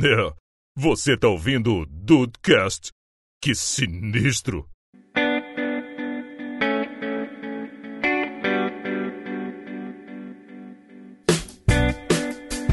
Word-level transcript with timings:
É, 0.00 0.32
você 0.76 1.16
tá 1.16 1.26
ouvindo 1.26 1.74
o 1.74 1.84
Dudecast? 1.84 2.92
Que 3.42 3.52
sinistro! 3.52 4.64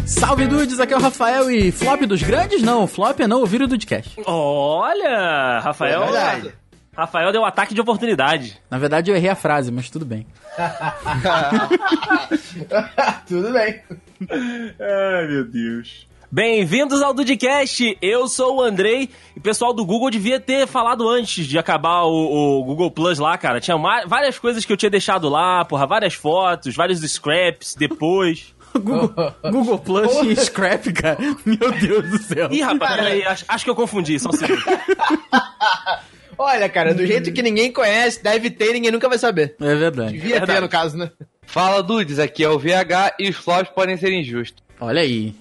Salve 0.05 0.45
dudes, 0.45 0.79
aqui 0.79 0.93
é 0.93 0.97
o 0.97 0.99
Rafael 0.99 1.49
e 1.49 1.71
flop 1.71 2.03
dos 2.03 2.21
grandes? 2.21 2.61
Não, 2.61 2.85
flop 2.85 3.19
é 3.19 3.27
não 3.27 3.39
ouvir 3.39 3.63
o 3.63 3.67
Dudecast. 3.67 4.21
Olha, 4.27 5.61
Rafael. 5.61 6.03
É 6.03 6.05
verdade. 6.05 6.53
Rafael 6.95 7.31
deu 7.31 7.41
um 7.41 7.45
ataque 7.45 7.73
de 7.73 7.81
oportunidade. 7.81 8.61
Na 8.69 8.77
verdade 8.77 9.09
eu 9.09 9.15
errei 9.15 9.31
a 9.31 9.35
frase, 9.35 9.71
mas 9.71 9.89
tudo 9.89 10.05
bem. 10.05 10.27
Tudo 13.27 13.51
bem. 13.51 13.81
Ai, 14.29 15.27
meu 15.27 15.43
Deus. 15.43 16.07
Bem-vindos 16.31 17.01
ao 17.01 17.13
Dudcast, 17.13 17.97
eu 18.01 18.27
sou 18.27 18.57
o 18.57 18.61
Andrei 18.61 19.09
e 19.35 19.39
o 19.39 19.41
pessoal 19.41 19.73
do 19.73 19.85
Google 19.85 20.09
devia 20.09 20.39
ter 20.39 20.67
falado 20.67 21.07
antes 21.07 21.45
de 21.45 21.57
acabar 21.57 22.03
o, 22.03 22.59
o 22.59 22.63
Google 22.63 22.89
Plus 22.91 23.19
lá, 23.19 23.37
cara. 23.37 23.61
Tinha 23.61 23.77
várias 24.07 24.39
coisas 24.39 24.65
que 24.65 24.73
eu 24.73 24.77
tinha 24.77 24.89
deixado 24.89 25.29
lá, 25.29 25.63
porra, 25.63 25.85
várias 25.85 26.15
fotos, 26.15 26.75
vários 26.75 26.99
scraps 26.99 27.75
depois. 27.75 28.53
Google, 28.75 29.33
Google 29.51 29.79
Plus 29.79 30.11
e 30.23 30.35
Scrap, 30.35 30.91
cara. 30.91 31.17
Meu 31.45 31.71
Deus 31.79 32.09
do 32.09 32.17
céu. 32.17 32.49
Ih, 32.51 32.61
rapaz, 32.61 32.95
peraí, 32.95 33.23
acho, 33.23 33.45
acho 33.47 33.63
que 33.63 33.69
eu 33.69 33.75
confundi, 33.75 34.19
só 34.19 34.29
um 34.29 34.33
segundo. 34.33 34.61
Olha, 36.37 36.67
cara, 36.67 36.93
do 36.93 37.05
jeito 37.05 37.31
que 37.31 37.41
ninguém 37.41 37.71
conhece, 37.71 38.21
deve 38.21 38.49
ter, 38.49 38.73
ninguém 38.73 38.91
nunca 38.91 39.07
vai 39.07 39.17
saber. 39.17 39.55
É 39.61 39.75
verdade. 39.75 40.11
Devia 40.11 40.45
ter, 40.45 40.59
no 40.59 40.67
caso, 40.67 40.97
né? 40.97 41.09
Fala 41.43 41.81
Dudes, 41.81 42.19
aqui 42.19 42.43
é 42.43 42.49
o 42.49 42.59
VH 42.59 43.15
e 43.17 43.29
os 43.29 43.37
flops 43.37 43.71
podem 43.73 43.95
ser 43.95 44.11
injustos. 44.11 44.64
Olha 44.79 45.01
aí. 45.01 45.33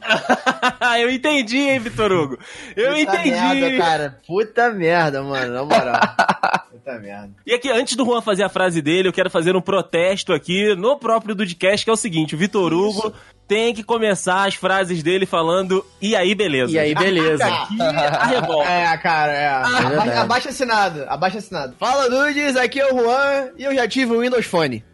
eu 1.00 1.10
entendi, 1.10 1.58
hein, 1.58 1.78
Vitor 1.78 2.12
Hugo. 2.12 2.38
Eu 2.76 2.94
Puta 2.94 3.00
entendi. 3.00 3.30
merda, 3.30 3.78
cara. 3.78 4.20
Puta 4.26 4.70
merda, 4.70 5.22
mano, 5.22 5.52
na 5.52 5.64
moral. 5.64 6.00
Puta 6.70 6.98
merda. 6.98 7.30
E 7.44 7.52
aqui, 7.52 7.70
antes 7.70 7.96
do 7.96 8.04
Juan 8.04 8.20
fazer 8.22 8.44
a 8.44 8.48
frase 8.48 8.80
dele, 8.80 9.08
eu 9.08 9.12
quero 9.12 9.30
fazer 9.30 9.56
um 9.56 9.60
protesto 9.60 10.32
aqui 10.32 10.74
no 10.76 10.96
próprio 10.96 11.34
Dudcast, 11.34 11.84
que 11.84 11.90
é 11.90 11.92
o 11.92 11.96
seguinte: 11.96 12.34
o 12.34 12.38
Vitor 12.38 12.72
Hugo 12.72 13.12
tem 13.46 13.74
que 13.74 13.82
começar 13.82 14.46
as 14.46 14.54
frases 14.54 15.02
dele 15.02 15.26
falando 15.26 15.84
e 16.00 16.14
aí, 16.14 16.34
beleza. 16.34 16.72
E 16.72 16.78
aí, 16.78 16.94
beleza. 16.94 17.44
Aqui 17.44 17.80
a 17.80 18.26
revolta. 18.26 18.70
É, 18.70 18.96
cara, 18.98 19.32
é. 19.32 19.62
Verdade. 19.88 20.10
abaixa 20.10 20.48
assinado, 20.48 21.04
abaixa 21.08 21.38
assinado. 21.38 21.74
Fala, 21.78 22.08
Nudes, 22.08 22.56
aqui 22.56 22.80
é 22.80 22.92
o 22.92 22.98
Juan 22.98 23.50
e 23.58 23.64
eu 23.64 23.74
já 23.74 23.86
tive 23.88 24.14
o 24.14 24.20
Windows 24.20 24.46
Phone. 24.46 24.84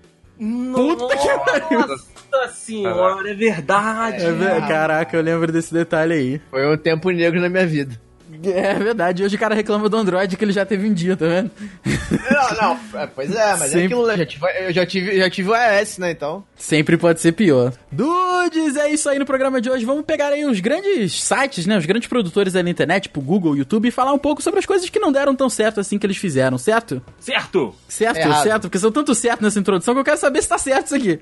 Puta 0.75 1.17
que 1.19 1.29
pariu. 1.39 1.97
Nossa 2.33 2.55
senhora, 2.55 3.31
é 3.31 3.35
verdade. 3.35 4.25
É 4.25 4.33
ver- 4.33 4.67
Caraca, 4.69 5.17
eu 5.17 5.23
lembro 5.23 5.51
desse 5.53 5.73
detalhe 5.73 6.13
aí. 6.15 6.41
Foi 6.51 6.67
um 6.73 6.77
tempo 6.77 7.11
negro 7.11 7.41
na 7.41 7.49
minha 7.49 7.67
vida. 7.67 8.01
É 8.45 8.73
verdade, 8.75 9.23
hoje 9.25 9.37
o 9.37 9.39
cara 9.39 9.55
reclama 9.57 9.89
do 9.89 9.97
Android 9.97 10.35
que 10.37 10.43
ele 10.45 10.53
já 10.53 10.65
teve 10.65 10.89
um 10.89 10.95
dia, 10.95 11.15
tá 11.17 11.27
vendo? 11.27 11.51
Não, 11.85 12.57
não, 12.95 13.01
é, 13.01 13.07
pois 13.07 13.31
é, 13.35 13.51
mas 13.51 13.63
Sempre- 13.71 13.81
é 13.83 13.85
aquilo, 13.87 14.07
né? 14.07 14.17
Já 14.17 14.25
tive, 14.27 14.47
eu 14.61 14.73
já 14.73 14.87
tive, 14.87 15.19
já 15.19 15.29
tive 15.31 15.51
o 15.51 15.55
iOS, 15.55 15.99
né, 15.99 16.13
então. 16.13 16.43
Sempre 16.57 16.97
pode 16.97 17.21
ser 17.21 17.33
pior. 17.33 17.73
Dudes, 17.93 18.77
é 18.77 18.89
isso 18.89 19.09
aí 19.11 19.19
no 19.19 19.27
programa 19.27 19.61
de 19.61 19.69
hoje. 19.69 19.85
Vamos 19.85 20.05
pegar 20.07 20.29
aí 20.29 20.45
os 20.47 20.59
grandes 20.61 21.23
sites, 21.23 21.67
né? 21.67 21.77
Os 21.77 21.85
grandes 21.85 22.09
produtores 22.09 22.55
aí 22.57 22.63
na 22.63 22.71
internet, 22.71 23.03
tipo 23.05 23.21
Google, 23.21 23.57
YouTube, 23.57 23.89
e 23.89 23.91
falar 23.91 24.13
um 24.15 24.19
pouco 24.19 24.41
sobre 24.41 24.61
as 24.61 24.65
coisas 24.65 24.89
que 24.89 24.99
não 25.01 25.13
deram 25.13 25.35
tão 25.35 25.51
certo 25.51 25.81
assim 25.81 25.99
que 25.99 26.07
eles 26.07 26.17
fizeram, 26.17 26.57
certo? 26.57 27.03
Certo. 27.19 27.75
Certo, 27.89 28.17
Errado. 28.17 28.43
certo, 28.45 28.63
porque 28.63 28.79
são 28.79 28.93
tanto 28.93 29.15
certo 29.15 29.43
nessa 29.43 29.59
introdução 29.59 29.93
que 29.93 30.01
eu 30.01 30.05
quero 30.05 30.19
saber 30.19 30.41
se 30.41 30.49
tá 30.49 30.57
certo 30.57 30.87
isso 30.87 30.95
aqui. 30.95 31.19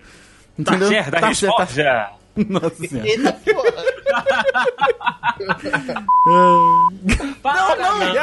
Tá 0.64 0.74
Entendeu? 0.74 0.88
certo, 0.88 1.14
a 1.14 1.20
Tá 1.20 1.34
certo, 1.34 1.56
tá-. 1.56 2.12
Nossa 2.48 2.74
senhora. 2.76 3.08
Eita 3.08 3.32
porra. 3.32 3.72
Para, 7.42 7.76
não, 7.76 7.98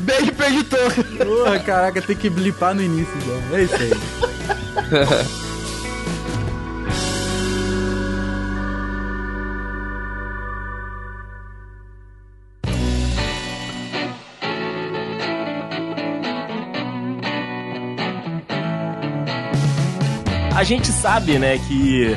Beijo 0.00 0.32
pro 0.32 0.46
editor. 0.46 0.92
Porra, 1.24 1.58
caraca, 1.60 2.02
tem 2.02 2.16
que 2.16 2.28
blipar 2.30 2.74
no 2.74 2.82
início 2.82 3.14
já. 3.20 3.34
É 3.56 3.62
isso 3.62 3.76
aí. 3.76 3.90
A 20.62 20.64
gente 20.64 20.92
sabe, 20.92 21.40
né, 21.40 21.58
que 21.58 22.16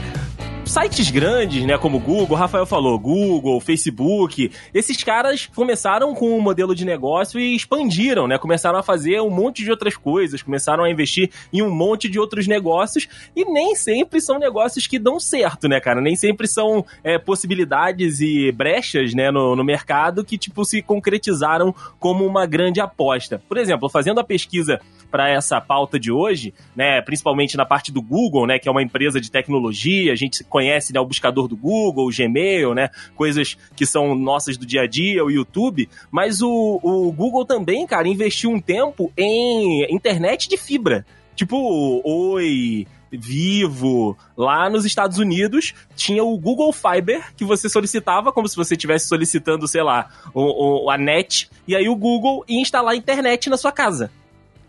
sites 0.65 1.09
grandes, 1.09 1.65
né, 1.65 1.79
como 1.79 1.99
Google, 1.99 2.37
o 2.37 2.39
Rafael 2.39 2.67
falou, 2.67 2.97
Google, 2.99 3.59
Facebook, 3.59 4.51
esses 4.71 5.03
caras 5.03 5.47
começaram 5.47 6.13
com 6.13 6.37
um 6.37 6.39
modelo 6.39 6.75
de 6.75 6.85
negócio 6.85 7.39
e 7.39 7.55
expandiram, 7.55 8.27
né, 8.27 8.37
começaram 8.37 8.77
a 8.77 8.83
fazer 8.83 9.19
um 9.19 9.31
monte 9.31 9.63
de 9.63 9.71
outras 9.71 9.97
coisas, 9.97 10.43
começaram 10.43 10.83
a 10.83 10.91
investir 10.91 11.31
em 11.51 11.63
um 11.63 11.71
monte 11.71 12.07
de 12.07 12.19
outros 12.19 12.45
negócios 12.45 13.07
e 13.35 13.45
nem 13.45 13.75
sempre 13.75 14.21
são 14.21 14.37
negócios 14.37 14.85
que 14.85 14.99
dão 14.99 15.19
certo, 15.19 15.67
né, 15.67 15.79
cara, 15.79 15.99
nem 15.99 16.15
sempre 16.15 16.47
são 16.47 16.85
é, 17.03 17.17
possibilidades 17.17 18.21
e 18.21 18.51
brechas, 18.51 19.15
né, 19.15 19.31
no, 19.31 19.55
no 19.55 19.63
mercado 19.63 20.23
que, 20.23 20.37
tipo, 20.37 20.63
se 20.65 20.83
concretizaram 20.83 21.73
como 21.99 22.23
uma 22.23 22.45
grande 22.45 22.79
aposta. 22.79 23.41
Por 23.49 23.57
exemplo, 23.57 23.89
fazendo 23.89 24.19
a 24.19 24.23
pesquisa 24.23 24.79
para 25.11 25.29
essa 25.29 25.59
pauta 25.61 25.99
de 25.99 26.11
hoje, 26.11 26.53
né, 26.75 27.01
principalmente 27.01 27.55
na 27.57 27.65
parte 27.65 27.91
do 27.91 28.01
Google, 28.01 28.45
né, 28.47 28.59
que 28.59 28.67
é 28.67 28.71
uma 28.71 28.81
empresa 28.83 29.19
de 29.21 29.31
tecnologia, 29.31 30.11
a 30.11 30.15
gente 30.15 30.43
conhece 30.43 30.93
né, 30.93 30.99
o 30.99 31.05
buscador 31.05 31.47
do 31.47 31.55
Google, 31.55 32.07
o 32.07 32.11
Gmail, 32.15 32.73
né, 32.73 32.89
coisas 33.15 33.57
que 33.75 33.85
são 33.85 34.13
nossas 34.15 34.57
do 34.57 34.65
dia 34.65 34.81
a 34.81 34.87
dia, 34.87 35.23
o 35.23 35.31
YouTube, 35.31 35.87
mas 36.11 36.41
o, 36.41 36.79
o 36.83 37.11
Google 37.11 37.45
também, 37.45 37.85
cara, 37.87 38.07
investiu 38.07 38.49
um 38.51 38.59
tempo 38.59 39.11
em 39.17 39.85
internet 39.93 40.49
de 40.49 40.57
fibra, 40.57 41.05
tipo 41.35 42.01
Oi, 42.03 42.85
Vivo, 43.11 44.17
lá 44.35 44.69
nos 44.69 44.85
Estados 44.85 45.17
Unidos 45.19 45.73
tinha 45.95 46.23
o 46.23 46.37
Google 46.37 46.73
Fiber 46.73 47.33
que 47.35 47.45
você 47.45 47.69
solicitava 47.69 48.31
como 48.31 48.47
se 48.47 48.55
você 48.55 48.73
estivesse 48.73 49.07
solicitando, 49.07 49.67
sei 49.67 49.83
lá, 49.83 50.09
o, 50.33 50.85
o- 50.85 50.89
a 50.89 50.97
net, 50.97 51.49
e 51.67 51.75
aí 51.75 51.87
o 51.87 51.95
Google 51.95 52.43
ia 52.47 52.59
instalar 52.61 52.93
a 52.93 52.97
internet 52.97 53.49
na 53.49 53.57
sua 53.57 53.71
casa. 53.71 54.11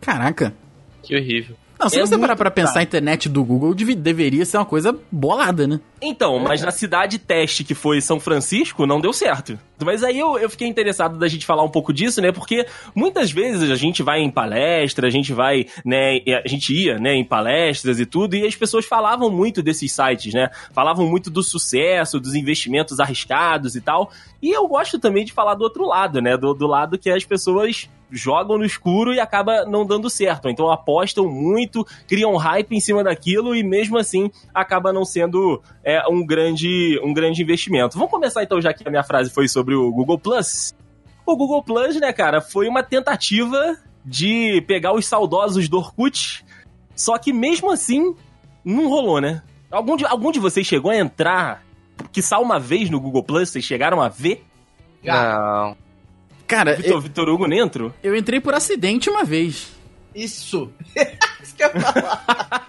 Caraca. 0.00 0.54
Que 1.02 1.16
horrível. 1.16 1.56
Não, 1.78 1.90
se 1.90 1.98
É 1.98 2.00
você 2.00 2.16
parar 2.16 2.36
pra 2.36 2.50
pensar, 2.50 2.68
caro. 2.72 2.80
a 2.80 2.82
internet 2.84 3.28
do 3.28 3.44
Google 3.44 3.74
deve- 3.74 3.94
deveria 3.94 4.46
ser 4.46 4.56
uma 4.56 4.64
coisa 4.64 4.98
bolada, 5.12 5.66
né? 5.66 5.78
Então, 6.00 6.38
mas 6.38 6.62
na 6.62 6.70
cidade 6.70 7.18
teste 7.18 7.62
que 7.64 7.74
foi 7.74 8.00
São 8.00 8.18
Francisco, 8.18 8.86
não 8.86 8.98
deu 8.98 9.12
certo. 9.12 9.58
Mas 9.84 10.02
aí 10.02 10.18
eu, 10.18 10.38
eu 10.38 10.48
fiquei 10.48 10.66
interessado 10.66 11.18
da 11.18 11.28
gente 11.28 11.44
falar 11.44 11.62
um 11.62 11.68
pouco 11.68 11.92
disso, 11.92 12.22
né? 12.22 12.32
Porque 12.32 12.66
muitas 12.94 13.30
vezes 13.30 13.70
a 13.70 13.74
gente 13.74 14.02
vai 14.02 14.20
em 14.22 14.30
palestra, 14.30 15.06
a 15.06 15.10
gente 15.10 15.34
vai, 15.34 15.66
né? 15.84 16.18
A 16.42 16.48
gente 16.48 16.72
ia, 16.74 16.98
né, 16.98 17.14
em 17.14 17.24
palestras 17.24 18.00
e 18.00 18.06
tudo, 18.06 18.34
e 18.36 18.46
as 18.46 18.56
pessoas 18.56 18.86
falavam 18.86 19.28
muito 19.30 19.62
desses 19.62 19.92
sites, 19.92 20.32
né? 20.32 20.48
Falavam 20.72 21.06
muito 21.06 21.30
do 21.30 21.42
sucesso, 21.42 22.18
dos 22.18 22.34
investimentos 22.34 22.98
arriscados 23.00 23.76
e 23.76 23.82
tal. 23.82 24.10
E 24.40 24.50
eu 24.50 24.66
gosto 24.66 24.98
também 24.98 25.26
de 25.26 25.32
falar 25.34 25.54
do 25.54 25.62
outro 25.64 25.86
lado, 25.86 26.22
né? 26.22 26.38
Do, 26.38 26.54
do 26.54 26.66
lado 26.66 26.96
que 26.98 27.10
as 27.10 27.24
pessoas 27.24 27.86
jogam 28.10 28.58
no 28.58 28.64
escuro 28.64 29.12
e 29.12 29.20
acaba 29.20 29.64
não 29.64 29.84
dando 29.84 30.08
certo. 30.08 30.48
Então 30.48 30.70
apostam 30.70 31.28
muito, 31.28 31.86
criam 32.06 32.36
hype 32.36 32.72
em 32.72 32.80
cima 32.80 33.02
daquilo 33.02 33.54
e 33.54 33.62
mesmo 33.62 33.98
assim 33.98 34.30
acaba 34.54 34.92
não 34.92 35.04
sendo 35.04 35.62
é, 35.84 36.02
um, 36.08 36.24
grande, 36.24 37.00
um 37.02 37.12
grande 37.12 37.42
investimento. 37.42 37.96
Vamos 37.96 38.10
começar 38.10 38.42
então, 38.42 38.60
já 38.60 38.72
que 38.72 38.86
a 38.86 38.90
minha 38.90 39.04
frase 39.04 39.30
foi 39.30 39.48
sobre 39.48 39.74
o 39.74 39.90
Google 39.90 40.18
Plus. 40.18 40.74
O 41.24 41.36
Google 41.36 41.62
Plus, 41.62 41.96
né, 41.96 42.12
cara, 42.12 42.40
foi 42.40 42.68
uma 42.68 42.82
tentativa 42.82 43.76
de 44.04 44.62
pegar 44.68 44.94
os 44.94 45.06
saudosos 45.06 45.68
do 45.68 45.78
Orkut, 45.78 46.44
só 46.94 47.18
que 47.18 47.32
mesmo 47.32 47.72
assim 47.72 48.14
não 48.64 48.88
rolou, 48.88 49.20
né? 49.20 49.42
Algum 49.70 49.96
de, 49.96 50.06
algum 50.06 50.30
de 50.30 50.38
vocês 50.38 50.64
chegou 50.64 50.92
a 50.92 50.96
entrar, 50.96 51.64
que 52.12 52.22
só 52.22 52.40
uma 52.40 52.60
vez 52.60 52.88
no 52.88 53.00
Google 53.00 53.24
Plus, 53.24 53.50
vocês 53.50 53.64
chegaram 53.64 54.00
a 54.00 54.08
ver? 54.08 54.44
Não. 55.02 55.76
Cara, 56.46 56.74
Vitor, 56.74 56.92
eu, 56.92 57.00
Vitor 57.00 57.28
Hugo 57.28 57.46
nem 57.46 57.58
entrou? 57.60 57.92
eu 58.02 58.14
entrei 58.16 58.40
por 58.40 58.54
acidente 58.54 59.10
uma 59.10 59.24
vez. 59.24 59.68
Isso. 60.14 60.70
Isso 61.42 61.54
que 61.54 61.62
eu 61.62 61.68
ia 61.74 61.80
falar. 61.80 62.66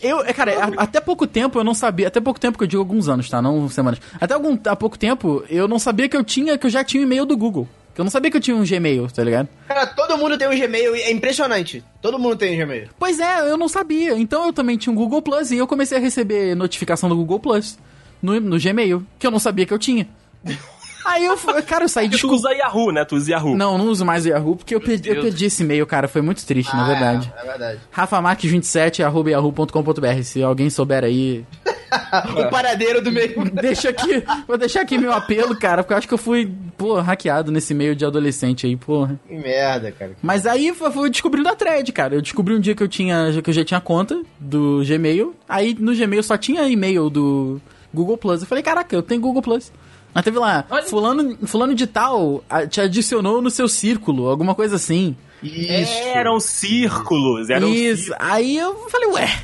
Que 0.00 0.06
eu, 0.06 0.20
é, 0.24 0.32
cara, 0.32 0.52
a- 0.64 0.82
até 0.82 1.00
pouco 1.00 1.26
tempo 1.26 1.58
eu 1.58 1.64
não 1.64 1.74
sabia, 1.74 2.06
até 2.08 2.20
pouco 2.20 2.38
tempo 2.38 2.56
que 2.56 2.64
eu 2.64 2.68
digo 2.68 2.80
alguns 2.82 3.08
anos, 3.08 3.28
tá? 3.28 3.42
Não 3.42 3.68
semanas. 3.68 4.00
Até 4.20 4.34
algum, 4.34 4.56
há 4.66 4.76
pouco 4.76 4.98
tempo 4.98 5.42
eu 5.48 5.66
não 5.66 5.78
sabia 5.78 6.08
que 6.08 6.16
eu 6.16 6.22
tinha, 6.22 6.56
que 6.56 6.66
eu 6.66 6.70
já 6.70 6.84
tinha 6.84 7.00
um 7.02 7.06
e-mail 7.06 7.26
do 7.26 7.36
Google. 7.36 7.68
Que 7.94 8.00
eu 8.00 8.04
não 8.04 8.10
sabia 8.12 8.30
que 8.30 8.36
eu 8.36 8.40
tinha 8.40 8.56
um 8.56 8.62
Gmail, 8.64 9.08
tá 9.10 9.24
ligado? 9.24 9.48
Cara, 9.66 9.84
todo 9.88 10.16
mundo 10.16 10.38
tem 10.38 10.46
um 10.46 10.56
Gmail 10.56 10.94
e 10.94 11.00
é 11.02 11.10
impressionante. 11.10 11.82
Todo 12.00 12.16
mundo 12.16 12.36
tem 12.36 12.54
um 12.54 12.58
Gmail. 12.64 12.88
Pois 12.96 13.18
é, 13.18 13.40
eu 13.50 13.56
não 13.56 13.68
sabia. 13.68 14.16
Então 14.16 14.46
eu 14.46 14.52
também 14.52 14.76
tinha 14.78 14.92
um 14.92 14.96
Google 14.96 15.20
Plus 15.20 15.50
e 15.50 15.56
eu 15.56 15.66
comecei 15.66 15.98
a 15.98 16.00
receber 16.00 16.54
notificação 16.54 17.08
do 17.08 17.16
Google 17.16 17.40
Plus 17.40 17.76
no, 18.22 18.38
no 18.38 18.56
Gmail, 18.60 19.04
que 19.18 19.26
eu 19.26 19.32
não 19.32 19.40
sabia 19.40 19.66
que 19.66 19.74
eu 19.74 19.78
tinha. 19.80 20.06
Aí 21.10 21.24
eu, 21.24 21.36
fui- 21.36 21.62
cara, 21.62 21.84
eu 21.84 21.88
saí 21.88 22.06
Tu 22.08 22.12
desculpa. 22.12 22.36
usa 22.36 22.52
Yahoo, 22.52 22.92
né? 22.92 23.04
Tu 23.04 23.16
usa 23.16 23.30
Yahoo. 23.32 23.56
Não, 23.56 23.78
não 23.78 23.86
uso 23.88 24.04
mais 24.04 24.26
o 24.26 24.28
Yahoo, 24.28 24.56
porque 24.56 24.74
eu 24.74 24.80
perdi, 24.80 25.08
eu 25.08 25.22
perdi 25.22 25.46
esse 25.46 25.62
e-mail, 25.62 25.86
cara. 25.86 26.06
Foi 26.06 26.20
muito 26.20 26.44
triste, 26.44 26.74
na 26.76 26.84
Ah, 26.84 26.86
verdade. 26.86 27.32
É, 27.36 27.40
é 27.42 27.46
verdade. 27.46 27.80
rafamarques27, 27.96 29.04
arroba 29.04 29.30
yahoo.com.br. 29.30 30.22
Se 30.22 30.42
alguém 30.42 30.68
souber 30.70 31.04
aí, 31.04 31.44
o 32.46 32.50
paradeiro 32.50 33.00
do 33.02 33.10
meio. 33.10 33.42
Deixa 33.50 33.88
aqui, 33.88 34.22
vou 34.46 34.58
deixar 34.58 34.82
aqui 34.82 34.98
meu 34.98 35.12
apelo, 35.12 35.56
cara, 35.56 35.82
porque 35.82 35.94
eu 35.94 35.98
acho 35.98 36.08
que 36.08 36.14
eu 36.14 36.18
fui, 36.18 36.52
pô, 36.76 37.00
hackeado 37.00 37.50
nesse 37.50 37.72
meio 37.72 37.96
de 37.96 38.04
adolescente 38.04 38.66
aí, 38.66 38.76
porra. 38.76 39.18
Que 39.26 39.34
merda, 39.34 39.90
cara. 39.92 40.12
Mas 40.22 40.46
aí 40.46 40.68
eu 40.68 40.74
fui 40.74 41.08
descobrindo 41.10 41.48
a 41.48 41.54
thread, 41.54 41.90
cara. 41.92 42.14
Eu 42.14 42.20
descobri 42.22 42.54
um 42.54 42.60
dia 42.60 42.74
que 42.74 42.82
eu 42.82 42.88
tinha, 42.88 43.30
que 43.42 43.50
eu 43.50 43.54
já 43.54 43.64
tinha 43.64 43.80
conta 43.80 44.20
do 44.38 44.82
Gmail. 44.86 45.34
Aí 45.48 45.74
no 45.78 45.94
Gmail 45.94 46.22
só 46.22 46.36
tinha 46.36 46.68
e-mail 46.68 47.08
do 47.08 47.60
Google 47.94 48.18
Plus. 48.18 48.42
Eu 48.42 48.46
falei, 48.46 48.62
caraca, 48.62 48.94
eu 48.94 49.02
tenho 49.02 49.20
Google 49.20 49.40
Plus. 49.42 49.72
Mas 50.14 50.24
teve 50.24 50.38
lá, 50.38 50.64
fulano, 50.88 51.36
fulano 51.46 51.74
de 51.74 51.86
tal 51.86 52.42
a- 52.48 52.66
te 52.66 52.80
adicionou 52.80 53.40
no 53.42 53.50
seu 53.50 53.68
círculo, 53.68 54.28
alguma 54.28 54.54
coisa 54.54 54.76
assim. 54.76 55.16
Isso. 55.42 55.92
Eram 56.14 56.40
círculos, 56.40 57.48
eram 57.50 57.68
Isso. 57.68 58.12
Aí 58.18 58.56
eu 58.56 58.88
falei, 58.88 59.08
ué, 59.10 59.42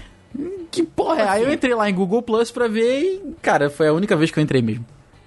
que 0.70 0.82
porra 0.82 1.20
é? 1.22 1.28
Aí 1.28 1.42
eu 1.44 1.52
entrei 1.52 1.74
lá 1.74 1.88
em 1.88 1.94
Google 1.94 2.22
Plus 2.22 2.50
pra 2.50 2.66
ver 2.66 3.00
e, 3.02 3.34
cara, 3.40 3.70
foi 3.70 3.88
a 3.88 3.92
única 3.92 4.16
vez 4.16 4.30
que 4.30 4.38
eu 4.38 4.42
entrei 4.42 4.60
mesmo. 4.62 4.84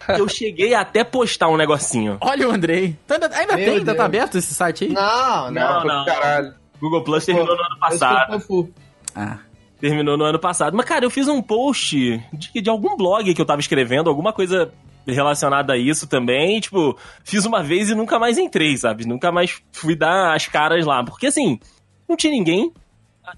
Eu 0.10 0.28
cheguei 0.28 0.74
até 0.74 1.04
postar 1.04 1.50
um 1.50 1.58
negocinho. 1.58 2.18
Olha 2.22 2.48
o 2.48 2.52
Andrei. 2.52 2.96
Tá 3.06 3.16
ainda 3.16 3.28
ainda 3.36 3.56
Meu 3.58 3.66
tem? 3.66 3.78
Ainda 3.80 3.96
tá 3.96 4.06
aberto 4.06 4.38
esse 4.38 4.54
site 4.54 4.86
aí? 4.86 4.94
Não, 4.94 5.52
não. 5.52 5.52
Não, 5.52 5.84
não. 5.86 6.06
Caralho. 6.06 6.54
Google 6.80 7.04
Plus 7.04 7.26
terminou 7.26 7.56
no 7.56 7.62
ano 7.64 7.80
passado. 7.80 8.70
Ah. 9.16 9.40
Terminou 9.82 10.18
no 10.18 10.24
ano 10.24 10.40
passado. 10.40 10.76
Mas, 10.78 10.86
cara, 10.86 11.06
eu 11.06 11.10
fiz 11.10 11.28
um 11.28 11.42
post 11.42 12.24
de, 12.34 12.62
de 12.62 12.70
algum 12.70 12.96
blog 12.96 13.34
que 13.34 13.42
eu 13.42 13.46
tava 13.46 13.60
escrevendo, 13.60 14.10
alguma 14.10 14.32
coisa 14.32 14.72
relacionada 15.14 15.74
a 15.74 15.78
isso 15.78 16.08
também. 16.08 16.60
Tipo, 16.60 16.98
fiz 17.24 17.46
uma 17.46 17.62
vez 17.64 17.90
e 17.90 17.96
nunca 17.96 18.18
mais 18.20 18.38
entrei, 18.38 18.76
sabe? 18.78 19.06
Nunca 19.08 19.32
mais 19.32 19.62
fui 19.72 19.96
dar 19.96 20.36
as 20.36 20.48
caras 20.48 20.86
lá. 20.86 21.04
Porque, 21.04 21.28
assim, 21.28 21.60
não 22.08 22.16
tinha 22.16 22.32
ninguém. 22.32 22.72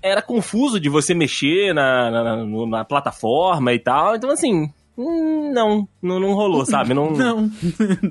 Era 0.04 0.22
confuso 0.22 0.80
de 0.80 0.88
você 0.90 1.14
mexer 1.14 1.74
na, 1.74 2.12
na, 2.12 2.24
na- 2.46 2.66
na 2.68 2.86
plataforma 2.86 3.74
e 3.74 3.80
tal. 3.80 4.16
Então, 4.16 4.30
assim, 4.30 4.72
hum, 4.98 5.52
não, 5.54 5.88
não, 6.02 6.20
não 6.20 6.34
rolou, 6.34 6.64
sabe? 6.66 6.94
Não, 6.94 7.10
Não. 7.18 7.50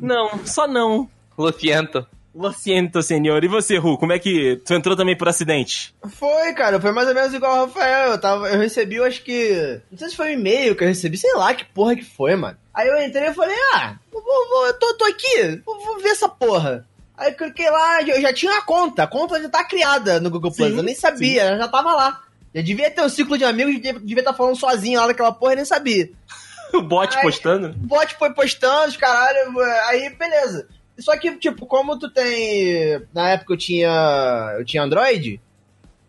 não, 0.02 0.30
só 0.44 0.66
não. 0.66 1.08
Luciento. 1.38 2.04
Lo 2.38 2.52
siento, 2.52 3.02
senhor. 3.02 3.42
E 3.42 3.48
você, 3.48 3.78
Ru, 3.78 3.98
como 3.98 4.12
é 4.12 4.18
que 4.18 4.62
tu 4.64 4.72
entrou 4.72 4.96
também 4.96 5.16
por 5.16 5.28
acidente? 5.28 5.92
Foi, 6.08 6.52
cara, 6.52 6.80
foi 6.80 6.92
mais 6.92 7.08
ou 7.08 7.14
menos 7.14 7.34
igual 7.34 7.52
o 7.52 7.66
Rafael. 7.66 8.12
Eu, 8.12 8.20
tava, 8.20 8.48
eu 8.48 8.60
recebi, 8.60 8.94
eu 8.94 9.04
acho 9.04 9.24
que. 9.24 9.80
Não 9.90 9.98
sei 9.98 10.08
se 10.08 10.14
foi 10.14 10.28
um 10.28 10.38
e-mail 10.38 10.76
que 10.76 10.84
eu 10.84 10.88
recebi, 10.88 11.18
sei 11.18 11.34
lá 11.34 11.52
que 11.52 11.64
porra 11.64 11.96
que 11.96 12.04
foi, 12.04 12.36
mano. 12.36 12.56
Aí 12.72 12.86
eu 12.86 13.02
entrei 13.02 13.30
e 13.30 13.34
falei, 13.34 13.56
ah, 13.74 13.96
vou, 14.12 14.22
vou, 14.22 14.66
eu 14.68 14.78
tô, 14.78 14.94
tô 14.94 15.04
aqui, 15.06 15.60
vou, 15.66 15.84
vou 15.84 15.98
ver 15.98 16.10
essa 16.10 16.28
porra. 16.28 16.86
Aí 17.16 17.32
eu 17.32 17.36
cliquei 17.36 17.68
lá, 17.68 18.02
eu 18.02 18.20
já 18.22 18.32
tinha 18.32 18.52
uma 18.52 18.62
conta, 18.62 19.02
a 19.02 19.08
conta 19.08 19.42
já 19.42 19.48
tá 19.48 19.64
criada 19.64 20.20
no 20.20 20.30
Google 20.30 20.54
Plus, 20.54 20.70
Sim, 20.70 20.76
eu 20.76 20.84
nem 20.84 20.94
sabia, 20.94 21.58
já 21.58 21.66
tava 21.66 21.92
lá. 21.92 22.22
Já 22.54 22.62
devia 22.62 22.88
ter 22.88 23.02
um 23.02 23.08
ciclo 23.08 23.36
de 23.36 23.44
amigos, 23.44 23.74
devia, 23.82 24.20
estar 24.20 24.32
falando 24.32 24.54
sozinho 24.54 25.00
lá 25.00 25.08
daquela 25.08 25.32
porra 25.32 25.54
e 25.54 25.56
nem 25.56 25.64
sabia. 25.64 26.08
O 26.70 26.82
bot 26.82 27.16
Ai. 27.16 27.22
postando? 27.22 27.68
O 27.68 27.86
bot 27.86 28.14
foi 28.18 28.30
postando, 28.34 28.88
os 28.88 28.96
caralho, 28.98 29.58
aí 29.86 30.10
beleza. 30.10 30.68
Só 30.98 31.16
que, 31.16 31.36
tipo, 31.36 31.64
como 31.66 31.98
tu 31.98 32.10
tem. 32.10 33.00
Na 33.14 33.30
época 33.30 33.52
eu 33.52 33.56
tinha. 33.56 34.54
Eu 34.58 34.64
tinha 34.64 34.82
Android, 34.82 35.40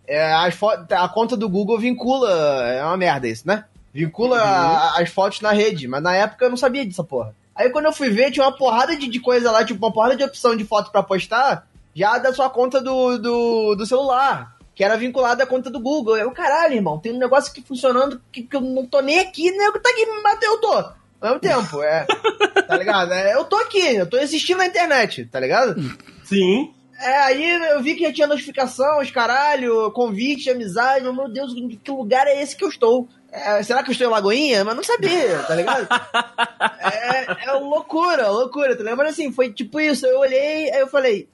é, 0.08 0.34
as 0.34 0.58
a 0.92 1.08
conta 1.10 1.38
do 1.38 1.48
Google 1.48 1.78
vincula. 1.80 2.32
É 2.68 2.84
uma 2.84 2.98
merda 2.98 3.28
isso, 3.28 3.48
né? 3.48 3.66
Vincula 3.94 4.40
a- 4.42 5.02
as 5.02 5.10
fotos 5.10 5.42
na 5.42 5.52
rede, 5.52 5.88
mas 5.88 6.02
na 6.02 6.16
época 6.16 6.46
eu 6.46 6.50
não 6.50 6.58
sabia 6.58 6.86
dessa 6.86 7.04
porra. 7.04 7.36
Aí 7.56 7.70
quando 7.70 7.86
eu 7.86 7.94
fui 7.94 8.10
ver, 8.10 8.32
tinha 8.32 8.46
uma 8.46 8.56
porrada 8.56 8.96
de, 8.96 9.08
de 9.08 9.20
coisa 9.20 9.52
lá, 9.52 9.64
tipo, 9.66 9.84
uma 9.86 9.92
porrada 9.94 10.16
de 10.16 10.24
opção 10.24 10.56
de 10.56 10.64
foto 10.64 10.92
pra 10.92 11.04
postar, 11.04 11.68
já 11.94 12.18
da 12.18 12.34
sua 12.34 12.50
conta 12.50 12.80
do, 12.82 13.18
do, 13.18 13.76
do 13.76 13.86
celular, 13.86 14.56
que 14.74 14.84
era 14.84 14.96
vinculada 14.96 15.44
à 15.44 15.48
conta 15.48 15.70
do 15.70 15.80
Google. 15.80 16.18
Eu, 16.18 16.32
caralho, 16.32 16.76
irmão, 16.76 16.98
tem 17.00 17.12
um 17.14 17.18
negócio 17.20 17.52
aqui 17.52 17.62
funcionando 17.62 18.22
que, 18.32 18.44
que 18.44 18.56
eu 18.56 18.62
não 18.62 18.86
tô 18.86 19.02
nem 19.02 19.20
aqui, 19.20 19.52
né? 19.52 19.66
Eu 19.66 19.74
tá 19.82 19.90
aqui, 19.90 20.06
mas 20.24 20.42
eu 20.42 20.62
tô. 20.62 20.99
Ao 21.22 21.30
mesmo 21.30 21.40
tempo, 21.42 21.82
é. 21.84 22.06
Tá 22.68 22.78
ligado? 22.78 23.12
É, 23.14 23.34
eu 23.36 23.44
tô 23.46 23.56
aqui, 23.58 23.96
eu 23.96 24.08
tô 24.10 24.18
existindo 24.18 24.60
na 24.60 24.68
internet, 24.68 25.26
tá 25.26 25.40
ligado? 25.40 25.76
Sim. 26.24 26.74
É, 27.02 27.18
aí 27.22 27.50
eu 27.72 27.82
vi 27.82 27.96
que 27.96 28.04
já 28.04 28.12
tinha 28.14 28.28
notificação, 28.28 29.00
os 29.00 29.10
caralho, 29.10 29.90
convite, 29.92 30.50
amizade. 30.50 31.04
Meu 31.12 31.30
Deus, 31.32 31.54
em 31.56 31.70
que 31.70 31.92
lugar 31.92 32.28
é 32.28 32.42
esse 32.42 32.56
que 32.56 32.64
eu 32.64 32.70
estou? 32.70 33.08
É, 33.32 33.62
será 33.64 33.84
que 33.84 33.90
eu 33.90 33.92
estou 33.94 34.08
em 34.08 34.10
Lagoinha? 34.12 34.64
Mas 34.66 34.76
não 34.76 34.84
sabia, 34.84 35.40
tá 35.48 35.56
ligado? 35.56 35.88
é, 36.80 37.46
é 37.48 37.52
loucura, 37.54 38.30
loucura, 38.30 38.76
tá 38.76 38.84
ligado? 38.84 38.98
Mas 38.98 39.10
assim, 39.14 39.32
foi 39.32 39.52
tipo 39.54 39.80
isso. 39.80 40.06
Eu 40.06 40.20
olhei, 40.20 40.70
aí 40.72 40.80
eu 40.80 40.88
falei, 40.88 41.28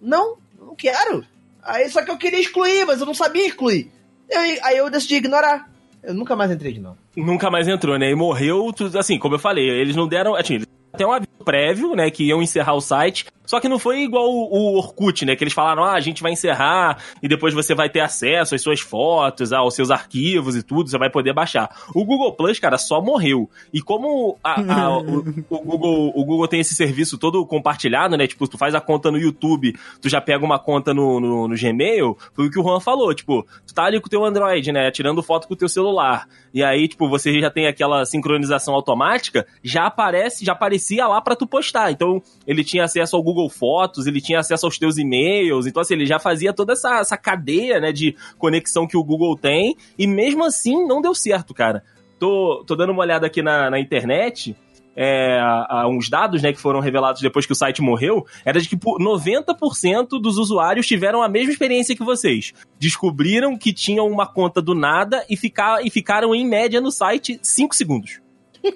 não, 0.00 0.38
não 0.58 0.74
quero. 0.74 1.24
Aí 1.62 1.88
só 1.90 2.02
que 2.02 2.10
eu 2.10 2.16
queria 2.18 2.40
excluir, 2.40 2.86
mas 2.86 3.00
eu 3.00 3.06
não 3.06 3.14
sabia 3.14 3.46
excluir. 3.46 3.90
Eu- 4.28 4.40
aí 4.62 4.76
eu 4.76 4.88
decidi 4.88 5.16
ignorar. 5.16 5.68
Eu 6.02 6.14
nunca 6.14 6.34
mais 6.34 6.50
entrei 6.50 6.72
de 6.72 6.80
novo. 6.80 6.96
Nunca 7.16 7.50
mais 7.50 7.66
entrou, 7.66 7.98
né? 7.98 8.10
E 8.10 8.14
morreu, 8.14 8.72
assim, 8.98 9.18
como 9.18 9.34
eu 9.34 9.38
falei, 9.38 9.68
eles 9.68 9.96
não 9.96 10.06
deram. 10.06 10.34
Assim, 10.34 10.62
até 10.92 11.06
um 11.06 11.12
aviso 11.12 11.30
prévio, 11.44 11.94
né? 11.94 12.10
Que 12.10 12.24
iam 12.24 12.42
encerrar 12.42 12.74
o 12.74 12.80
site. 12.80 13.26
Só 13.50 13.58
que 13.58 13.68
não 13.68 13.80
foi 13.80 14.02
igual 14.02 14.30
o, 14.30 14.76
Orkut, 14.76 15.24
né? 15.24 15.34
Que 15.34 15.42
eles 15.42 15.52
falaram, 15.52 15.82
ah, 15.82 15.94
a 15.94 15.98
gente 16.00 16.22
vai 16.22 16.30
encerrar 16.30 16.98
e 17.20 17.26
depois 17.26 17.52
você 17.52 17.74
vai 17.74 17.90
ter 17.90 17.98
acesso 17.98 18.54
às 18.54 18.62
suas 18.62 18.78
fotos, 18.78 19.52
aos 19.52 19.74
seus 19.74 19.90
arquivos 19.90 20.54
e 20.54 20.62
tudo, 20.62 20.88
você 20.88 20.96
vai 20.96 21.10
poder 21.10 21.32
baixar. 21.32 21.68
O 21.92 22.04
Google 22.04 22.32
Plus, 22.34 22.60
cara, 22.60 22.78
só 22.78 23.02
morreu. 23.02 23.50
E 23.72 23.82
como 23.82 24.38
a- 24.44 24.60
a- 24.84 24.98
o, 24.98 25.18
o 25.50 25.58
Google, 25.64 26.12
o 26.14 26.24
Google 26.24 26.46
tem 26.46 26.60
esse 26.60 26.76
serviço 26.76 27.18
todo 27.18 27.44
compartilhado, 27.44 28.16
né? 28.16 28.28
Tipo, 28.28 28.46
tu 28.46 28.56
faz 28.56 28.72
a 28.72 28.80
conta 28.80 29.10
no 29.10 29.18
YouTube, 29.18 29.74
tu 30.00 30.08
já 30.08 30.20
pega 30.20 30.44
uma 30.44 30.60
conta 30.60 30.94
no, 30.94 31.18
no, 31.18 31.48
no 31.48 31.56
Gmail, 31.56 32.16
foi 32.32 32.46
o 32.46 32.50
que 32.52 32.60
o 32.60 32.62
Juan 32.62 32.78
falou, 32.78 33.12
tipo, 33.12 33.44
tu 33.66 33.74
tá 33.74 33.82
ali 33.82 33.98
com 34.00 34.06
o 34.06 34.10
teu 34.10 34.24
Android, 34.24 34.70
né? 34.70 34.92
Tirando 34.92 35.24
foto 35.24 35.48
com 35.48 35.54
o 35.54 35.56
teu 35.56 35.68
celular. 35.68 36.28
E 36.54 36.62
aí, 36.62 36.86
tipo, 36.86 37.08
você 37.08 37.40
já 37.40 37.50
tem 37.50 37.66
aquela 37.66 38.04
sincronização 38.04 38.74
automática, 38.74 39.44
já 39.62 39.86
aparece, 39.86 40.44
já 40.44 40.52
aparecia 40.52 41.08
lá 41.08 41.20
pra 41.20 41.34
tu 41.34 41.48
postar. 41.48 41.90
Então, 41.90 42.22
ele 42.46 42.62
tinha 42.62 42.84
acesso 42.84 43.16
ao 43.16 43.22
Google 43.24 43.39
Fotos, 43.48 44.06
ele 44.06 44.20
tinha 44.20 44.40
acesso 44.40 44.66
aos 44.66 44.78
teus 44.78 44.98
e-mails, 44.98 45.66
então 45.66 45.80
assim, 45.80 45.94
ele 45.94 46.06
já 46.06 46.18
fazia 46.18 46.52
toda 46.52 46.72
essa, 46.72 46.98
essa 46.98 47.16
cadeia, 47.16 47.80
né, 47.80 47.92
de 47.92 48.14
conexão 48.38 48.86
que 48.86 48.96
o 48.96 49.04
Google 49.04 49.36
tem, 49.36 49.76
e 49.98 50.06
mesmo 50.06 50.44
assim 50.44 50.86
não 50.86 51.00
deu 51.00 51.14
certo, 51.14 51.54
cara. 51.54 51.82
Tô, 52.18 52.62
tô 52.66 52.76
dando 52.76 52.90
uma 52.92 53.00
olhada 53.02 53.26
aqui 53.26 53.40
na, 53.42 53.70
na 53.70 53.80
internet, 53.80 54.54
é, 54.94 55.38
a- 55.40 55.82
a 55.82 55.88
uns 55.88 56.10
dados, 56.10 56.42
né, 56.42 56.52
que 56.52 56.60
foram 56.60 56.80
revelados 56.80 57.22
depois 57.22 57.46
que 57.46 57.52
o 57.52 57.56
site 57.56 57.80
morreu, 57.80 58.26
era 58.44 58.60
de 58.60 58.68
que 58.68 58.76
por 58.76 58.98
90% 58.98 60.20
dos 60.20 60.36
usuários 60.36 60.86
tiveram 60.86 61.22
a 61.22 61.28
mesma 61.28 61.52
experiência 61.52 61.96
que 61.96 62.04
vocês. 62.04 62.52
Descobriram 62.78 63.56
que 63.56 63.72
tinham 63.72 64.06
uma 64.08 64.26
conta 64.26 64.60
do 64.60 64.74
nada 64.74 65.24
e, 65.30 65.36
ficar, 65.36 65.84
e 65.86 65.88
ficaram 65.90 66.34
em 66.34 66.46
média 66.46 66.80
no 66.80 66.90
site 66.90 67.38
5 67.42 67.74
segundos. 67.74 68.20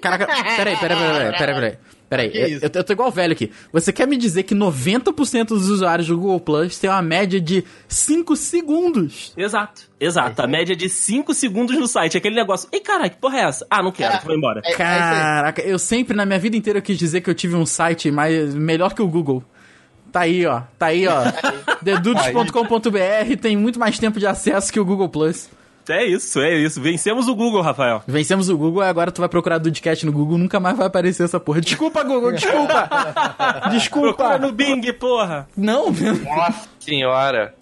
Caraca, 0.01 0.25
peraí, 0.25 0.77
peraí, 0.77 0.97
peraí, 0.97 1.37
peraí, 1.37 1.53
peraí. 1.55 1.77
Peraí, 2.07 2.29
Que 2.29 2.37
eu, 2.37 2.59
eu 2.71 2.83
tô- 2.83 2.93
igual 2.93 3.09
velho 3.11 3.33
aqui. 3.33 3.51
Você 3.73 3.91
quer 3.91 4.07
me 4.07 4.15
dizer 4.15 4.43
que 4.43 4.53
90% 4.53 5.47
dos 5.47 5.69
usuários 5.69 6.07
do 6.07 6.15
Google 6.17 6.39
Plus 6.39 6.77
tem 6.77 6.87
uma 6.89 7.01
média 7.01 7.41
de 7.41 7.63
5 7.87 8.35
segundos? 8.35 9.33
Exato, 9.35 9.81
exato. 9.99 10.39
A 10.41 10.45
média 10.47 10.75
de 10.75 10.87
5 10.87 11.33
segundos 11.33 11.75
no 11.77 11.87
site. 11.87 12.15
Aquele 12.15 12.35
negócio. 12.35 12.69
Ei, 12.71 12.79
caralho, 12.79 13.09
que 13.09 13.17
porra 13.17 13.39
é 13.39 13.43
essa? 13.45 13.65
Ah, 13.69 13.81
não 13.81 13.91
quero, 13.91 14.11
Caraca. 14.11 14.27
vou 14.27 14.35
embora. 14.37 14.61
É- 14.63 14.71
é. 14.71 14.75
Caraca, 14.75 15.61
eu 15.63 15.79
sempre 15.79 16.15
na 16.15 16.25
minha 16.25 16.37
vida 16.39 16.55
inteira 16.55 16.79
quis 16.79 16.97
dizer 16.97 17.21
que 17.21 17.29
eu 17.29 17.33
tive 17.35 17.55
um 17.55 17.65
site 17.65 18.11
mais, 18.11 18.53
melhor 18.53 18.93
que 18.93 19.01
o 19.01 19.07
Google. 19.07 19.43
Tá 20.11 20.21
aí, 20.21 20.45
ó. 20.45 20.61
Tá 20.77 20.85
aí, 20.87 21.07
ó. 21.07 21.23
Dedudes.com.br 21.81 23.37
tem 23.41 23.57
muito 23.57 23.79
mais 23.79 23.97
tempo 23.99 24.19
de 24.19 24.27
acesso 24.27 24.71
que 24.71 24.79
o 24.79 24.85
Google 24.85 25.09
Plus. 25.09 25.49
É 25.89 26.05
isso, 26.05 26.39
é 26.39 26.55
isso. 26.55 26.81
Vencemos 26.81 27.27
o 27.27 27.35
Google, 27.35 27.61
Rafael. 27.61 28.01
Vencemos 28.07 28.49
o 28.49 28.57
Google, 28.57 28.81
agora 28.81 29.11
tu 29.11 29.21
vai 29.21 29.29
procurar 29.29 29.57
Dudcast 29.57 30.05
no 30.05 30.11
Google, 30.11 30.37
nunca 30.37 30.59
mais 30.59 30.77
vai 30.77 30.87
aparecer 30.87 31.23
essa 31.23 31.39
porra. 31.39 31.61
Desculpa, 31.61 32.03
Google, 32.03 32.31
desculpa! 32.31 32.87
Procura 32.89 33.69
Desculpa! 33.69 34.37
no 34.37 34.51
Bing, 34.51 34.81
porra. 34.93 35.47
Não, 35.55 35.91
Nossa 35.91 36.67
senhora. 36.79 37.53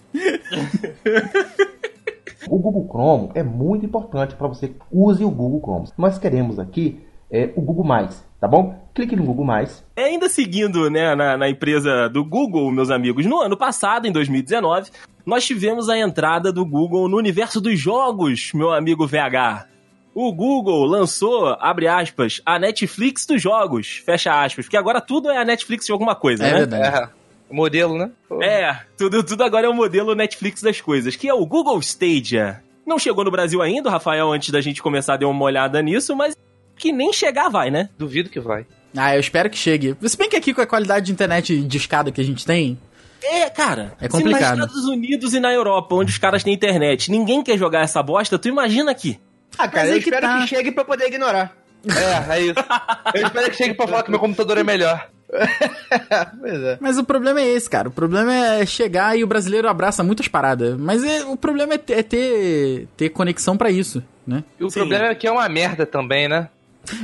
O 2.47 2.59
Google 2.59 2.87
Chrome 2.89 3.31
é 3.35 3.43
muito 3.43 3.85
importante 3.85 4.35
para 4.35 4.47
você 4.47 4.67
que 4.69 4.75
use 4.91 5.23
o 5.23 5.29
Google 5.29 5.61
Chrome. 5.61 5.87
Nós 5.97 6.17
queremos 6.17 6.59
aqui 6.59 6.99
é, 7.31 7.49
o 7.55 7.61
Google 7.61 7.85
Mais, 7.85 8.23
tá 8.39 8.47
bom? 8.47 8.79
Clique 8.93 9.15
no 9.15 9.23
Google 9.23 9.45
Mais. 9.45 9.83
É, 9.95 10.03
Ainda 10.05 10.29
seguindo 10.29 10.89
né, 10.89 11.15
na, 11.15 11.37
na 11.37 11.49
empresa 11.49 12.07
do 12.09 12.23
Google, 12.23 12.71
meus 12.71 12.89
amigos, 12.91 13.25
no 13.25 13.39
ano 13.39 13.57
passado, 13.57 14.05
em 14.05 14.11
2019, 14.11 14.91
nós 15.25 15.45
tivemos 15.45 15.89
a 15.89 15.97
entrada 15.97 16.51
do 16.51 16.65
Google 16.65 17.07
no 17.07 17.17
universo 17.17 17.61
dos 17.61 17.79
jogos, 17.79 18.51
meu 18.53 18.71
amigo 18.71 19.07
VH. 19.07 19.67
O 20.13 20.31
Google 20.31 20.85
lançou, 20.85 21.57
abre 21.59 21.87
aspas, 21.87 22.41
a 22.45 22.59
Netflix 22.59 23.25
dos 23.25 23.41
jogos, 23.41 24.01
fecha 24.05 24.43
aspas, 24.43 24.65
porque 24.65 24.77
agora 24.77 25.01
tudo 25.01 25.29
é 25.31 25.37
a 25.37 25.45
Netflix 25.45 25.85
de 25.85 25.91
alguma 25.91 26.13
coisa, 26.15 26.45
É 26.45 26.51
né? 26.51 26.57
verdade. 26.59 26.97
É, 26.97 27.09
o 27.49 27.55
modelo, 27.55 27.97
né? 27.97 28.11
É, 28.41 28.77
tudo, 28.97 29.23
tudo 29.23 29.43
agora 29.43 29.65
é 29.65 29.69
o 29.69 29.73
modelo 29.73 30.13
Netflix 30.13 30.61
das 30.61 30.79
coisas, 30.79 31.15
que 31.15 31.27
é 31.27 31.33
o 31.33 31.45
Google 31.45 31.79
Stadia. 31.79 32.61
Não 32.85 32.99
chegou 32.99 33.23
no 33.23 33.31
Brasil 33.31 33.61
ainda, 33.61 33.89
o 33.89 33.91
Rafael, 33.91 34.31
antes 34.31 34.49
da 34.49 34.61
gente 34.61 34.83
começar, 34.83 35.17
deu 35.17 35.29
uma 35.29 35.45
olhada 35.45 35.81
nisso, 35.81 36.15
mas 36.15 36.35
que 36.75 36.91
nem 36.91 37.11
chegar 37.13 37.49
vai, 37.49 37.71
né? 37.71 37.89
Duvido 37.97 38.29
que 38.29 38.39
vai. 38.39 38.65
Ah, 38.95 39.15
eu 39.15 39.19
espero 39.19 39.49
que 39.49 39.57
chegue. 39.57 39.95
Se 40.01 40.17
bem 40.17 40.29
que 40.29 40.35
aqui 40.35 40.53
com 40.53 40.61
a 40.61 40.67
qualidade 40.67 41.07
de 41.07 41.11
internet 41.11 41.59
de 41.59 41.77
escada 41.77 42.11
que 42.11 42.21
a 42.21 42.23
gente 42.23 42.45
tem, 42.45 42.77
É, 43.23 43.49
cara. 43.49 43.93
É 43.99 44.05
se 44.05 44.09
complicado. 44.09 44.57
Nos 44.57 44.67
Estados 44.67 44.85
Unidos 44.87 45.33
e 45.33 45.39
na 45.39 45.51
Europa, 45.51 45.95
onde 45.95 46.11
os 46.11 46.17
caras 46.17 46.43
têm 46.43 46.53
internet, 46.53 47.09
ninguém 47.09 47.41
quer 47.43 47.57
jogar 47.57 47.81
essa 47.81 48.01
bosta, 48.03 48.37
tu 48.37 48.47
imagina 48.47 48.91
aqui. 48.91 49.19
Ah, 49.57 49.67
cara, 49.67 49.87
eu 49.87 49.93
aí 49.93 50.01
que 50.01 50.09
espero 50.09 50.27
que, 50.27 50.33
tá. 50.39 50.47
chegue 50.47 50.71
pra 50.71 50.81
eu 50.81 50.87
poder 50.87 51.05
ignorar. 51.07 51.55
É, 51.85 52.37
é 52.37 52.41
isso. 52.41 52.55
Eu 53.13 53.27
espero 53.27 53.51
que 53.51 53.57
chegue 53.57 53.73
pra 53.73 53.87
falar 53.87 54.03
que 54.03 54.09
meu 54.09 54.19
computador 54.19 54.57
é 54.57 54.63
melhor. 54.63 55.05
pois 56.39 56.63
é. 56.63 56.77
Mas 56.79 56.97
o 56.97 57.03
problema 57.03 57.41
é 57.41 57.47
esse, 57.47 57.69
cara. 57.69 57.89
O 57.89 57.91
problema 57.91 58.33
é 58.33 58.65
chegar 58.65 59.17
e 59.17 59.23
o 59.23 59.27
brasileiro 59.27 59.67
abraça 59.67 60.01
muitas 60.03 60.27
paradas. 60.27 60.77
Mas 60.77 61.03
é- 61.03 61.25
o 61.25 61.35
problema 61.35 61.73
é 61.73 61.77
ter, 61.77 61.99
é 61.99 62.03
ter, 62.03 62.87
ter 62.95 63.09
conexão 63.09 63.57
pra 63.57 63.69
isso, 63.69 64.01
né? 64.25 64.43
E 64.59 64.63
o 64.63 64.69
Sim. 64.69 64.79
problema 64.79 65.07
é 65.07 65.15
que 65.15 65.27
é 65.27 65.31
uma 65.31 65.47
merda 65.49 65.85
também, 65.85 66.27
né? 66.29 66.47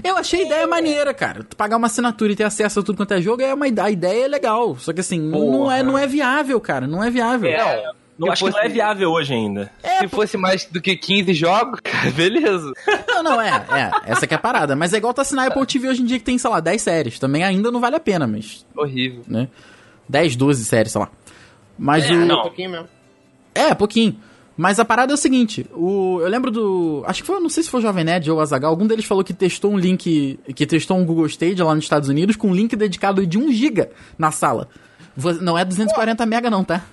Eu 0.03 0.17
achei 0.17 0.41
a 0.43 0.45
ideia 0.45 0.67
maneira, 0.67 1.13
cara. 1.13 1.43
Tu 1.43 1.55
pagar 1.55 1.77
uma 1.77 1.87
assinatura 1.87 2.31
e 2.31 2.35
ter 2.35 2.43
acesso 2.43 2.79
a 2.79 2.83
tudo 2.83 2.97
quanto 2.97 3.13
é 3.13 3.21
jogo 3.21 3.41
é 3.41 3.53
uma 3.53 3.65
a 3.65 3.89
ideia 3.89 4.25
é 4.25 4.27
legal. 4.27 4.77
Só 4.77 4.91
que 4.91 4.99
assim, 4.99 5.19
não 5.19 5.71
é, 5.71 5.81
não 5.81 5.97
é 5.97 6.05
viável, 6.05 6.59
cara. 6.59 6.85
Não 6.85 7.03
é 7.03 7.09
viável. 7.09 7.49
É, 7.49 7.89
não, 8.17 8.29
acho 8.29 8.43
que 8.43 8.51
não 8.51 8.57
é 8.59 8.61
fosse- 8.63 8.73
viável 8.73 9.09
hoje 9.09 9.33
ainda. 9.33 9.71
Se 9.99 10.07
fosse 10.09 10.35
mais 10.35 10.65
do 10.65 10.81
que 10.81 10.97
15 10.97 11.33
jogos, 11.33 11.79
cara, 11.83 12.11
beleza. 12.11 12.73
Não, 13.07 13.23
não, 13.23 13.41
é, 13.41 13.49
é. 13.49 13.91
Essa 14.11 14.27
que 14.27 14.33
é 14.33 14.37
a 14.37 14.39
parada. 14.39 14.75
Mas 14.75 14.93
é 14.93 14.97
igual 14.97 15.13
tu 15.13 15.21
assinar 15.21 15.45
a 15.45 15.47
Apple 15.47 15.65
TV 15.65 15.87
hoje 15.87 16.01
em 16.01 16.05
dia 16.05 16.19
que 16.19 16.25
tem, 16.25 16.37
sei 16.37 16.49
lá, 16.49 16.59
10 16.59 16.81
séries. 16.81 17.17
Também 17.19 17.43
ainda 17.45 17.71
não 17.71 17.79
vale 17.79 17.95
a 17.95 17.99
pena, 18.01 18.27
mas, 18.27 18.65
Horrível. 18.75 19.23
né? 19.27 19.47
10, 20.09 20.35
12 20.35 20.65
séries, 20.65 20.91
sei 20.91 20.99
lá. 20.99 21.09
Mas 21.77 22.03
É, 22.09 22.11
o. 22.13 22.25
não. 22.25 22.39
Um 22.39 22.41
pouquinho 22.41 22.69
mesmo. 22.71 22.87
É, 23.55 23.73
pouquinho. 23.73 24.19
Mas 24.61 24.77
a 24.77 24.83
parada 24.83 25.13
é 25.13 25.15
o 25.15 25.17
seguinte, 25.17 25.65
o, 25.73 26.19
eu 26.21 26.27
lembro 26.27 26.51
do. 26.51 27.01
Acho 27.07 27.21
que 27.21 27.27
foi, 27.27 27.39
não 27.39 27.47
sei 27.47 27.63
se 27.63 27.69
foi 27.69 27.79
o 27.79 27.81
Jovem 27.81 28.03
Nerd 28.03 28.29
ou 28.29 28.39
o 28.39 28.41
Azagal, 28.41 28.69
algum 28.69 28.85
deles 28.85 29.05
falou 29.05 29.23
que 29.23 29.33
testou 29.33 29.71
um 29.71 29.77
link. 29.79 30.37
Que 30.53 30.65
testou 30.67 30.97
um 30.97 31.05
Google 31.05 31.27
Stage 31.27 31.63
lá 31.63 31.73
nos 31.73 31.85
Estados 31.85 32.09
Unidos 32.09 32.35
com 32.35 32.49
um 32.49 32.53
link 32.53 32.75
dedicado 32.75 33.25
de 33.25 33.37
1 33.37 33.53
GB 33.53 33.87
na 34.17 34.31
sala. 34.31 34.67
Não 35.39 35.57
é 35.57 35.63
240 35.63 36.25
mega, 36.25 36.49
não, 36.49 36.65
tá? 36.65 36.83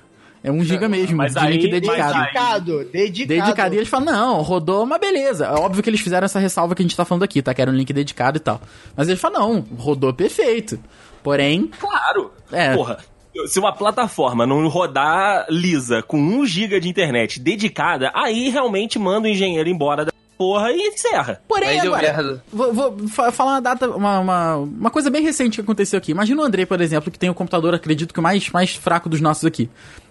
É 0.44 0.52
1 0.52 0.62
GB 0.62 0.86
mesmo, 0.86 1.16
mas 1.16 1.32
de 1.32 1.38
aí- 1.40 1.54
link 1.56 1.62
mas 1.64 1.70
dedicado. 1.80 2.14
aí- 2.14 2.20
Dedicado, 2.22 2.84
dedicado. 2.92 3.26
Dedicado. 3.26 3.74
E 3.74 3.78
eles 3.78 3.88
falam, 3.88 4.06
não, 4.06 4.42
rodou 4.42 4.84
uma 4.84 4.96
beleza. 4.96 5.46
É 5.46 5.52
óbvio 5.54 5.82
que 5.82 5.90
eles 5.90 6.00
fizeram 6.00 6.24
essa 6.24 6.38
ressalva 6.38 6.72
que 6.72 6.82
a 6.82 6.84
gente 6.84 6.96
tá 6.96 7.04
falando 7.04 7.24
aqui, 7.24 7.42
tá? 7.42 7.52
Que 7.52 7.62
era 7.62 7.70
um 7.70 7.74
link 7.74 7.92
dedicado 7.92 8.36
e 8.36 8.40
tal. 8.40 8.60
Mas 8.96 9.08
eles 9.08 9.20
falam, 9.20 9.40
não, 9.54 9.60
rodou 9.76 10.14
perfeito. 10.14 10.78
Porém, 11.20 11.68
Claro. 11.80 12.30
É. 12.52 12.76
Porra, 12.76 12.98
se 13.46 13.58
uma 13.58 13.72
plataforma 13.72 14.46
não 14.46 14.66
rodar 14.68 15.46
lisa 15.48 16.02
com 16.02 16.18
1 16.18 16.46
GB 16.46 16.80
de 16.80 16.88
internet 16.88 17.40
dedicada, 17.40 18.10
aí 18.14 18.48
realmente 18.48 18.98
manda 18.98 19.28
o 19.28 19.30
engenheiro 19.30 19.68
embora 19.68 20.04
da 20.04 20.15
porra 20.36 20.70
e 20.72 20.88
encerra. 20.88 21.40
porém 21.48 21.68
Aí 21.70 21.80
deu 21.80 21.94
agora, 21.94 22.12
merda. 22.12 22.44
Vou, 22.52 22.72
vou 22.72 23.08
fa- 23.08 23.32
falar 23.32 23.52
uma 23.54 23.60
data, 23.60 23.88
uma, 23.90 24.18
uma, 24.20 24.56
uma 24.56 24.90
coisa 24.90 25.10
bem 25.10 25.22
recente 25.22 25.56
que 25.56 25.60
aconteceu 25.60 25.98
aqui. 25.98 26.10
Imagina 26.12 26.42
o 26.42 26.44
André, 26.44 26.66
por 26.66 26.80
exemplo, 26.80 27.10
que 27.10 27.18
tem 27.18 27.30
o 27.30 27.34
computador, 27.34 27.74
acredito 27.74 28.12
que 28.14 28.20
o 28.20 28.22
mais, 28.22 28.48
mais 28.50 28.74
fraco 28.74 29.08
dos 29.08 29.20
nossos 29.20 29.44
aqui. 29.44 29.68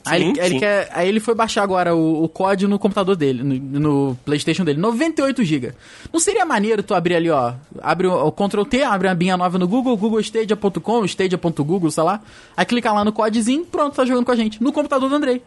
Aí, 0.08 0.22
Sim, 0.22 0.30
ele, 0.32 0.40
aí 0.40 0.46
ele 0.46 0.54
sim. 0.56 0.60
quer, 0.60 0.90
aí 0.94 1.08
ele 1.10 1.20
foi 1.20 1.34
baixar 1.34 1.64
agora 1.64 1.96
o, 1.96 2.24
o 2.24 2.30
COD 2.30 2.68
no 2.68 2.78
computador 2.78 3.16
dele, 3.16 3.42
no, 3.42 3.80
no 3.80 4.18
PlayStation 4.24 4.64
dele, 4.64 4.80
98 4.80 5.44
GB. 5.44 5.74
Não 6.14 6.20
seria 6.20 6.46
maneiro 6.46 6.84
tu 6.84 6.94
abrir 6.94 7.16
ali, 7.16 7.30
ó, 7.32 7.54
abre 7.82 8.06
o, 8.06 8.14
o 8.28 8.32
Ctrl 8.32 8.64
T, 8.66 8.84
abre 8.84 9.08
a 9.08 9.16
binha 9.16 9.36
nova 9.36 9.58
no 9.58 9.68
Google, 9.68 9.98
googlestadia.com, 9.98 11.06
stadia.google, 11.06 11.90
sei 11.90 12.04
lá. 12.04 12.22
Aí 12.56 12.66
clica 12.66 12.92
lá 12.92 13.04
no 13.04 13.12
codezinho, 13.12 13.66
pronto, 13.66 13.96
tá 13.96 14.06
jogando 14.06 14.26
com 14.26 14.32
a 14.32 14.36
gente, 14.36 14.62
no 14.62 14.72
computador 14.72 15.10
do 15.10 15.16
Andrei. 15.16 15.42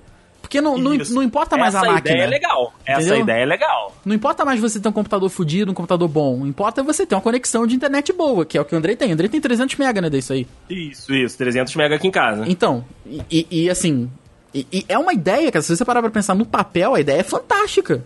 Porque 0.49 0.63
não, 0.63 0.79
não, 0.79 0.97
não 0.97 1.23
importa 1.23 1.59
mais 1.59 1.75
Essa 1.75 1.87
a 1.87 1.93
máquina. 1.93 2.15
ideia 2.15 2.25
é 2.25 2.27
legal. 2.27 2.73
Essa 2.87 3.01
Entendeu? 3.03 3.21
ideia 3.21 3.43
é 3.43 3.45
legal. 3.45 3.95
Não 4.03 4.15
importa 4.15 4.47
mais 4.47 4.59
você 4.59 4.81
ter 4.81 4.89
um 4.89 4.93
computador 4.93 5.29
fudido, 5.29 5.71
um 5.71 5.75
computador 5.75 6.09
bom. 6.09 6.47
Importa 6.47 6.83
você 6.83 7.05
ter 7.05 7.15
uma 7.15 7.21
conexão 7.21 7.67
de 7.67 7.75
internet 7.77 8.15
boa, 8.15 8.47
que 8.47 8.57
é 8.57 8.61
o 8.61 8.65
que 8.65 8.75
o 8.75 8.79
Andrei 8.79 8.97
tem. 8.97 9.11
O 9.11 9.13
Andrei 9.13 9.29
tem 9.29 9.43
300 9.43 9.77
mega, 9.77 10.01
né, 10.01 10.09
disso 10.09 10.33
aí. 10.33 10.47
Isso, 10.71 11.15
isso. 11.15 11.37
300 11.37 11.77
mega 11.77 11.97
aqui 11.97 12.09
em 12.09 12.11
casa. 12.11 12.45
Então, 12.49 12.83
e, 13.31 13.47
e- 13.51 13.69
assim... 13.69 14.11
e- 14.55 14.67
e 14.73 14.85
é 14.89 14.99
uma 14.99 15.13
ideia, 15.13 15.53
cara. 15.53 15.63
Se 15.63 15.77
você 15.77 15.85
parar 15.85 16.01
pra 16.01 16.11
pensar 16.11 16.35
no 16.35 16.47
papel, 16.47 16.95
a 16.95 17.01
ideia 17.01 17.21
é 17.21 17.23
fantástica. 17.23 18.03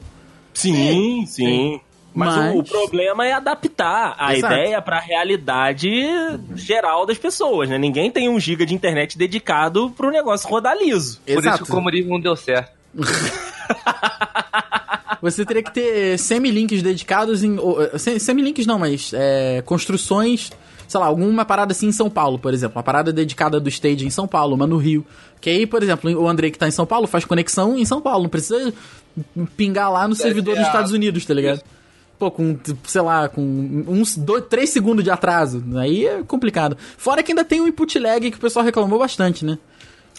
Sim, 0.53 1.25
sim. 1.27 1.81
Mas, 2.15 2.37
Mas- 2.37 2.55
O, 2.55 2.59
o 2.59 2.65
problema 2.65 3.27
é 3.27 3.33
adaptar 3.33 4.15
a 4.19 4.37
Exato. 4.37 4.53
ideia 4.55 4.83
pra 4.83 5.01
realidade 5.01 5.91
geral 6.55 7.07
das 7.07 7.17
pessoas, 7.19 7.69
né? 7.69 7.79
Ninguém 7.79 8.11
tem 8.11 8.29
um 8.29 8.39
giga 8.39 8.67
de 8.67 8.75
internet 8.75 9.17
dedicado 9.17 9.91
pro 9.97 10.11
negócio 10.11 10.49
rodar 10.49 10.77
liso. 10.77 11.21
Por 11.27 11.45
isso 11.45 11.57
que 11.59 11.63
o 11.63 11.67
comunismo 11.67 12.11
não 12.13 12.21
deu 12.21 12.37
certo. 12.37 12.71
Você 15.21 15.45
teria 15.47 15.63
que 15.63 15.73
ter 15.73 16.19
semi-links 16.19 16.83
dedicados 16.83 17.45
em... 17.45 17.57
eh, 17.57 17.99
sem- 17.99 18.19
Semi-links 18.19 18.67
não, 18.67 18.79
mas 18.79 19.13
é, 19.15 19.63
construções... 19.65 20.51
Sei 20.89 21.01
lá, 21.01 21.07
alguma 21.07 21.43
parada 21.47 21.73
assim 21.73 21.87
em 21.87 21.93
São 21.93 22.11
Paulo, 22.11 22.39
por 22.39 22.53
exemplo. 22.53 22.77
Uma 22.77 22.83
parada 22.83 23.11
dedicada 23.11 23.59
do 23.59 23.67
stage 23.71 24.05
em 24.05 24.11
São 24.11 24.29
Paulo, 24.29 24.55
uma 24.55 24.67
no 24.67 24.77
Rio. 24.77 25.07
Que 25.41 25.49
aí, 25.49 25.67
por 25.67 25.83
exemplo, 25.83 26.11
o 26.21 26.29
Andrei 26.29 26.51
que 26.51 26.59
tá 26.59 26.69
em 26.69 26.73
São 26.73 26.85
Paulo 26.85 27.07
faz 27.07 27.25
conexão 27.25 27.79
em 27.79 27.85
São 27.87 27.99
Paulo. 28.03 28.25
Não 28.25 28.29
precisa 28.29 28.75
pingar 29.57 29.91
lá 29.91 30.07
no 30.07 30.15
servidor 30.15 30.55
dos 30.55 30.65
é, 30.65 30.67
Estados 30.67 30.93
Unidos, 30.93 31.25
tá 31.25 31.33
ligado? 31.33 31.63
Pô, 32.23 32.31
com, 32.31 32.57
sei 32.85 33.01
lá, 33.03 33.29
com 33.29 33.43
uns 33.89 34.17
dois, 34.17 34.45
três 34.49 34.71
segundos 34.71 35.03
de 35.03 35.11
atraso. 35.11 35.61
Aí 35.77 36.07
é 36.07 36.23
complicado. 36.23 36.77
Fora 36.97 37.21
que 37.21 37.33
ainda 37.33 37.45
tem 37.45 37.61
um 37.61 37.67
input 37.67 37.99
lag 37.99 38.31
que 38.31 38.37
o 38.37 38.41
pessoal 38.41 38.65
reclamou 38.65 38.97
bastante, 38.97 39.45
né? 39.45 39.59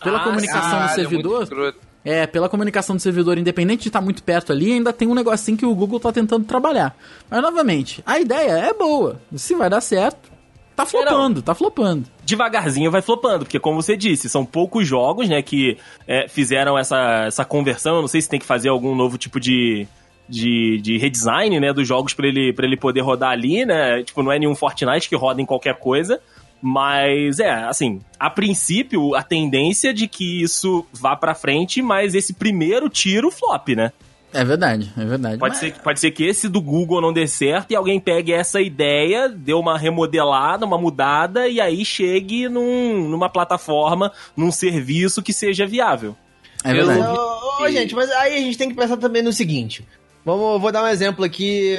Pela 0.04 0.18
Ah, 0.20 0.24
comunicação 0.26 0.62
Caralho, 0.62 0.80
no 0.80 0.84
é 0.84 0.88
muito 0.98 1.10
servidor. 1.10 1.44
escroto. 1.44 1.78
É, 2.04 2.28
pela 2.28 2.50
comunicação 2.50 2.98
do 2.98 3.02
servidor, 3.02 3.38
independente 3.38 3.84
de 3.84 3.88
estar 3.88 4.02
muito 4.02 4.22
perto 4.22 4.52
ali, 4.52 4.74
ainda 4.74 4.92
tem 4.92 5.08
um 5.08 5.14
negocinho 5.16 5.56
que 5.58 5.66
o 5.66 5.74
Google 5.74 5.98
tá 5.98 6.12
tentando 6.12 6.44
trabalhar. 6.44 6.94
Mas, 7.30 7.42
novamente, 7.42 8.04
a 8.06 8.20
ideia 8.20 8.52
é 8.52 8.74
boa. 8.74 9.22
Se 9.38 9.56
vai 9.56 9.70
dar 9.70 9.80
certo, 9.80 10.30
tá 10.76 10.86
flopando, 10.86 11.42
tá 11.42 11.56
flopando. 11.56 12.04
devagarzinho 12.26 12.92
vai 12.92 13.02
flopando, 13.02 13.46
porque 13.46 13.62
como 13.62 13.82
você 13.82 13.96
disse, 13.96 14.28
são 14.28 14.44
poucos 14.46 14.86
jogos, 14.86 15.30
né, 15.30 15.42
que 15.42 15.78
é, 16.06 16.28
fizeram 16.28 16.78
essa, 16.78 17.24
essa 17.28 17.46
conversão. 17.46 17.96
Eu 17.96 18.02
não 18.02 18.10
sei 18.10 18.20
se 18.22 18.28
tem 18.28 18.42
que 18.42 18.46
fazer 18.46 18.68
algum 18.68 18.94
novo 18.94 19.18
tipo 19.18 19.40
de, 19.40 19.88
de, 20.28 20.80
de 20.82 20.98
redesign, 20.98 21.60
né, 21.60 21.74
dos 21.74 21.88
jogos 21.88 22.14
pra 22.14 22.28
ele, 22.28 22.54
pra 22.54 22.66
ele 22.66 22.78
poder 22.78 23.02
rodar 23.02 23.32
ali, 23.32 23.66
né? 23.66 24.04
Tipo, 24.04 24.24
não 24.24 24.32
é 24.32 24.40
nenhum 24.40 24.56
Fortnite 24.56 25.10
que 25.10 25.16
roda 25.16 25.42
em 25.42 25.46
qualquer 25.46 25.76
coisa. 25.76 26.20
Mas 26.66 27.40
é, 27.42 27.52
assim, 27.52 28.00
a 28.18 28.30
princípio, 28.30 29.14
a 29.16 29.22
tendência 29.22 29.94
de 29.94 30.08
que 30.08 30.42
isso 30.42 30.86
vá 30.94 31.14
pra 31.14 31.36
frente, 31.36 31.82
mas 31.82 32.16
esse 32.16 32.34
primeiro 32.34 32.88
tiro 32.88 33.30
flop, 33.30 33.70
né? 33.76 33.92
É 34.34 34.44
verdade, 34.46 34.90
é 34.98 35.06
verdade. 35.06 35.38
Pode, 35.38 35.52
Mas- 35.56 35.60
ser, 35.60 35.74
pode 35.84 36.00
ser 36.00 36.10
que 36.12 36.24
esse 36.24 36.48
do 36.50 36.60
Google 36.62 37.02
não 37.02 37.12
dê 37.14 37.28
certo 37.28 37.70
e 37.72 37.76
alguém 37.76 38.00
pegue 38.00 38.32
essa 38.32 38.62
ideia, 38.62 39.28
dê 39.30 39.54
uma 39.54 39.78
remodelada, 39.78 40.66
uma 40.66 40.78
mudada 40.78 41.48
e 41.50 41.60
aí 41.62 41.84
chegue 41.86 42.48
num- 42.50 43.10
numa 43.10 43.30
plataforma, 43.30 44.12
num 44.36 44.50
serviço 44.52 45.22
que 45.22 45.34
seja 45.34 45.68
viável. 45.68 46.16
É 46.64 46.74
verdade. 46.74 47.02
Ô, 47.02 47.64
ô, 47.64 47.70
gente, 47.70 47.94
mas 47.94 48.10
aí 48.10 48.36
a 48.36 48.40
gente 48.40 48.58
tem 48.58 48.70
que 48.70 48.76
pensar 48.76 48.96
também 48.98 49.22
no 49.22 49.34
seguinte. 49.34 49.86
Vamos, 50.26 50.62
vou 50.62 50.72
dar 50.72 50.84
um 50.84 50.88
exemplo 50.88 51.26
aqui, 51.26 51.76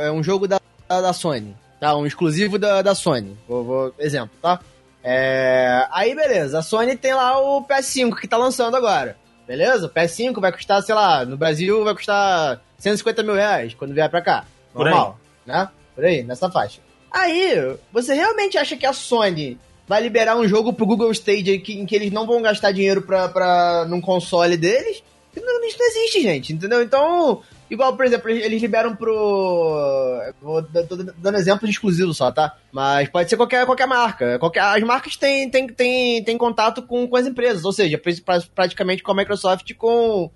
é 0.00 0.10
um 0.10 0.22
jogo 0.22 0.48
da, 0.48 0.58
da 0.88 1.12
Sony, 1.12 1.54
tá? 1.78 1.94
Um 1.96 2.06
exclusivo 2.06 2.58
da, 2.58 2.80
da 2.80 2.94
Sony. 2.94 3.36
Vou, 3.46 3.64
vou- 3.64 3.94
exemplo, 3.98 4.30
tá? 4.40 4.60
É, 5.04 5.86
aí, 5.90 6.14
beleza, 6.14 6.60
a 6.60 6.62
Sony 6.62 6.96
tem 6.96 7.12
lá 7.12 7.38
o 7.38 7.62
PS5 7.66 8.16
que 8.18 8.28
tá 8.28 8.36
lançando 8.36 8.76
agora. 8.76 9.16
Beleza? 9.46 9.86
O 9.86 9.90
PS5 9.90 10.40
vai 10.40 10.52
custar, 10.52 10.80
sei 10.82 10.94
lá, 10.94 11.24
no 11.26 11.36
Brasil 11.36 11.82
vai 11.84 11.94
custar 11.94 12.60
150 12.78 13.22
mil 13.22 13.34
reais 13.34 13.74
quando 13.74 13.92
vier 13.92 14.08
pra 14.08 14.22
cá. 14.22 14.44
Por. 14.72 14.84
Normal, 14.84 15.18
né? 15.44 15.68
Por 15.94 16.04
aí, 16.04 16.22
nessa 16.22 16.48
faixa. 16.50 16.80
Aí, 17.10 17.76
você 17.92 18.14
realmente 18.14 18.56
acha 18.56 18.76
que 18.76 18.86
a 18.86 18.92
Sony 18.94 19.58
vai 19.86 20.00
liberar 20.00 20.36
um 20.36 20.46
jogo 20.48 20.72
pro 20.72 20.86
Google 20.86 21.10
Stage 21.10 21.58
que- 21.58 21.74
em 21.78 21.84
que 21.84 21.94
eles 21.94 22.10
não 22.12 22.26
vão 22.26 22.40
gastar 22.40 22.72
dinheiro 22.72 23.02
pra, 23.02 23.28
pra, 23.28 23.84
num 23.86 24.00
console 24.00 24.56
deles? 24.56 25.02
Isso 25.36 25.44
não 25.44 25.62
existe, 25.64 26.22
gente, 26.22 26.52
entendeu? 26.52 26.80
Então, 26.82 27.42
igual, 27.72 27.96
por 27.96 28.04
exemplo, 28.04 28.30
eles 28.30 28.60
liberam 28.62 28.94
pro. 28.94 30.20
Vou 30.40 30.62
dando 30.62 31.36
exemplo 31.38 31.66
de 31.66 31.72
exclusivo 31.72 32.12
só, 32.14 32.30
tá? 32.30 32.56
Mas 32.70 33.08
pode 33.08 33.28
ser 33.30 33.36
qualquer, 33.36 33.64
qualquer 33.66 33.86
marca. 33.86 34.38
Qualquer, 34.38 34.60
as 34.60 34.82
marcas 34.82 35.16
têm, 35.16 35.50
têm, 35.50 35.66
têm, 35.68 36.22
têm 36.22 36.38
contato 36.38 36.82
com, 36.82 37.06
com 37.08 37.16
as 37.16 37.26
empresas, 37.26 37.64
ou 37.64 37.72
seja, 37.72 37.98
pra- 37.98 38.12
pra- 38.24 38.42
praticamente 38.54 39.02
com 39.02 39.12
a 39.12 39.14
Microsoft 39.16 39.68
e 39.70 39.74
com, 39.74 40.30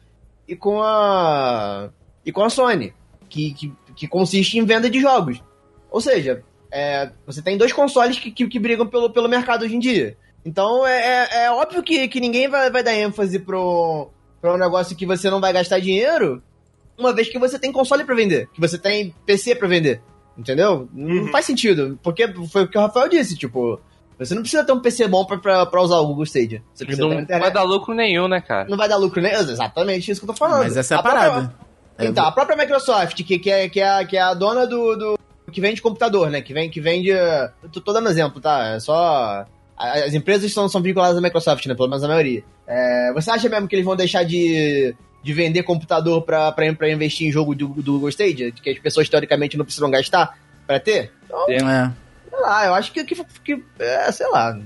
e 0.48 0.56
com 0.56 0.82
a. 0.82 1.90
e 2.24 2.32
com 2.32 2.42
a 2.42 2.50
Sony, 2.50 2.92
que, 3.28 3.52
que, 3.54 3.72
que 3.94 4.08
consiste 4.08 4.58
em 4.58 4.64
venda 4.64 4.88
de 4.90 5.00
jogos. 5.00 5.42
Ou 5.90 6.00
seja, 6.00 6.42
é, 6.70 7.10
você 7.26 7.40
tem 7.42 7.56
dois 7.56 7.72
consoles 7.72 8.18
que, 8.18 8.30
que, 8.30 8.46
que 8.48 8.58
brigam 8.58 8.86
pelo, 8.86 9.10
pelo 9.10 9.28
mercado 9.28 9.64
hoje 9.64 9.76
em 9.76 9.80
dia. 9.80 10.16
Então 10.44 10.86
é, 10.86 11.26
é, 11.32 11.44
é 11.46 11.50
óbvio 11.50 11.82
que, 11.82 12.06
que 12.08 12.20
ninguém 12.20 12.48
vai, 12.48 12.70
vai 12.70 12.82
dar 12.82 12.94
ênfase 12.94 13.38
pro, 13.38 14.10
pro 14.40 14.54
um 14.54 14.58
negócio 14.58 14.94
que 14.96 15.04
você 15.06 15.28
não 15.30 15.40
vai 15.40 15.52
gastar 15.52 15.80
dinheiro, 15.80 16.42
uma 16.98 17.12
vez 17.12 17.28
que 17.28 17.38
você 17.38 17.58
tem 17.58 17.72
console 17.72 18.04
pra 18.04 18.14
vender, 18.14 18.48
que 18.52 18.60
você 18.60 18.78
tem 18.78 19.14
PC 19.24 19.54
pra 19.54 19.68
vender. 19.68 20.00
Entendeu? 20.36 20.88
Não 20.92 21.24
Uhum. 21.24 21.28
faz 21.32 21.46
sentido. 21.46 21.98
Porque 22.02 22.28
foi 22.50 22.64
o 22.64 22.68
que 22.68 22.76
o 22.76 22.80
Rafael 22.80 23.08
disse, 23.08 23.36
tipo, 23.36 23.80
você 24.18 24.34
não 24.34 24.42
precisa 24.42 24.64
ter 24.64 24.72
um 24.72 24.80
PC 24.80 25.08
bom 25.08 25.24
pra, 25.24 25.38
pra, 25.38 25.64
pra 25.66 25.80
usar 25.82 25.96
o 25.98 26.06
Google 26.08 26.24
Stadia. 26.24 26.62
Você 26.74 26.84
precisa 26.84 27.08
Não 27.08 27.24
vai 27.40 27.50
dar 27.50 27.62
lucro 27.62 27.94
nenhum, 27.94 28.28
né, 28.28 28.40
cara? 28.40 28.68
Não 28.68 28.76
vai 28.76 28.88
dar 28.88 28.96
lucro, 28.96 29.22
né? 29.22 29.32
Exatamente 29.34 30.10
isso 30.10 30.20
que 30.20 30.24
eu 30.28 30.34
tô 30.34 30.38
falando. 30.38 30.64
Mas 30.64 30.76
essa 30.76 30.94
é 30.94 30.98
a, 30.98 31.02
própria- 31.02 31.22
parada. 31.30 31.54
então, 31.98 32.24
a 32.26 32.32
própria 32.32 32.56
Microsoft, 32.56 33.22
que, 33.24 33.38
que, 33.38 33.50
é, 33.50 33.68
que, 33.68 33.80
é, 33.80 33.88
a- 33.88 34.04
que 34.04 34.16
é 34.16 34.20
a 34.20 34.34
dona 34.34 34.66
do, 34.66 34.94
do- 34.96 35.18
que 35.50 35.60
vende 35.60 35.80
computador, 35.80 36.28
né? 36.28 36.42
Que, 36.42 36.52
vem, 36.52 36.68
que 36.68 36.80
vende. 36.82 37.10
eh, 37.12 37.50
Tô, 37.72 37.80
tô 37.80 37.92
dando 37.94 38.08
exemplo, 38.10 38.38
tá? 38.40 38.74
É 38.74 38.80
só. 38.80 38.94
a- 38.94 39.92
As 40.04 40.12
empresas 40.12 40.52
são, 40.52 40.68
são 40.68 40.82
vinculadas 40.82 41.16
à 41.16 41.20
Microsoft, 41.22 41.64
né? 41.66 41.74
Pelo 41.74 41.88
menos 41.88 42.04
a 42.04 42.08
maioria. 42.08 42.42
É, 42.66 43.12
você 43.14 43.30
acha 43.30 43.48
mesmo 43.48 43.68
que 43.68 43.74
eles 43.76 43.84
vão 43.86 43.94
deixar 43.96 44.22
de, 44.24 44.94
de 45.26 45.32
vender 45.32 45.64
computador 45.64 46.22
pra 46.22 46.54
investir 46.88 47.26
em 47.26 47.32
jogo 47.32 47.52
do, 47.54 47.66
do 47.66 47.92
Google 47.94 48.08
Stadia, 48.10 48.52
que 48.52 48.70
as 48.70 48.78
pessoas 48.78 49.08
teoricamente 49.08 49.56
não 49.58 49.64
precisam 49.64 49.90
gastar 49.90 50.38
pra 50.66 50.78
ter. 50.78 51.12
Então, 51.24 51.44
É. 51.50 51.58
sei 52.30 52.40
lá, 52.40 52.66
eu 52.66 52.74
acho 52.74 52.92
que, 52.92 53.02
que, 53.04 53.24
que 53.44 53.64
é, 53.80 54.12
sei 54.12 54.28
lá. 54.28 54.56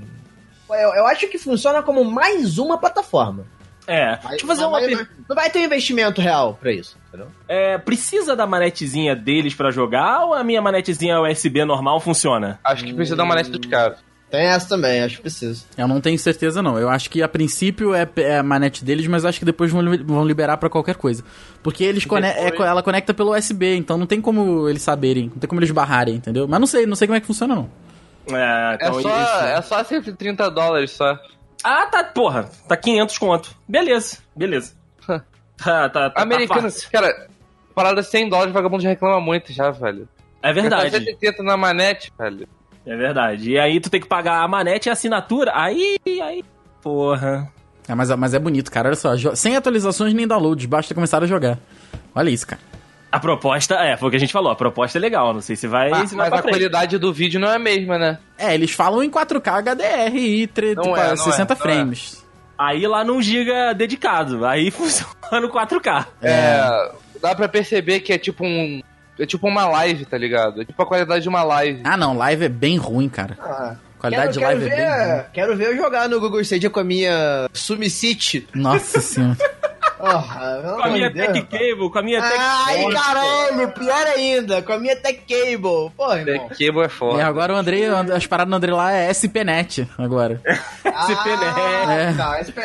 Eu, 0.68 0.94
eu 0.94 1.06
acho 1.06 1.26
que 1.28 1.38
funciona 1.38 1.82
como 1.82 2.04
mais 2.04 2.58
uma 2.58 2.76
plataforma. 2.78 3.44
É. 3.86 4.10
Mas- 4.22 4.28
Deixa 4.32 4.44
eu 4.44 4.48
fazer 4.48 4.60
mas 4.62 4.68
uma 4.68 4.78
vai- 4.80 4.88
pergunta. 4.88 5.10
Não 5.28 5.34
vai 5.36 5.50
ter 5.50 5.58
um 5.60 5.64
investimento 5.64 6.20
real 6.20 6.54
pra 6.60 6.70
isso, 6.70 6.96
entendeu? 7.08 7.28
É, 7.48 7.78
precisa 7.78 8.36
da 8.36 8.46
manetezinha 8.46 9.16
deles 9.16 9.54
pra 9.54 9.70
jogar 9.70 10.26
ou 10.26 10.34
a 10.34 10.44
minha 10.44 10.60
manetezinha 10.60 11.18
USB 11.20 11.64
normal 11.64 11.98
funciona? 12.00 12.60
Acho 12.62 12.84
que 12.84 12.92
precisa 12.92 13.16
dar 13.16 13.22
uma 13.24 13.30
manete 13.34 13.50
dos 13.50 13.68
caras. 13.68 13.98
Tem 14.30 14.46
essa 14.46 14.68
também, 14.68 15.02
acho 15.02 15.16
que 15.16 15.22
precisa. 15.22 15.64
Eu 15.76 15.88
não 15.88 16.00
tenho 16.00 16.16
certeza, 16.18 16.62
não. 16.62 16.78
Eu 16.78 16.88
acho 16.88 17.10
que 17.10 17.20
a 17.20 17.28
princípio 17.28 17.92
é, 17.94 18.08
é 18.18 18.38
a 18.38 18.42
manete 18.42 18.84
deles, 18.84 19.06
mas 19.08 19.24
acho 19.24 19.40
que 19.40 19.44
depois 19.44 19.72
vão, 19.72 19.82
vão 20.04 20.24
liberar 20.24 20.56
pra 20.56 20.70
qualquer 20.70 20.94
coisa. 20.94 21.24
Porque 21.62 21.82
eles 21.82 22.04
cone 22.04 22.26
é 22.28 22.48
ela 22.60 22.82
conecta 22.82 23.12
pelo 23.12 23.36
USB, 23.36 23.74
então 23.74 23.98
não 23.98 24.06
tem 24.06 24.20
como 24.20 24.68
eles 24.68 24.82
saberem, 24.82 25.24
não 25.28 25.38
tem 25.38 25.48
como 25.48 25.60
eles 25.60 25.72
barrarem, 25.72 26.14
entendeu? 26.14 26.46
Mas 26.46 26.60
não 26.60 26.66
sei, 26.66 26.86
não 26.86 26.94
sei 26.94 27.08
como 27.08 27.16
é 27.16 27.20
que 27.20 27.26
funciona, 27.26 27.56
não. 27.56 27.68
É, 28.30 28.72
É 28.80 28.86
então 28.86 29.02
só, 29.02 29.22
isso. 29.22 29.44
é 29.44 29.62
só 29.62 29.82
130 29.84 30.48
dólares 30.50 30.92
só. 30.92 31.18
Ah, 31.64 31.86
tá, 31.86 32.04
porra, 32.04 32.48
tá 32.68 32.76
500 32.76 33.18
conto. 33.18 33.56
Beleza, 33.68 34.18
beleza. 34.36 34.74
tá, 35.08 35.20
tá, 35.56 35.88
tá, 35.88 36.10
tá 36.10 36.22
Americano, 36.22 36.62
fácil. 36.62 36.88
cara, 36.90 37.26
parada 37.74 38.00
100 38.02 38.28
dólares, 38.28 38.54
vagabundo 38.54 38.82
já 38.82 38.90
reclama 38.90 39.20
muito 39.20 39.52
já, 39.52 39.70
velho. 39.72 40.08
É 40.40 40.52
verdade, 40.52 40.90
180 40.92 41.42
na 41.42 41.56
manete, 41.56 42.12
velho. 42.16 42.48
É 42.86 42.96
verdade. 42.96 43.50
E 43.52 43.58
aí 43.58 43.80
tu 43.80 43.90
tem 43.90 44.00
que 44.00 44.06
pagar 44.08 44.42
a 44.42 44.48
manete 44.48 44.88
e 44.88 44.90
a 44.90 44.92
assinatura. 44.92 45.52
Aí, 45.54 45.96
aí, 46.06 46.44
porra. 46.82 47.50
É, 47.88 47.94
mas, 47.94 48.10
mas 48.16 48.34
é 48.34 48.38
bonito, 48.38 48.70
cara. 48.70 48.88
Olha 48.88 48.96
só, 48.96 49.14
sem 49.34 49.56
atualizações 49.56 50.14
nem 50.14 50.26
downloads, 50.26 50.66
basta 50.66 50.94
começar 50.94 51.22
a 51.22 51.26
jogar. 51.26 51.58
Olha 52.14 52.30
isso, 52.30 52.46
cara. 52.46 52.60
A 53.12 53.18
proposta, 53.18 53.74
é, 53.74 53.96
foi 53.96 54.06
o 54.06 54.10
que 54.10 54.16
a 54.16 54.20
gente 54.20 54.32
falou, 54.32 54.52
a 54.52 54.54
proposta 54.54 54.96
é 54.96 55.00
legal, 55.00 55.34
não 55.34 55.40
sei 55.40 55.56
se 55.56 55.66
vai, 55.66 55.90
Mas, 55.90 56.10
se 56.10 56.14
vai 56.14 56.30
mas 56.30 56.38
a 56.38 56.42
frente. 56.42 56.54
qualidade 56.54 56.96
do 56.96 57.12
vídeo 57.12 57.40
não 57.40 57.50
é 57.50 57.56
a 57.56 57.58
mesma, 57.58 57.98
né? 57.98 58.18
É, 58.38 58.54
eles 58.54 58.70
falam 58.70 59.02
em 59.02 59.10
4K 59.10 59.58
HDR 59.62 60.16
e 60.16 60.46
tre- 60.46 60.76
Não 60.76 60.84
tipo, 60.84 60.96
é, 60.96 61.08
não 61.08 61.16
60 61.16 61.42
é, 61.52 61.56
não 61.56 61.60
frames. 61.60 62.24
Aí 62.56 62.86
lá 62.86 63.02
num 63.02 63.20
giga 63.20 63.72
dedicado, 63.72 64.46
aí 64.46 64.70
funciona 64.72 65.40
no 65.40 65.48
4K. 65.50 66.06
É. 66.22 66.92
Dá 67.20 67.34
pra 67.34 67.48
perceber 67.48 67.98
que 67.98 68.12
é 68.12 68.18
tipo 68.18 68.44
um. 68.44 68.80
É 69.20 69.26
tipo 69.26 69.46
uma 69.46 69.66
live, 69.68 70.04
tá 70.06 70.16
ligado? 70.18 70.62
É 70.62 70.64
tipo 70.64 70.82
a 70.82 70.86
qualidade 70.86 71.22
de 71.22 71.28
uma 71.28 71.42
live. 71.42 71.80
Ah, 71.84 71.96
não, 71.96 72.16
live 72.16 72.44
é 72.44 72.48
bem 72.48 72.76
ruim, 72.76 73.08
cara. 73.08 73.36
Ah, 73.40 73.74
Qualidade 73.98 74.38
quero, 74.38 74.58
de 74.58 74.60
live 74.62 74.70
quero 74.70 74.80
é 74.82 74.96
bem 75.06 75.12
ruim. 75.14 75.24
Quero 75.34 75.56
ver 75.56 75.66
eu 75.68 75.76
jogar 75.76 76.08
no 76.08 76.18
Google 76.18 76.40
Stadia 76.40 76.70
com 76.70 76.80
a 76.80 76.84
minha 76.84 77.46
SumiCity. 77.52 78.48
Nossa 78.54 79.00
senhora. 79.02 79.36
Porra, 79.98 80.60
pelo 80.62 80.76
Com 80.76 80.82
a 80.82 80.88
minha 80.88 81.08
de 81.10 81.14
Deus, 81.16 81.32
Tech 81.34 81.46
Cable, 81.46 81.90
com 81.90 81.98
a 81.98 82.02
minha 82.02 82.22
Tech 82.22 82.34
Ai, 82.38 82.76
Cable. 82.80 82.94
caralho, 82.94 83.72
pior 83.72 84.06
ainda, 84.06 84.62
com 84.62 84.72
a 84.72 84.78
minha 84.78 84.96
Tech 84.96 85.20
Cable. 85.28 85.90
Porra, 85.94 86.18
irmão. 86.20 86.48
The 86.48 86.54
Cable 86.54 86.80
é 86.80 86.86
E 86.86 86.88
foda. 86.88 87.26
agora 87.26 87.52
o 87.52 87.56
Andrei, 87.56 87.84
as 87.86 88.26
paradas 88.26 88.50
do 88.50 88.56
Andrei 88.56 88.74
lá 88.74 88.90
é 88.94 89.10
SPNet 89.10 89.86
agora. 89.98 90.40
Ah, 90.86 91.92
É. 91.92 92.12
não, 92.12 92.32
SP, 92.40 92.58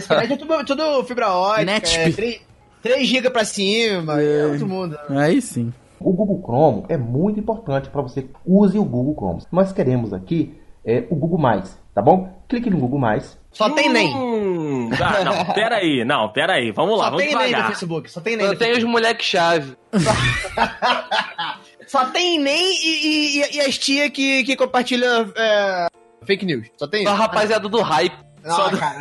SPNet 0.00 0.32
é 0.34 0.36
tudo, 0.36 0.64
tudo 0.66 1.04
fibra 1.04 1.30
ótica, 1.30 1.64
Netspeed. 1.64 2.08
é 2.08 2.12
3, 2.12 2.40
3 2.82 3.08
GB 3.08 3.30
pra 3.30 3.44
cima, 3.46 4.20
é 4.20 4.46
outro 4.48 4.66
mundo. 4.66 4.98
Aí 5.08 5.40
sim. 5.40 5.72
O 6.04 6.12
Google 6.12 6.40
Chrome 6.42 6.84
é 6.88 6.96
muito 6.96 7.40
importante 7.40 7.88
para 7.88 8.02
você 8.02 8.26
use 8.44 8.78
o 8.78 8.84
Google 8.84 9.14
Chrome. 9.14 9.42
Nós 9.50 9.72
queremos 9.72 10.12
aqui 10.12 10.58
é, 10.84 11.04
o 11.10 11.14
Google 11.14 11.38
Mais, 11.38 11.78
tá 11.94 12.02
bom? 12.02 12.28
Clique 12.48 12.68
no 12.68 12.78
Google 12.78 12.98
Mais. 12.98 13.38
Só 13.50 13.70
tem 13.70 13.88
NEM. 13.88 14.14
Hum, 14.14 14.90
ah, 15.00 15.24
não, 15.24 15.44
pera 15.54 15.76
aí, 15.76 16.04
não, 16.04 16.28
pera 16.32 16.54
aí, 16.54 16.72
vamos 16.72 16.98
lá, 16.98 17.04
Só 17.04 17.10
vamos 17.10 17.24
tem 17.24 17.36
NEM 17.36 17.52
no. 17.52 17.64
Facebook, 17.64 18.10
só 18.10 18.20
tem 18.20 18.36
NEM 18.36 18.46
Eu 18.46 18.52
no 18.52 18.58
tenho 18.58 18.76
os 18.76 18.84
moleque-chave. 18.84 19.76
Só 21.92 22.06
tem 22.06 22.38
NEM 22.38 22.72
e, 22.82 23.42
e, 23.42 23.56
e 23.56 23.60
as 23.60 23.76
tia 23.76 24.08
que, 24.08 24.44
que 24.44 24.56
compartilha 24.56 25.30
é, 25.36 25.88
fake 26.24 26.46
news. 26.46 26.66
Só 26.78 26.86
tem 26.86 27.04
Só 27.04 27.10
a 27.10 27.14
rapaziada 27.14 27.68
do 27.68 27.82
hype. 27.82 28.16
Não, 28.44 28.56
só 28.56 28.68
do- 28.68 28.78
cara, 28.78 28.98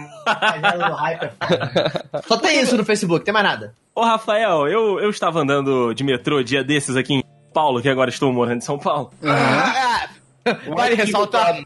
do 0.89 0.93
hype 0.93 1.23
é 1.23 1.31
foda. 1.47 2.23
Só 2.27 2.37
tem 2.37 2.61
isso 2.61 2.77
no 2.77 2.85
Facebook, 2.85 3.25
tem 3.25 3.33
mais 3.33 3.45
nada. 3.45 3.73
Ô, 3.95 4.01
Rafael, 4.03 4.67
eu, 4.67 4.99
eu 4.99 5.09
estava 5.09 5.39
andando 5.41 5.93
de 5.93 6.03
metrô 6.03 6.41
dia 6.43 6.63
desses 6.63 6.95
aqui 6.95 7.15
em 7.15 7.21
São 7.21 7.53
Paulo, 7.53 7.81
que 7.81 7.89
agora 7.89 8.09
estou 8.09 8.31
morando 8.31 8.57
em 8.57 8.61
São 8.61 8.77
Paulo. 8.79 9.11
Ah, 9.23 10.09
vale 10.75 10.95
ressaltar. 10.95 11.61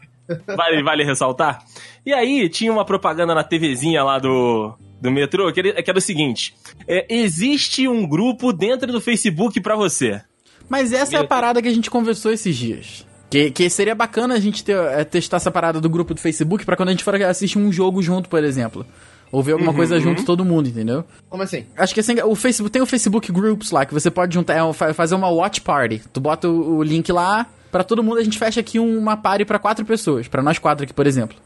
Vale, 0.56 0.82
vale 0.82 1.04
ressaltar. 1.04 1.62
E 2.04 2.12
aí, 2.12 2.48
tinha 2.48 2.72
uma 2.72 2.84
propaganda 2.84 3.32
na 3.34 3.44
TVzinha 3.44 4.02
lá 4.02 4.18
do, 4.18 4.74
do 5.00 5.10
metrô, 5.10 5.52
que, 5.52 5.60
ele- 5.60 5.72
que 5.82 5.88
era 5.90 5.98
o 5.98 6.02
seguinte: 6.02 6.54
é, 6.88 7.06
existe 7.08 7.86
um 7.86 8.06
grupo 8.06 8.52
dentro 8.52 8.90
do 8.90 9.00
Facebook 9.00 9.60
pra 9.60 9.76
você. 9.76 10.20
Mas 10.68 10.92
essa 10.92 11.16
é 11.16 11.20
a 11.20 11.24
parada 11.24 11.62
que 11.62 11.68
a 11.68 11.72
gente 11.74 11.88
conversou 11.88 12.32
esses 12.32 12.56
dias. 12.56 13.06
Que, 13.28 13.50
que 13.50 13.68
seria 13.68 13.94
bacana 13.94 14.34
a 14.34 14.38
gente 14.40 14.62
ter, 14.62 14.76
é, 14.76 15.04
testar 15.04 15.38
essa 15.38 15.50
parada 15.50 15.80
do 15.80 15.88
grupo 15.90 16.14
do 16.14 16.20
Facebook 16.20 16.64
pra 16.64 16.76
quando 16.76 16.90
a 16.90 16.92
gente 16.92 17.02
for 17.02 17.14
assistir 17.22 17.58
um 17.58 17.72
jogo 17.72 18.00
junto, 18.02 18.28
por 18.28 18.42
exemplo. 18.44 18.86
Ou 19.32 19.42
ver 19.42 19.52
alguma 19.52 19.74
coisa 19.74 19.98
junto 19.98 20.24
todo 20.24 20.44
mundo, 20.44 20.68
entendeu? 20.68 21.04
Como 21.28 21.42
assim? 21.42 21.66
Acho 21.76 21.92
que 21.92 21.98
assim, 21.98 22.14
o 22.24 22.36
Facebook 22.36 22.70
tem 22.70 22.80
o 22.80 22.86
Facebook 22.86 23.32
Groups 23.32 23.72
lá, 23.72 23.84
que 23.84 23.92
você 23.92 24.08
pode 24.10 24.32
juntar, 24.32 24.54
é, 24.54 24.72
fa- 24.72 24.94
fazer 24.94 25.16
uma 25.16 25.28
watch 25.28 25.60
party. 25.60 26.00
Tu 26.12 26.20
bota 26.20 26.48
o, 26.48 26.76
o 26.76 26.82
link 26.84 27.10
lá, 27.10 27.46
pra 27.72 27.82
todo 27.82 28.04
mundo 28.04 28.18
a 28.18 28.22
gente 28.24 28.38
fecha 28.38 28.60
aqui 28.60 28.78
uma 28.78 29.16
party 29.16 29.44
pra 29.44 29.58
quatro 29.58 29.84
pessoas, 29.84 30.28
pra 30.28 30.40
nós 30.42 30.60
quatro 30.60 30.84
aqui, 30.84 30.94
por 30.94 31.08
exemplo. 31.08 31.36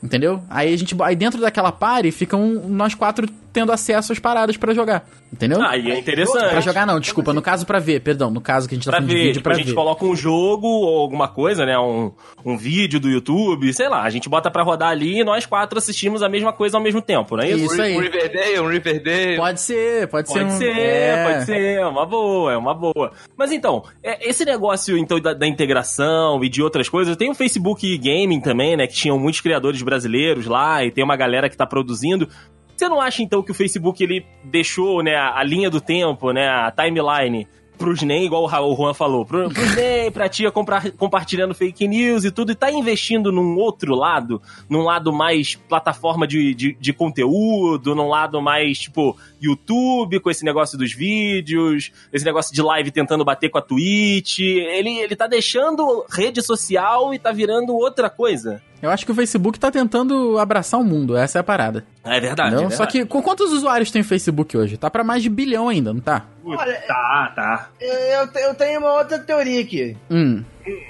Entendeu? 0.00 0.40
Aí 0.48 0.72
a 0.72 0.76
gente 0.78 0.94
aí 1.02 1.16
dentro 1.16 1.40
daquela 1.40 1.72
party 1.72 2.12
ficam 2.12 2.62
nós 2.68 2.94
quatro 2.94 3.26
tendo 3.54 3.72
acesso 3.72 4.12
às 4.12 4.18
paradas 4.18 4.56
pra 4.58 4.74
jogar. 4.74 5.06
Entendeu? 5.32 5.62
Aí 5.62 5.90
é 5.90 5.98
interessante. 5.98 6.50
Pra 6.50 6.60
jogar 6.60 6.86
não, 6.86 7.00
desculpa, 7.00 7.32
no 7.32 7.40
caso 7.40 7.64
pra 7.66 7.78
ver, 7.78 8.00
perdão, 8.00 8.30
no 8.30 8.40
caso 8.40 8.68
que 8.68 8.74
a 8.74 8.76
gente 8.76 8.84
tá 8.84 8.90
Pra 8.90 8.98
falando 9.00 9.08
de 9.10 9.14
ver, 9.16 9.20
vídeo 9.22 9.32
tipo, 9.34 9.42
pra 9.44 9.52
a 9.54 9.56
gente 9.56 9.68
ver. 9.68 9.74
coloca 9.74 10.04
um 10.04 10.14
jogo 10.14 10.66
ou 10.68 10.98
alguma 11.00 11.26
coisa, 11.28 11.64
né? 11.64 11.76
Um, 11.78 12.12
um 12.44 12.56
vídeo 12.56 13.00
do 13.00 13.08
YouTube, 13.08 13.72
sei 13.72 13.88
lá. 13.88 14.02
A 14.02 14.10
gente 14.10 14.28
bota 14.28 14.50
pra 14.50 14.62
rodar 14.62 14.90
ali 14.90 15.20
e 15.20 15.24
nós 15.24 15.46
quatro 15.46 15.78
assistimos 15.78 16.22
a 16.22 16.28
mesma 16.28 16.52
coisa 16.52 16.76
ao 16.76 16.82
mesmo 16.82 17.00
tempo, 17.00 17.36
não 17.36 17.42
é 17.42 17.50
isso? 17.50 17.64
Isso 17.72 17.80
aí. 17.82 17.96
Um 17.96 18.00
Riverdale, 18.00 18.60
um 18.60 18.68
Riverdale. 18.68 19.36
Pode 19.36 19.60
ser, 19.60 20.06
pode, 20.08 20.28
Pode 20.28 20.52
ser. 20.52 20.58
ser, 20.58 20.72
um- 20.72 20.78
é. 20.78 21.32
pode 21.32 21.44
ser, 21.46 21.78
é 21.80 21.86
uma 21.86 22.06
boa, 22.06 22.52
é 22.52 22.56
uma 22.56 22.74
boa. 22.74 23.12
Mas 23.36 23.50
então, 23.50 23.82
é, 24.02 24.28
esse 24.28 24.44
negócio 24.44 24.96
então 24.98 25.18
da, 25.20 25.32
da 25.34 25.46
integração 25.46 26.42
e 26.44 26.48
de 26.48 26.62
outras 26.62 26.88
coisas, 26.88 27.16
tem 27.16 27.30
o 27.30 27.34
Facebook 27.34 27.96
Gaming 27.98 28.40
também, 28.40 28.76
né? 28.76 28.86
Que 28.86 28.94
tinham 28.94 29.18
muitos 29.18 29.40
criadores 29.40 29.82
brasileiros 29.82 30.46
lá 30.46 30.84
e 30.84 30.90
tem 30.90 31.02
uma 31.04 31.16
galera 31.16 31.48
que 31.48 31.56
tá 31.56 31.66
produzindo. 31.66 32.28
Você 32.76 32.88
não 32.88 33.00
acha 33.00 33.22
então 33.22 33.42
que 33.42 33.50
o 33.50 33.54
Facebook 33.54 34.02
ele 34.02 34.26
deixou, 34.42 35.02
né, 35.02 35.16
a, 35.16 35.42
linha 35.42 35.70
do 35.70 35.80
tempo, 35.80 36.32
né, 36.32 36.48
a 36.48 36.70
timeline 36.70 37.46
pros 37.76 38.02
NEM, 38.02 38.24
igual 38.24 38.44
o 38.44 38.76
Juan 38.76 38.94
falou, 38.94 39.24
pro, 39.24 39.48
pros 39.50 39.76
NEM, 39.76 40.10
pra 40.10 40.28
tia 40.28 40.50
comprar, 40.50 40.90
compartilhando 40.92 41.54
fake 41.54 41.86
news 41.88 42.24
e 42.24 42.30
tudo, 42.30 42.52
e 42.52 42.54
tá 42.54 42.70
investindo 42.70 43.32
num 43.32 43.56
outro 43.56 43.94
lado, 43.94 44.40
num 44.68 44.82
lado 44.82 45.12
mais 45.12 45.54
plataforma 45.54 46.26
de, 46.26 46.54
de, 46.54 46.76
de 46.78 46.92
conteúdo, 46.92 47.94
num 47.94 48.08
lado 48.08 48.40
mais, 48.40 48.78
tipo, 48.78 49.16
YouTube, 49.40 50.20
com 50.20 50.30
esse 50.30 50.44
negócio 50.44 50.78
dos 50.78 50.92
vídeos, 50.92 51.92
esse 52.12 52.24
negócio 52.24 52.54
de 52.54 52.62
live 52.62 52.90
tentando 52.90 53.24
bater 53.24 53.50
com 53.50 53.58
a 53.58 53.62
Twitch. 53.62 54.38
Ele, 54.40 54.98
ele 54.98 55.16
tá 55.16 55.26
deixando 55.26 56.04
rede 56.10 56.42
social 56.42 57.12
e 57.12 57.18
tá 57.18 57.32
virando 57.32 57.74
outra 57.74 58.08
coisa. 58.08 58.62
Eu 58.84 58.90
acho 58.90 59.06
que 59.06 59.12
o 59.12 59.14
Facebook 59.14 59.58
tá 59.58 59.70
tentando 59.70 60.38
abraçar 60.38 60.78
o 60.78 60.84
mundo, 60.84 61.16
essa 61.16 61.38
é 61.38 61.40
a 61.40 61.44
parada. 61.44 61.84
É 62.04 62.20
verdade. 62.20 62.54
é 62.54 62.58
Só 62.58 62.68
verdade. 62.68 62.92
que, 62.92 63.04
com 63.06 63.22
quantos 63.22 63.50
usuários 63.52 63.90
tem 63.90 64.02
o 64.02 64.04
Facebook 64.04 64.56
hoje? 64.56 64.76
Tá 64.76 64.90
pra 64.90 65.02
mais 65.02 65.22
de 65.22 65.30
bilhão 65.30 65.68
ainda, 65.68 65.92
não 65.92 66.00
tá? 66.00 66.26
Olha, 66.44 66.74
Tá, 66.86 67.32
tá. 67.34 67.68
eu, 67.80 68.28
eu 68.42 68.54
tenho 68.54 68.80
uma 68.80 68.92
outra 68.94 69.18
teoria 69.18 69.60
aqui. 69.60 69.96
Hum, 70.10 70.42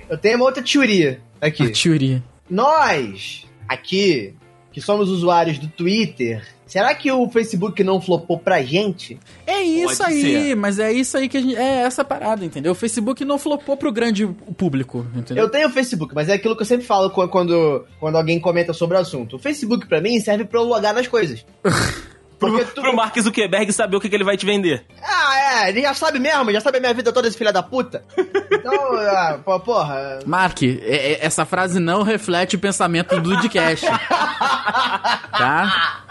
Eu 0.08 0.18
tenho 0.18 0.36
uma 0.36 0.46
outra 0.46 0.62
teoria 0.62 1.20
a 1.40 1.46
aqui. 1.46 1.68
teoria. 1.70 2.22
Nós, 2.50 3.46
aqui, 3.68 4.34
que 4.72 4.80
somos 4.80 5.08
usuários 5.08 5.58
do 5.58 5.68
Twitter, 5.68 6.44
será 6.66 6.94
que 6.94 7.10
o 7.10 7.28
Facebook 7.28 7.82
não 7.84 8.00
flopou 8.00 8.38
pra 8.38 8.62
gente? 8.62 9.18
É 9.46 9.62
isso 9.62 9.98
Pode 9.98 10.12
aí, 10.14 10.22
ser. 10.48 10.56
mas 10.56 10.78
é 10.78 10.92
isso 10.92 11.16
aí 11.16 11.28
que 11.28 11.36
a 11.36 11.40
gente. 11.40 11.56
É 11.56 11.82
essa 11.82 12.04
parada, 12.04 12.44
entendeu? 12.44 12.72
O 12.72 12.74
Facebook 12.74 13.24
não 13.24 13.38
flopou 13.38 13.76
pro 13.76 13.92
grande 13.92 14.26
público, 14.56 15.06
entendeu? 15.14 15.44
Eu 15.44 15.50
tenho 15.50 15.68
Facebook, 15.70 16.14
mas 16.14 16.28
é 16.28 16.34
aquilo 16.34 16.56
que 16.56 16.62
eu 16.62 16.66
sempre 16.66 16.86
falo 16.86 17.10
qu- 17.10 17.28
quando, 17.28 17.84
quando 18.00 18.16
alguém 18.16 18.38
comenta 18.40 18.72
sobre 18.72 18.96
o 18.96 19.00
assunto. 19.00 19.36
O 19.36 19.38
Facebook, 19.38 19.86
pra 19.86 20.00
mim, 20.00 20.18
serve 20.20 20.44
pra 20.44 20.60
eu 20.60 20.64
logar 20.64 20.94
nas 20.94 21.06
coisas. 21.08 21.44
Pro, 22.44 22.52
Porque 22.58 22.72
tu- 22.74 22.80
pro 22.82 22.94
Mark 22.96 23.18
Zuckerberg 23.18 23.72
saber 23.72 23.96
o 23.96 24.00
que, 24.00 24.08
que 24.08 24.14
ele 24.14 24.24
vai 24.24 24.36
te 24.36 24.44
vender. 24.46 24.84
Ah, 25.02 25.64
é, 25.64 25.68
ele 25.70 25.82
já 25.82 25.94
sabe 25.94 26.18
mesmo, 26.18 26.52
já 26.52 26.60
sabe 26.60 26.78
a 26.78 26.80
minha 26.80 26.94
vida 26.94 27.12
toda, 27.12 27.26
esse 27.28 27.36
filho 27.38 27.52
da 27.52 27.62
puta. 27.62 28.04
Então, 28.50 28.72
ah, 29.08 29.38
porra. 29.64 30.18
Mark, 30.26 30.62
é- 30.62 31.12
é- 31.12 31.24
essa 31.26 31.44
frase 31.44 31.78
não 31.80 32.02
reflete 32.02 32.56
o 32.56 32.58
pensamento 32.58 33.20
do 33.20 33.36
Dudcast. 33.36 33.86
tá? 35.36 36.02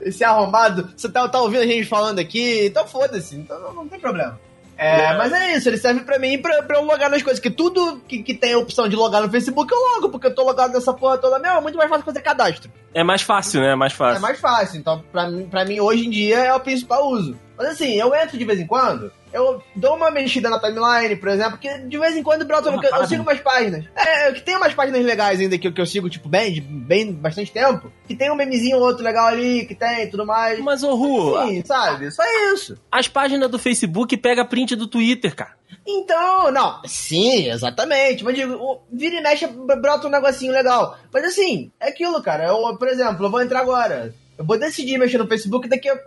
Esse 0.00 0.24
arrombado, 0.24 0.90
você 0.96 1.08
tá, 1.10 1.28
tá 1.28 1.40
ouvindo 1.40 1.62
a 1.62 1.66
gente 1.66 1.86
falando 1.86 2.18
aqui, 2.18 2.66
então 2.66 2.86
foda-se, 2.86 3.36
então 3.36 3.60
não, 3.60 3.74
não 3.74 3.88
tem 3.88 4.00
problema. 4.00 4.38
É, 4.82 5.14
mas 5.18 5.30
é 5.30 5.56
isso, 5.56 5.68
ele 5.68 5.76
serve 5.76 6.00
pra 6.00 6.18
mim 6.18 6.38
pra, 6.40 6.62
pra 6.62 6.78
eu 6.78 6.84
logar 6.84 7.10
nas 7.10 7.22
coisas, 7.22 7.38
que 7.38 7.50
tudo 7.50 8.00
que, 8.08 8.22
que 8.22 8.32
tem 8.32 8.54
a 8.54 8.58
opção 8.58 8.88
de 8.88 8.96
logar 8.96 9.20
no 9.20 9.28
Facebook 9.30 9.70
eu 9.70 9.78
logo, 9.78 10.08
porque 10.08 10.28
eu 10.28 10.34
tô 10.34 10.42
logado 10.42 10.72
nessa 10.72 10.94
porra 10.94 11.18
toda 11.18 11.38
mesmo, 11.38 11.58
é 11.58 11.60
muito 11.60 11.76
mais 11.76 11.90
fácil 11.90 12.04
fazer 12.06 12.22
cadastro. 12.22 12.70
É 12.94 13.04
mais 13.04 13.20
fácil, 13.20 13.60
né? 13.60 13.72
É 13.72 13.76
mais 13.76 13.92
É 13.92 13.96
fácil. 13.96 14.22
mais 14.22 14.40
fácil. 14.40 14.80
Então, 14.80 15.04
pra 15.12 15.28
mim, 15.28 15.46
pra 15.46 15.64
mim, 15.66 15.80
hoje 15.80 16.06
em 16.06 16.10
dia, 16.10 16.38
é 16.38 16.54
o 16.54 16.60
principal 16.60 17.06
uso. 17.10 17.38
Mas 17.60 17.72
assim, 17.72 17.92
eu 17.92 18.14
entro 18.14 18.38
de 18.38 18.44
vez 18.46 18.58
em 18.58 18.66
quando, 18.66 19.12
eu 19.30 19.62
dou 19.76 19.94
uma 19.94 20.10
mexida 20.10 20.48
na 20.48 20.58
timeline, 20.58 21.14
por 21.16 21.28
exemplo, 21.28 21.58
que 21.58 21.68
de 21.80 21.98
vez 21.98 22.16
em 22.16 22.22
quando 22.22 22.46
brota. 22.46 22.70
Eu, 22.70 22.80
eu 22.82 23.06
sigo 23.06 23.22
umas 23.22 23.38
páginas. 23.38 23.84
É, 23.94 24.32
que 24.32 24.40
tem 24.40 24.56
umas 24.56 24.72
páginas 24.72 25.04
legais 25.04 25.38
ainda 25.38 25.58
que, 25.58 25.70
que 25.70 25.78
eu 25.80 25.84
sigo, 25.84 26.08
tipo, 26.08 26.26
bem, 26.26 26.54
de 26.54 26.62
bem 26.62 27.12
bastante 27.12 27.52
tempo. 27.52 27.92
Que 28.08 28.16
tem 28.16 28.30
um 28.30 28.34
memezinho 28.34 28.78
ou 28.78 28.82
outro 28.84 29.04
legal 29.04 29.26
ali, 29.26 29.66
que 29.66 29.74
tem 29.74 30.04
e 30.04 30.06
tudo 30.06 30.24
mais. 30.24 30.58
Mas, 30.60 30.82
ô 30.82 30.94
Ru, 30.94 31.38
Sim, 31.46 31.62
sabe? 31.66 32.10
Só 32.10 32.22
isso. 32.54 32.78
as 32.90 33.06
páginas 33.08 33.50
do 33.50 33.58
Facebook 33.58 34.16
pega 34.16 34.42
print 34.42 34.74
do 34.74 34.86
Twitter, 34.86 35.36
cara. 35.36 35.52
Então, 35.86 36.50
não, 36.50 36.80
sim, 36.86 37.50
exatamente. 37.50 38.24
Mas 38.24 38.34
digo, 38.34 38.54
o- 38.54 38.80
vira 38.90 39.16
e 39.16 39.22
mexe, 39.22 39.46
brota 39.46 40.06
um 40.06 40.10
negocinho 40.10 40.52
legal. 40.52 40.96
Mas 41.12 41.24
assim, 41.24 41.70
é 41.78 41.88
aquilo, 41.88 42.22
cara. 42.22 42.46
Eu, 42.46 42.76
por 42.78 42.88
exemplo, 42.88 43.26
eu 43.26 43.30
vou 43.30 43.42
entrar 43.42 43.60
agora. 43.60 44.14
Eu 44.38 44.44
vou 44.46 44.58
decidir 44.58 44.96
mexer 44.98 45.18
no 45.18 45.26
Facebook 45.28 45.68
daqui 45.68 45.88
a, 45.90 45.98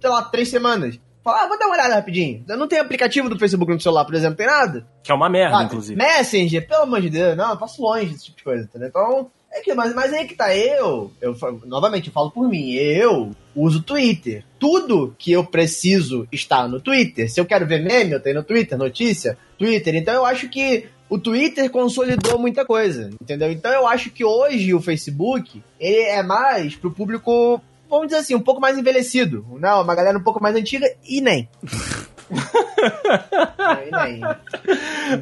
sei 0.00 0.10
lá, 0.10 0.22
três 0.22 0.48
semanas. 0.48 0.98
Falar, 1.22 1.42
ah, 1.42 1.48
vou 1.48 1.58
dar 1.58 1.66
uma 1.66 1.74
olhada 1.74 1.94
rapidinho. 1.96 2.44
Não 2.46 2.68
tenho 2.68 2.82
aplicativo 2.82 3.28
do 3.28 3.38
Facebook 3.38 3.72
no 3.72 3.80
celular, 3.80 4.04
por 4.04 4.14
exemplo, 4.14 4.36
tem 4.36 4.46
nada. 4.46 4.86
Que 5.02 5.10
é 5.10 5.14
uma 5.14 5.28
merda, 5.28 5.56
Sabe? 5.56 5.64
inclusive. 5.64 5.98
Messenger, 5.98 6.68
pelo 6.68 6.82
amor 6.82 7.00
de 7.00 7.10
Deus, 7.10 7.36
não, 7.36 7.50
eu 7.50 7.56
passo 7.56 7.82
longe 7.82 8.06
desse 8.06 8.26
tipo 8.26 8.36
de 8.38 8.44
coisa, 8.44 8.62
entendeu? 8.62 8.88
Então, 8.88 9.30
é 9.52 9.60
que, 9.60 9.74
mas, 9.74 9.94
mas 9.94 10.12
aí 10.12 10.26
que 10.26 10.34
tá, 10.34 10.54
eu, 10.54 11.10
eu, 11.20 11.34
novamente, 11.64 12.08
eu 12.08 12.12
falo 12.12 12.30
por 12.30 12.48
mim, 12.48 12.72
eu 12.74 13.30
uso 13.56 13.82
Twitter. 13.82 14.44
Tudo 14.58 15.16
que 15.18 15.32
eu 15.32 15.44
preciso 15.44 16.28
está 16.30 16.68
no 16.68 16.80
Twitter. 16.80 17.28
Se 17.28 17.40
eu 17.40 17.46
quero 17.46 17.66
ver 17.66 17.82
meme, 17.82 18.12
eu 18.12 18.20
tenho 18.20 18.36
no 18.36 18.44
Twitter, 18.44 18.78
notícia, 18.78 19.36
Twitter. 19.58 19.96
Então 19.96 20.14
eu 20.14 20.24
acho 20.24 20.48
que 20.48 20.86
o 21.08 21.18
Twitter 21.18 21.70
consolidou 21.70 22.38
muita 22.38 22.64
coisa, 22.64 23.10
entendeu? 23.20 23.50
Então 23.50 23.72
eu 23.72 23.86
acho 23.86 24.10
que 24.10 24.24
hoje 24.24 24.74
o 24.74 24.80
Facebook, 24.80 25.62
ele 25.80 26.02
é 26.02 26.22
mais 26.22 26.76
pro 26.76 26.90
público, 26.90 27.60
vamos 27.88 28.06
dizer 28.06 28.18
assim, 28.20 28.34
um 28.34 28.40
pouco 28.40 28.60
mais 28.60 28.76
envelhecido. 28.78 29.46
Não, 29.60 29.82
uma 29.82 29.94
galera 29.94 30.18
um 30.18 30.22
pouco 30.22 30.42
mais 30.42 30.54
antiga 30.56 30.86
e 31.08 31.20
nem. 31.20 31.48
nem. 33.92 34.20
Não 34.20 34.36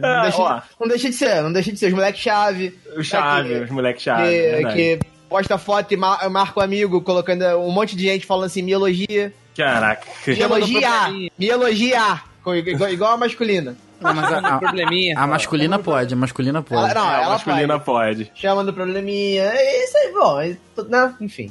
Ah, 0.03 0.23
deixa, 0.23 0.43
ó. 0.43 0.61
não 0.81 0.89
deixa 0.89 1.11
de 1.11 1.15
ser, 1.17 1.43
não 1.43 1.53
deixa 1.53 1.73
de 1.73 1.79
ser. 1.79 1.93
Os 1.95 2.17
chave 2.17 2.79
O 2.97 3.03
chave, 3.05 3.49
que- 3.49 3.61
os 3.65 3.71
moleques 3.71 4.03
chave. 4.03 4.23
que, 4.29 4.35
é 4.37 4.73
que 4.73 4.99
posta 5.29 5.59
foto 5.59 5.93
e 5.93 5.97
mar- 5.97 6.29
marca 6.31 6.61
o 6.61 6.63
amigo, 6.63 7.01
colocando 7.03 7.45
um 7.59 7.71
monte 7.71 7.97
de 7.97 8.05
gente 8.05 8.27
falando 8.27 8.47
assim, 8.47 8.63
me 8.63 8.73
elogia. 8.73 9.33
Caraca. 9.57 10.07
Me 10.27 10.35
Chama 10.37 10.49
no 10.59 10.65
elogia! 10.67 10.91
probleminha. 10.91 11.31
Me 11.39 11.47
Igual, 12.71 12.91
igual 12.91 13.13
a 13.13 13.17
masculina. 13.17 13.77
Não, 14.01 14.13
mas 14.13 14.33
a, 14.33 14.39
a- 14.39 14.59
Probleminha. 14.59 15.19
a 15.19 15.27
masculina 15.27 15.79
pode, 15.79 16.13
a 16.13 16.17
masculina 16.17 16.63
pode. 16.63 16.91
Ela, 16.91 16.95
não, 16.95 17.11
É, 17.11 17.25
a 17.25 17.29
masculina 17.31 17.79
pode. 17.81 18.25
pode. 18.27 18.33
Chama 18.35 18.65
do 18.65 18.73
probleminha. 18.73 19.45
É 19.45 19.85
isso 19.85 19.97
aí, 19.97 20.13
bom. 20.13 20.41
é 20.41 20.57
né? 20.89 21.15
Enfim. 21.21 21.51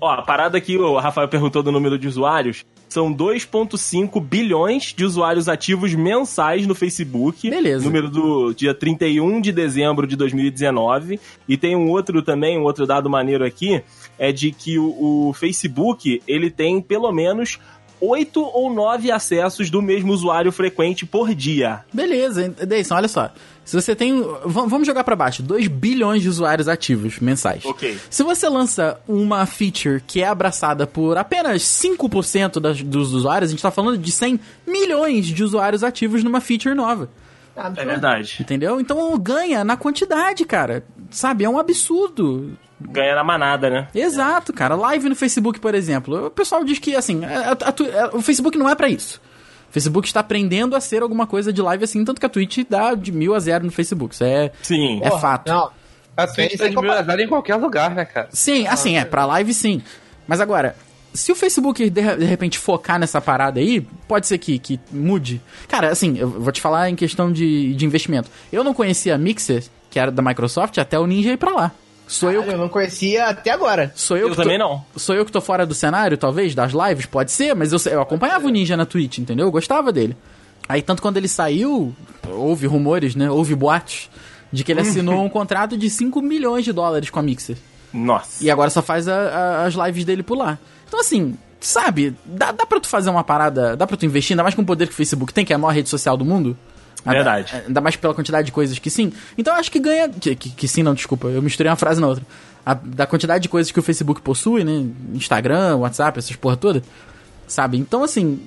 Ó, 0.00 0.10
a 0.10 0.22
parada 0.22 0.60
que 0.60 0.76
o 0.76 0.98
Rafael 0.98 1.28
perguntou 1.28 1.62
do 1.62 1.72
número 1.72 1.98
de 1.98 2.06
usuários. 2.06 2.64
São 2.88 3.12
2,5 3.12 4.20
bilhões 4.20 4.94
de 4.96 5.04
usuários 5.04 5.48
ativos 5.48 5.94
mensais 5.94 6.66
no 6.66 6.74
Facebook. 6.74 7.50
Beleza. 7.50 7.84
Número 7.84 8.08
do 8.08 8.54
dia 8.54 8.72
31 8.72 9.40
de 9.40 9.52
dezembro 9.52 10.06
de 10.06 10.16
2019. 10.16 11.20
E 11.46 11.56
tem 11.56 11.76
um 11.76 11.90
outro 11.90 12.22
também, 12.22 12.58
um 12.58 12.62
outro 12.62 12.86
dado 12.86 13.10
maneiro 13.10 13.44
aqui, 13.44 13.82
é 14.18 14.32
de 14.32 14.52
que 14.52 14.78
o, 14.78 15.28
o 15.28 15.32
Facebook, 15.34 16.22
ele 16.26 16.50
tem 16.50 16.80
pelo 16.80 17.12
menos 17.12 17.58
8 18.00 18.40
ou 18.40 18.72
9 18.72 19.10
acessos 19.10 19.70
do 19.70 19.82
mesmo 19.82 20.12
usuário 20.12 20.52
frequente 20.52 21.04
por 21.06 21.34
dia. 21.34 21.84
Beleza, 21.92 22.48
Deison, 22.48 22.94
olha 22.94 23.08
só. 23.08 23.30
Se 23.64 23.76
você 23.76 23.94
tem. 23.94 24.24
Vamos 24.46 24.86
jogar 24.86 25.04
pra 25.04 25.14
baixo: 25.14 25.42
2 25.42 25.68
bilhões 25.68 26.22
de 26.22 26.28
usuários 26.28 26.68
ativos 26.68 27.18
mensais. 27.18 27.64
Ok. 27.66 27.98
Se 28.08 28.22
você 28.22 28.48
lança 28.48 28.98
uma 29.06 29.44
feature 29.44 30.02
que 30.06 30.22
é 30.22 30.26
abraçada 30.26 30.86
por 30.86 31.18
apenas 31.18 31.62
5% 31.62 32.60
das, 32.60 32.82
dos 32.82 33.12
usuários, 33.12 33.50
a 33.50 33.52
gente 33.52 33.62
tá 33.62 33.70
falando 33.70 33.98
de 33.98 34.10
100 34.10 34.40
milhões 34.66 35.26
de 35.26 35.44
usuários 35.44 35.84
ativos 35.84 36.24
numa 36.24 36.40
feature 36.40 36.74
nova. 36.74 37.10
É 37.54 37.84
verdade. 37.84 38.38
Entendeu? 38.40 38.80
Então 38.80 39.18
ganha 39.18 39.62
na 39.64 39.76
quantidade, 39.76 40.44
cara. 40.44 40.84
Sabe? 41.10 41.44
É 41.44 41.48
um 41.50 41.58
absurdo. 41.58 42.56
Ganha 42.80 43.14
na 43.14 43.24
manada, 43.24 43.68
né? 43.68 43.88
Exato, 43.94 44.52
cara. 44.52 44.74
Live 44.76 45.08
no 45.08 45.16
Facebook, 45.16 45.58
por 45.58 45.74
exemplo. 45.74 46.26
O 46.26 46.30
pessoal 46.30 46.64
diz 46.64 46.78
que, 46.78 46.94
assim, 46.94 47.24
a- 47.24 47.48
a- 47.50 47.68
a 47.68 47.72
tu- 47.72 47.84
a- 47.86 48.16
o 48.16 48.22
Facebook 48.22 48.56
não 48.56 48.68
é 48.68 48.74
pra 48.74 48.88
isso. 48.88 49.20
O 49.68 49.72
Facebook 49.72 50.06
está 50.06 50.20
aprendendo 50.20 50.74
a 50.76 50.80
ser 50.80 51.02
alguma 51.02 51.26
coisa 51.26 51.52
de 51.52 51.60
live 51.60 51.84
assim, 51.84 52.04
tanto 52.04 52.20
que 52.20 52.26
a 52.26 52.28
Twitch 52.28 52.60
dá 52.70 52.94
de 52.94 53.10
mil 53.12 53.34
a 53.34 53.40
zero 53.40 53.64
no 53.64 53.70
Facebook. 53.72 54.14
Isso 54.14 54.24
é, 54.24 54.50
Sim. 54.62 55.00
é 55.02 55.08
Porra, 55.10 55.20
fato. 55.20 55.48
Não. 55.52 55.70
A 56.16 56.26
Twitch 56.26 56.52
tá 56.52 56.58
sem 56.64 56.70
de 56.70 56.74
compa- 56.76 56.94
verdade 56.94 57.22
em 57.22 57.28
qualquer 57.28 57.56
lugar, 57.56 57.94
né, 57.94 58.04
cara? 58.04 58.28
Sim, 58.32 58.66
assim, 58.66 58.96
é, 58.96 59.04
pra 59.04 59.24
live 59.26 59.52
sim. 59.54 59.82
Mas 60.26 60.40
agora, 60.40 60.74
se 61.12 61.30
o 61.30 61.34
Facebook 61.36 61.90
de, 61.90 62.16
de 62.16 62.24
repente 62.24 62.58
focar 62.58 62.98
nessa 62.98 63.20
parada 63.20 63.60
aí, 63.60 63.80
pode 64.08 64.26
ser 64.26 64.38
que, 64.38 64.58
que 64.58 64.80
mude. 64.90 65.40
Cara, 65.68 65.90
assim, 65.90 66.16
eu 66.18 66.28
vou 66.28 66.50
te 66.52 66.60
falar 66.60 66.88
em 66.90 66.96
questão 66.96 67.30
de, 67.30 67.74
de 67.74 67.84
investimento. 67.84 68.30
Eu 68.52 68.64
não 68.64 68.72
conhecia 68.74 69.14
a 69.14 69.18
Mixer, 69.18 69.64
que 69.90 69.98
era 69.98 70.10
da 70.10 70.22
Microsoft, 70.22 70.78
até 70.78 70.98
o 70.98 71.06
Ninja 71.06 71.32
ir 71.32 71.36
pra 71.36 71.50
lá. 71.52 71.72
Sou 72.08 72.32
eu, 72.32 72.42
Eu 72.42 72.58
não 72.58 72.68
conhecia 72.68 73.26
até 73.26 73.50
agora. 73.50 73.92
sou 73.94 74.16
eu, 74.16 74.24
Eu 74.24 74.30
que 74.30 74.36
tô- 74.36 74.42
também 74.42 74.58
não. 74.58 74.82
Sou 74.96 75.14
eu 75.14 75.24
que 75.24 75.30
tô 75.30 75.40
fora 75.40 75.64
do 75.66 75.74
cenário, 75.74 76.16
talvez, 76.16 76.54
das 76.54 76.72
lives? 76.72 77.06
Pode 77.06 77.30
ser, 77.30 77.54
mas 77.54 77.72
eu, 77.72 77.78
eu 77.92 78.00
acompanhava 78.00 78.46
o 78.46 78.50
Ninja 78.50 78.76
na 78.76 78.86
Twitch, 78.86 79.18
entendeu? 79.18 79.46
Eu 79.46 79.52
gostava 79.52 79.92
dele. 79.92 80.16
Aí, 80.68 80.82
tanto 80.82 81.00
quando 81.02 81.16
ele 81.18 81.28
saiu, 81.28 81.94
houve 82.28 82.66
rumores, 82.66 83.14
né? 83.14 83.30
Houve 83.30 83.54
boatos 83.54 84.10
de 84.52 84.64
que 84.64 84.72
ele 84.72 84.80
assinou 84.80 85.22
um 85.22 85.28
contrato 85.28 85.76
de 85.76 85.88
5 85.90 86.20
milhões 86.22 86.64
de 86.64 86.72
dólares 86.72 87.10
com 87.10 87.18
a 87.18 87.22
Mixer. 87.22 87.56
Nossa. 87.92 88.42
E 88.44 88.50
agora 88.50 88.68
só 88.70 88.82
faz 88.82 89.06
a- 89.08 89.14
a- 89.14 89.64
as 89.66 89.74
lives 89.74 90.04
dele 90.04 90.22
por 90.22 90.36
lá. 90.36 90.58
Então, 90.86 91.00
assim, 91.00 91.34
sabe, 91.60 92.14
dá, 92.24 92.52
dá 92.52 92.64
pra 92.66 92.80
tu 92.80 92.86
fazer 92.88 93.10
uma 93.10 93.24
parada, 93.24 93.76
dá 93.76 93.86
pra 93.86 93.96
tu 93.96 94.04
investir, 94.06 94.34
ainda 94.34 94.42
mais 94.42 94.54
com 94.54 94.62
o 94.62 94.66
poder 94.66 94.86
que 94.86 94.92
o 94.92 94.96
Facebook 94.96 95.32
tem, 95.32 95.44
que 95.44 95.52
é 95.52 95.56
a 95.56 95.58
maior 95.58 95.72
rede 95.74 95.88
social 95.88 96.16
do 96.16 96.24
mundo. 96.24 96.56
Verdade. 97.04 97.54
Ainda, 97.54 97.66
ainda 97.68 97.80
mais 97.80 97.96
pela 97.96 98.14
quantidade 98.14 98.46
de 98.46 98.52
coisas 98.52 98.78
que 98.78 98.90
sim. 98.90 99.12
Então 99.36 99.54
eu 99.54 99.60
acho 99.60 99.70
que 99.70 99.78
ganha. 99.78 100.08
Que, 100.08 100.34
que, 100.36 100.68
sim, 100.68 100.82
não, 100.82 100.94
desculpa, 100.94 101.28
eu 101.28 101.40
misturei 101.42 101.70
uma 101.70 101.76
frase 101.76 102.00
na 102.00 102.06
outra. 102.08 102.24
A- 102.66 102.74
da 102.74 103.06
quantidade 103.06 103.42
de 103.42 103.48
coisas 103.48 103.70
que 103.72 103.78
o 103.78 103.82
Facebook 103.82 104.20
possui, 104.20 104.64
né? 104.64 104.86
Instagram, 105.14 105.76
WhatsApp, 105.76 106.18
essas 106.18 106.36
porra 106.36 106.56
toda. 106.56 106.82
Sabe? 107.46 107.78
Então, 107.78 108.02
assim. 108.02 108.40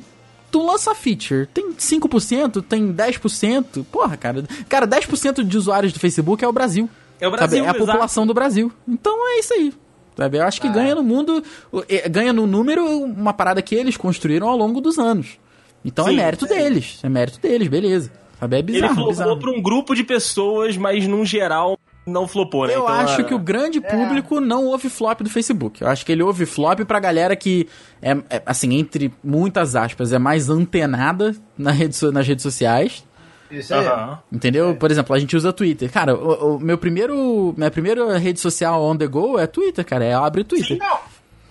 Tu 0.52 0.62
lança 0.62 0.92
a 0.92 0.96
feature, 0.96 1.46
tem 1.54 1.72
5%, 1.76 2.62
tem 2.62 2.92
10%. 2.94 3.86
Porra, 3.90 4.18
cara. 4.18 4.44
Cara, 4.68 4.86
10% 4.86 5.46
de 5.46 5.58
usuários 5.58 5.94
do 5.94 6.00
Facebook 6.00 6.44
é 6.44 6.48
o 6.48 6.52
Brasil. 6.52 6.90
É 7.22 7.26
o 7.28 7.32
Brasil, 7.32 7.48
Sabe? 7.48 7.58
É 7.58 7.60
a 7.62 7.64
exato. 7.72 7.86
população 7.86 8.28
do 8.28 8.34
Brasil. 8.34 8.70
Então 8.86 9.14
é 9.30 9.40
isso 9.40 9.54
aí. 9.54 9.74
Sabe? 10.18 10.40
Eu 10.40 10.44
acho 10.44 10.60
que 10.60 10.68
ganha 10.68 10.94
no 10.94 11.02
mundo, 11.04 11.42
é, 11.88 12.10
ganha 12.10 12.34
no 12.34 12.46
número 12.46 12.86
uma 12.86 13.32
parada 13.32 13.62
que 13.62 13.74
eles 13.74 13.96
construíram 13.96 14.50
ao 14.50 14.58
longo 14.58 14.82
dos 14.82 15.00
anos. 15.00 15.40
Então 15.86 16.06
é 16.06 16.10
Sim, 16.12 16.18
mérito 16.18 16.46
deles. 16.46 17.00
É 17.02 17.08
mérito 17.08 17.40
deles, 17.40 17.70
beleza. 17.70 18.12
Sabe? 18.42 18.56
É 18.58 18.60
Ele 18.60 18.72
bizarro, 18.74 18.94
flopou 18.96 19.12
bizarro. 19.12 19.38
pra 19.40 19.52
um 19.52 19.62
grupo 19.62 19.96
de 19.96 20.04
pessoas, 20.04 20.76
mas 20.76 21.08
num 21.08 21.24
geral 21.26 21.78
não 22.06 22.28
flopou, 22.28 22.66
né? 22.68 22.74
Eu 22.76 22.82
Então, 22.82 22.88
acho 22.96 23.22
é- 23.22 23.24
que 23.24 23.34
o 23.34 23.40
grande 23.40 23.80
público 23.80 24.42
não 24.42 24.66
ouve 24.66 24.90
flop 24.90 25.22
do 25.22 25.30
Facebook. 25.30 25.82
Eu 25.82 25.88
acho 25.88 26.04
que 26.06 26.12
ele 26.12 26.24
ouve 26.24 26.46
flop 26.48 26.80
pra 26.84 27.00
galera 27.00 27.36
que 27.36 27.68
é, 28.02 28.12
é, 28.30 28.42
assim, 28.46 28.74
entre 28.74 29.14
muitas 29.24 29.76
aspas, 29.76 30.12
é 30.12 30.18
mais 30.20 30.50
antenada 30.50 31.36
na 31.58 31.72
rede, 31.72 31.96
so- 31.96 32.12
nas 32.12 32.28
redes 32.28 32.42
sociais. 32.44 33.06
Isso 33.52 33.74
aí. 33.76 33.86
Aham. 33.86 34.18
Entendeu? 34.32 34.76
Por 34.76 34.90
exemplo, 34.90 35.14
a 35.16 35.20
gente 35.20 35.36
usa 35.36 35.52
Twitter. 35.54 35.92
Cara, 35.92 36.16
o, 36.16 36.56
o 36.56 36.60
meu 36.60 36.78
primeiro. 36.78 37.54
Minha 37.58 37.70
primeira 37.70 38.18
rede 38.18 38.40
social 38.40 38.82
on 38.82 38.96
the 38.98 39.06
go 39.08 39.38
é 39.38 39.46
Twitter, 39.46 39.86
cara. 39.86 40.04
É 40.06 40.14
abre 40.14 40.42
o 40.42 40.46
Twitter. 40.46 40.78
Não. 40.80 40.98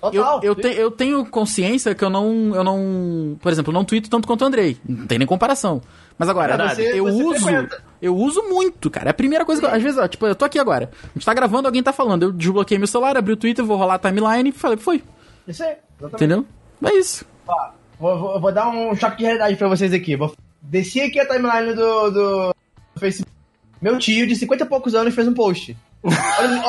Eu, 0.03 0.11
Total. 0.13 0.41
eu, 0.43 0.55
te- 0.55 0.75
eu 0.81 0.91
tenho 0.91 1.27
consciência 1.27 1.95
que 1.95 2.03
eu 2.03 2.09
não, 2.09 2.55
eu 2.55 2.65
não. 2.65 3.37
Por 3.39 3.53
exemplo, 3.53 3.71
eu 3.71 3.75
não 3.75 3.85
tweeto 3.85 4.09
tanto 4.09 4.27
quanto 4.27 4.41
o 4.41 4.47
Andrei. 4.47 4.79
Não 4.89 5.07
tem 5.07 5.19
nem 5.19 5.27
comparação. 5.29 5.83
Mas 6.21 6.29
agora, 6.29 6.57
Mas 6.59 6.77
você- 6.77 6.99
eu 7.01 7.05
você 7.05 7.23
uso. 7.25 7.45
frequenta. 7.45 7.83
Eu 8.03 8.15
uso 8.15 8.43
muito, 8.43 8.91
cara. 8.91 9.09
É 9.09 9.11
a 9.11 9.15
primeira 9.15 9.45
coisa 9.45 9.61
que 9.61 9.67
eu, 9.67 9.71
Às 9.75 9.83
vezes, 9.83 9.99
ó, 9.99 10.07
tipo, 10.07 10.27
eu 10.27 10.35
tô 10.35 10.45
aqui 10.45 10.59
agora. 10.59 10.91
A 11.03 11.07
gente 11.15 11.25
tá 11.25 11.33
gravando, 11.33 11.67
alguém 11.67 11.83
tá 11.83 11.93
falando. 11.93 12.25
Eu 12.25 12.33
desbloqueei 12.33 12.77
meu 12.79 12.87
celular, 12.87 13.17
abri 13.17 13.33
o 13.33 13.37
Twitter, 13.37 13.65
vou 13.65 13.77
rolar 13.79 13.95
a 13.95 13.99
timeline 13.99 14.51
e 14.51 14.53
falei, 14.53 14.77
foi. 14.77 15.03
Isso 15.49 15.63
aí. 15.65 15.77
Exatamente. 15.99 16.15
Entendeu? 16.17 16.47
É 16.85 16.95
isso. 16.99 17.25
Ó, 17.49 17.71
vou, 17.99 18.19
vou- 18.19 18.41
vou 18.41 18.53
dar 18.53 18.69
um 18.69 18.95
choque 18.95 19.17
de 19.19 19.25
realidade 19.25 19.57
pra 19.57 19.69
vocês 19.69 19.93
aqui. 19.95 20.15
Vou 20.17 20.35
desci 20.61 21.01
aqui 21.01 21.19
a 21.19 21.27
timeline 21.27 21.73
do, 21.75 22.11
do 22.11 22.55
Facebook. 22.99 23.33
Meu 23.81 23.99
tio, 23.99 24.27
de 24.27 24.37
50 24.37 24.65
e 24.65 24.67
poucos 24.69 24.95
anos, 24.95 25.15
fez 25.15 25.27
um 25.27 25.33
post. 25.35 25.75
Olha, 26.03 26.63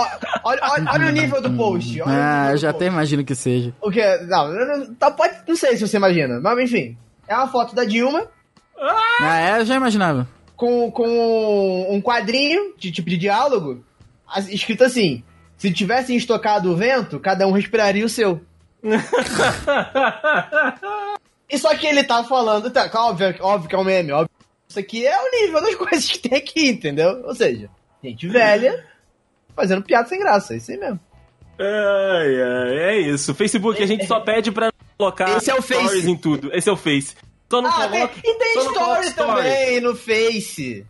olha, 0.44 0.60
olha- 0.64 0.92
olha 0.92 1.08
o 1.08 1.12
nível 1.12 1.42
do 1.42 1.52
post. 1.54 2.02
Ah, 2.06 2.50
eu 2.52 2.58
já 2.58 2.72
post. 2.72 2.84
até 2.84 2.86
imagino 2.88 3.24
que 3.24 3.36
seja. 3.36 3.74
O 3.82 3.90
que? 3.92 4.02
Não, 4.28 4.48
eu 4.54 4.66
não, 4.80 4.96
tá, 4.96 5.12
pode, 5.12 5.36
não 5.48 5.56
sei 5.56 5.76
se 5.78 5.88
você 5.88 5.98
imagina, 5.98 6.40
mas 6.42 6.58
enfim. 6.60 6.98
É 7.28 7.36
uma 7.36 7.48
foto 7.48 7.74
da 7.76 7.86
Dilma 7.86 8.26
Ah, 8.82 9.40
é, 9.40 9.62
eu 9.62 9.66
já 9.66 9.76
imaginava. 9.76 10.28
com, 10.56 10.92
com 10.92 11.88
um 11.90 12.02
quadrinho 12.02 12.74
de 12.78 12.92
tipo 12.92 13.10
de 13.10 13.18
diálogo 13.18 13.84
escrito 14.50 14.84
assim: 14.84 15.24
se 15.58 15.72
tivessem 15.72 16.16
estocado 16.18 16.72
o 16.72 16.76
vento, 16.76 17.20
cada 17.20 17.46
um 17.48 17.52
respiraria 17.52 18.06
o 18.06 18.10
seu. 18.10 18.42
E 21.54 21.58
só 21.58 21.76
que 21.76 21.86
ele 21.86 22.02
tá 22.02 22.24
falando, 22.24 22.72
tá, 22.72 22.90
óbvio, 22.96 23.36
óbvio 23.42 23.68
que 23.70 23.76
é 23.76 23.78
um 23.78 23.84
meme, 23.84 24.14
óbvio. 24.14 24.30
Isso 24.70 24.80
aqui 24.80 25.06
é 25.06 25.18
o 25.22 25.32
nível 25.32 25.62
das 25.62 25.76
coisas 25.90 26.08
que 26.10 26.18
tem 26.30 26.38
aqui, 26.38 26.70
entendeu? 26.70 27.24
Ou 27.26 27.36
seja, 27.36 27.70
gente 28.02 28.26
velha 28.30 28.86
fazendo 29.54 29.84
piada 29.84 30.08
sem 30.08 30.18
graça, 30.18 30.54
é 30.54 30.58
isso 30.58 30.72
aí 30.72 30.78
mesmo. 30.78 31.00
Ai, 31.60 32.42
ai, 32.42 32.78
é 32.78 33.00
isso. 33.02 33.36
Facebook, 33.36 33.84
a 33.84 33.86
gente 33.86 34.06
só 34.08 34.22
pede 34.24 34.50
pra 34.50 34.72
colocar 34.98 35.36
Esse 35.38 35.52
é 35.52 35.56
o 35.56 35.62
Face. 35.62 35.84
stories 35.84 36.06
em 36.06 36.16
tudo. 36.16 36.50
Esse 36.56 36.70
é 36.70 36.72
o 36.72 36.78
Face. 36.78 37.16
Só 37.52 37.62
não 37.62 37.70
Ah, 37.70 37.88
tem, 37.88 38.04
e 38.04 38.34
tem 38.38 38.54
coloca 38.56 39.02
story 39.04 39.12
também 39.14 39.82
no 39.82 39.96
Face. 39.96 40.86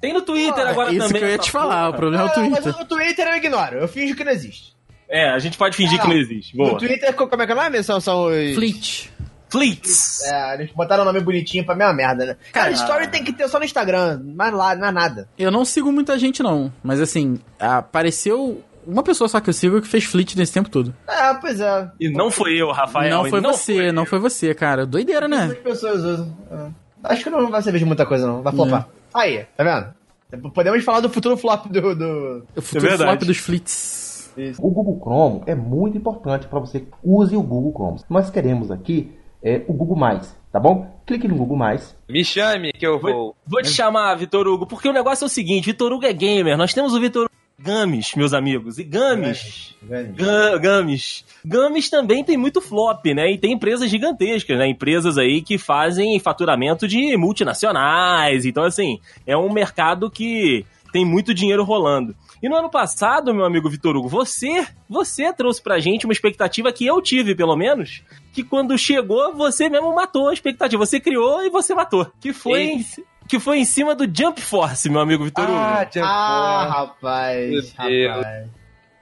Tem 0.00 0.12
no 0.14 0.22
Twitter 0.22 0.66
agora 0.66 0.90
Isso 0.90 1.06
também. 1.06 1.20
que 1.20 1.24
eu 1.26 1.30
ia 1.30 1.38
te 1.38 1.50
falar, 1.50 1.82
o 1.82 1.86
porra. 1.92 1.98
problema 1.98 2.24
é 2.24 2.26
o 2.26 2.30
Ah, 2.30 2.50
mas 2.50 2.62
Twitter. 2.64 2.80
o 2.82 2.84
Twitter 2.86 3.28
eu 3.28 3.36
ignoro, 3.36 3.76
eu 3.78 3.86
finjo 3.88 4.16
que 4.16 4.24
não 4.24 4.32
existe. 4.32 4.74
É, 5.08 5.28
a 5.30 5.38
gente 5.38 5.58
pode 5.58 5.76
fingir 5.76 5.98
Não, 5.98 6.04
que 6.06 6.10
não 6.14 6.20
existe. 6.20 6.56
No 6.56 6.64
Boa. 6.66 6.78
Twitter, 6.78 7.12
como 7.14 7.42
é 7.42 7.46
que 7.46 7.52
é 7.52 7.54
o 7.54 7.58
nome? 7.62 7.82
São, 7.82 8.00
são 8.00 8.24
os... 8.26 8.54
Fleet. 8.54 9.10
Fleets. 9.50 10.22
É, 10.22 10.54
eles 10.54 10.70
botaram 10.70 11.02
o 11.02 11.04
nome 11.04 11.18
bonitinho 11.20 11.66
pra 11.66 11.74
mesma 11.74 11.92
merda, 11.92 12.24
né? 12.24 12.36
Cara, 12.52 12.70
story 12.70 13.08
tem 13.08 13.24
que 13.24 13.32
ter 13.32 13.48
só 13.48 13.58
no 13.58 13.64
Instagram, 13.64 14.22
mais 14.36 14.54
lá, 14.54 14.76
não 14.76 14.86
é 14.88 14.92
nada. 14.92 15.28
Eu 15.36 15.50
não 15.50 15.64
sigo 15.64 15.90
muita 15.92 16.16
gente, 16.18 16.40
não. 16.42 16.72
Mas 16.84 17.00
assim, 17.00 17.38
apareceu 17.58 18.62
uma 18.86 19.02
pessoa 19.02 19.28
só 19.28 19.40
que 19.40 19.50
eu 19.50 19.54
sigo 19.54 19.80
que 19.80 19.88
fez 19.88 20.04
Fleet 20.04 20.36
nesse 20.36 20.52
tempo 20.52 20.70
todo. 20.70 20.94
É, 21.06 21.34
pois 21.34 21.60
é. 21.60 21.90
E 22.00 22.08
não 22.08 22.30
foi 22.30 22.54
eu, 22.54 22.70
Rafael. 22.70 23.10
não 23.10 23.30
foi 23.30 23.40
você, 23.40 23.74
foi 23.74 23.92
não 23.92 24.06
foi 24.06 24.18
você, 24.18 24.54
cara. 24.54 24.86
Doideira, 24.86 25.28
né? 25.28 25.48
pessoas 25.62 26.04
usam. 26.04 26.36
É. 26.50 26.68
Acho 27.04 27.24
que 27.24 27.30
não 27.30 27.50
vai 27.50 27.62
servir 27.62 27.78
de 27.78 27.84
muita 27.84 28.04
coisa, 28.04 28.26
não. 28.26 28.42
Vai 28.42 28.52
flopar. 28.52 28.88
Aí, 29.14 29.44
tá 29.56 29.64
vendo? 29.64 30.50
Podemos 30.52 30.84
falar 30.84 31.00
do 31.00 31.08
futuro 31.10 31.36
flop 31.36 31.66
do. 31.66 31.94
do... 31.94 32.46
O 32.56 32.62
futuro 32.62 32.86
verdade. 32.88 33.10
flop 33.10 33.26
dos 33.26 33.38
Fleets. 33.38 34.30
O 34.58 34.70
Google 34.70 34.98
Chrome 35.00 35.42
é 35.46 35.54
muito 35.54 35.98
importante 35.98 36.46
para 36.46 36.60
você 36.60 36.86
use 37.02 37.36
o 37.36 37.42
Google 37.42 37.72
Chrome. 37.72 38.00
Nós 38.08 38.30
queremos 38.30 38.70
aqui 38.70 39.12
é, 39.42 39.62
o 39.66 39.72
Google 39.72 39.96
Mais, 39.96 40.36
tá 40.52 40.60
bom? 40.60 41.00
Clique 41.04 41.26
no 41.26 41.34
Google 41.34 41.56
Mais. 41.56 41.96
Me 42.08 42.24
chame 42.24 42.72
que 42.72 42.86
eu 42.86 42.98
vou. 43.00 43.12
Vou, 43.12 43.36
vou 43.46 43.62
te 43.62 43.70
chamar, 43.70 44.14
Vitor 44.14 44.46
Hugo, 44.46 44.66
porque 44.66 44.88
o 44.88 44.92
negócio 44.92 45.24
é 45.24 45.26
o 45.26 45.30
seguinte: 45.30 45.66
Vitor 45.66 45.92
Hugo 45.92 46.06
é 46.06 46.12
gamer. 46.12 46.56
Nós 46.56 46.72
temos 46.72 46.94
o 46.94 47.00
Vitor 47.00 47.24
Hugo 47.24 47.39
Games, 47.62 48.12
meus 48.16 48.32
amigos. 48.32 48.78
E 48.78 48.84
Games. 48.84 49.74
Ga- 50.16 50.56
Games. 50.58 51.24
Games 51.44 51.90
também 51.90 52.24
tem 52.24 52.36
muito 52.36 52.60
flop, 52.60 53.04
né? 53.14 53.30
E 53.32 53.38
tem 53.38 53.52
empresas 53.52 53.90
gigantescas, 53.90 54.58
né? 54.58 54.66
Empresas 54.66 55.18
aí 55.18 55.42
que 55.42 55.58
fazem 55.58 56.18
faturamento 56.18 56.88
de 56.88 57.16
multinacionais. 57.16 58.44
Então, 58.46 58.64
assim, 58.64 58.98
é 59.26 59.36
um 59.36 59.52
mercado 59.52 60.10
que 60.10 60.64
tem 60.92 61.04
muito 61.04 61.34
dinheiro 61.34 61.62
rolando. 61.62 62.14
E 62.42 62.48
no 62.48 62.56
ano 62.56 62.70
passado, 62.70 63.34
meu 63.34 63.44
amigo 63.44 63.68
Vitor 63.68 63.94
Hugo, 63.94 64.08
você, 64.08 64.66
você 64.88 65.30
trouxe 65.32 65.62
pra 65.62 65.78
gente 65.78 66.06
uma 66.06 66.12
expectativa 66.12 66.72
que 66.72 66.86
eu 66.86 67.00
tive, 67.02 67.34
pelo 67.34 67.54
menos, 67.54 68.02
que 68.32 68.42
quando 68.42 68.76
chegou, 68.78 69.34
você 69.34 69.68
mesmo 69.68 69.94
matou 69.94 70.28
a 70.28 70.32
expectativa. 70.32 70.84
Você 70.84 70.98
criou 70.98 71.44
e 71.44 71.50
você 71.50 71.74
matou. 71.74 72.10
Que 72.20 72.32
foi, 72.32 72.82
que 73.30 73.40
foi 73.40 73.58
em 73.58 73.64
cima 73.64 73.94
do 73.94 74.04
Jump 74.04 74.40
Force, 74.40 74.88
meu 74.90 75.00
amigo 75.00 75.24
Vitor 75.24 75.44
Hugo. 75.44 75.54
Ah, 75.56 75.84
Jump 75.84 76.06
Ah, 76.06 76.64
Force. 76.66 76.78
rapaz. 76.78 77.72
Rapaz. 77.74 78.48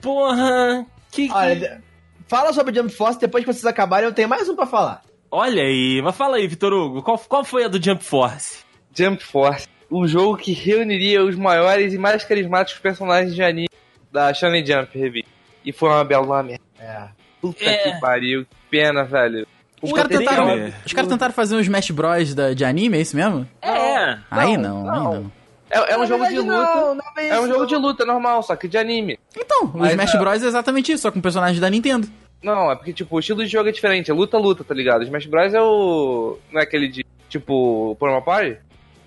Porra! 0.02 0.86
Que, 1.10 1.28
Olha, 1.32 1.82
fala 2.26 2.52
sobre 2.52 2.74
Jump 2.74 2.90
Force, 2.92 3.18
depois 3.18 3.44
que 3.44 3.52
vocês 3.52 3.64
acabarem, 3.64 4.06
eu 4.08 4.14
tenho 4.14 4.28
mais 4.28 4.48
um 4.48 4.54
pra 4.54 4.66
falar. 4.66 5.02
Olha 5.30 5.62
aí, 5.62 6.00
mas 6.02 6.14
fala 6.16 6.36
aí, 6.36 6.46
Vitor 6.46 6.72
Hugo, 6.72 7.02
qual, 7.02 7.18
qual 7.18 7.44
foi 7.44 7.64
a 7.64 7.68
do 7.68 7.82
Jump 7.82 8.02
Force? 8.04 8.64
Jump 8.94 9.22
Force. 9.24 9.66
Um 9.90 10.06
jogo 10.06 10.36
que 10.36 10.52
reuniria 10.52 11.24
os 11.24 11.34
maiores 11.34 11.94
e 11.94 11.98
mais 11.98 12.22
carismáticos 12.24 12.80
personagens 12.80 13.34
de 13.34 13.42
anime 13.42 13.68
da 14.12 14.32
Shonen 14.34 14.64
Jump 14.64 14.96
Revista. 14.98 15.30
E 15.64 15.72
foi 15.72 15.88
uma 15.88 16.04
bela 16.04 16.42
merda. 16.42 16.62
É. 16.78 17.08
Puta 17.40 17.64
É. 17.64 17.92
que 17.92 18.00
pariu. 18.00 18.44
Que 18.44 18.56
pena, 18.70 19.04
velho. 19.04 19.46
Os 19.80 19.90
O 19.90 19.94
caras 19.94 20.16
tentaram, 20.16 20.72
os 20.84 20.92
caras 20.92 21.08
tentaram 21.10 21.32
fazer 21.34 21.56
um 21.56 21.60
Smash 21.60 21.90
Bros 21.90 22.34
da, 22.34 22.52
de 22.52 22.64
anime, 22.64 22.98
é 22.98 23.00
isso 23.00 23.16
mesmo? 23.16 23.46
É. 23.62 24.18
aí 24.30 24.56
não, 24.56 24.84
não, 24.84 24.90
aí 24.90 24.98
não. 24.98 25.14
não. 25.14 25.32
É, 25.70 25.92
é 25.92 25.98
um 25.98 26.06
jogo 26.06 26.26
de 26.26 26.38
luta. 26.38 26.52
Não, 26.52 26.94
não 26.94 27.04
é, 27.16 27.28
É 27.28 27.40
um 27.40 27.46
jogo 27.48 27.66
de 27.66 27.76
luta 27.76 28.04
normal, 28.04 28.42
só 28.42 28.56
que 28.56 28.66
de 28.66 28.78
anime. 28.78 29.18
Então, 29.36 29.64
o 29.66 29.78
Mas, 29.78 29.90
Smash 29.90 30.14
é. 30.14 30.18
Bros 30.18 30.42
é 30.42 30.46
exatamente 30.46 30.92
isso, 30.92 31.02
só 31.02 31.10
com 31.10 31.20
personagens 31.20 31.60
da 31.60 31.68
Nintendo. 31.68 32.08
Não, 32.42 32.70
é 32.70 32.76
porque, 32.76 32.92
tipo, 32.92 33.16
o 33.16 33.18
estilo 33.18 33.44
de 33.44 33.50
jogo 33.50 33.68
é 33.68 33.72
diferente. 33.72 34.10
É 34.10 34.14
luta-luta, 34.14 34.64
tá 34.64 34.74
ligado? 34.74 35.02
Smash 35.04 35.26
Bros 35.26 35.52
é 35.54 35.60
o. 35.60 36.38
Não 36.52 36.60
é 36.60 36.64
aquele 36.64 36.88
de. 36.88 37.04
Tipo, 37.28 37.94
por 38.00 38.08
uma 38.08 38.22
party? 38.22 38.56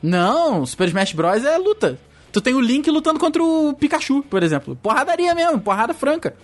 Não, 0.04 0.66
Super 0.66 0.88
Smash 0.88 1.14
Bros 1.14 1.44
é 1.44 1.58
luta. 1.58 1.98
Tu 2.32 2.40
tem 2.40 2.54
o 2.54 2.62
Link 2.62 2.90
lutando 2.90 3.20
contra 3.20 3.44
o 3.44 3.74
Pikachu, 3.74 4.24
por 4.24 4.44
exemplo. 4.44 4.76
Porradaria 4.76 5.34
mesmo, 5.34 5.60
porrada 5.60 5.94
franca. 5.94 6.36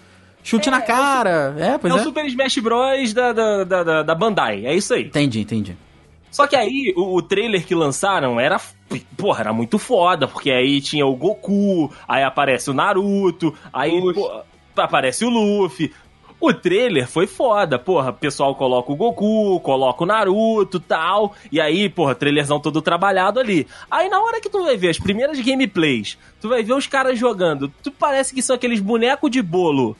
Chute 0.50 0.70
na 0.70 0.82
cara. 0.82 1.56
É, 1.60 1.78
pois 1.78 1.94
É 1.94 1.98
é. 1.98 2.00
o 2.00 2.04
Super 2.04 2.26
Smash 2.26 2.58
Bros. 2.60 3.14
Da, 3.14 3.34
da, 3.34 3.64
da, 3.64 3.84
da- 3.84 4.04
da 4.04 4.16
Bandai, 4.16 4.66
é 4.66 4.74
isso 4.76 4.94
aí. 4.94 5.04
Entendi, 5.06 5.42
entendi. 5.42 5.78
Só 6.32 6.46
que 6.48 6.56
aí, 6.56 6.94
o, 6.96 7.16
o 7.16 7.22
trailer 7.22 7.66
que 7.66 7.76
lançaram 7.76 8.40
era. 8.40 8.60
Porra, 9.18 9.42
era 9.42 9.54
muito 9.54 9.78
foda, 9.78 10.28
porque 10.28 10.50
aí 10.52 10.80
tinha 10.80 11.06
o 11.06 11.16
Goku, 11.16 11.92
aí 12.08 12.24
aparece 12.24 12.70
o 12.70 12.74
Naruto, 12.74 13.54
aí 13.74 13.92
pô, 14.14 14.42
aparece 14.78 15.26
o 15.26 15.30
Luffy. 15.30 15.92
O 16.40 16.54
trailer 16.54 17.08
foi 17.08 17.26
foda, 17.26 17.80
porra. 17.80 18.12
O 18.12 18.14
pessoal 18.14 18.54
coloca 18.56 18.92
o 18.92 18.96
Goku, 18.96 19.60
coloca 19.62 20.04
o 20.04 20.06
Naruto 20.06 20.80
tal. 20.80 21.34
E 21.52 21.60
aí, 21.60 21.90
porra, 21.90 22.14
trailerzão 22.14 22.60
todo 22.60 22.80
trabalhado 22.82 23.40
ali. 23.40 23.66
Aí 23.90 24.08
na 24.08 24.22
hora 24.22 24.40
que 24.40 24.48
tu 24.50 24.64
vai 24.64 24.78
ver 24.78 24.90
as 24.90 25.00
primeiras 25.00 25.40
gameplays, 25.40 26.18
tu 26.40 26.48
vai 26.48 26.62
ver 26.64 26.74
os 26.74 26.86
caras 26.86 27.18
jogando. 27.18 27.74
Tu 27.82 27.92
parece 27.92 28.36
que 28.36 28.42
são 28.44 28.56
aqueles 28.56 28.80
bonecos 28.80 29.32
de 29.32 29.42
bolo 29.42 29.98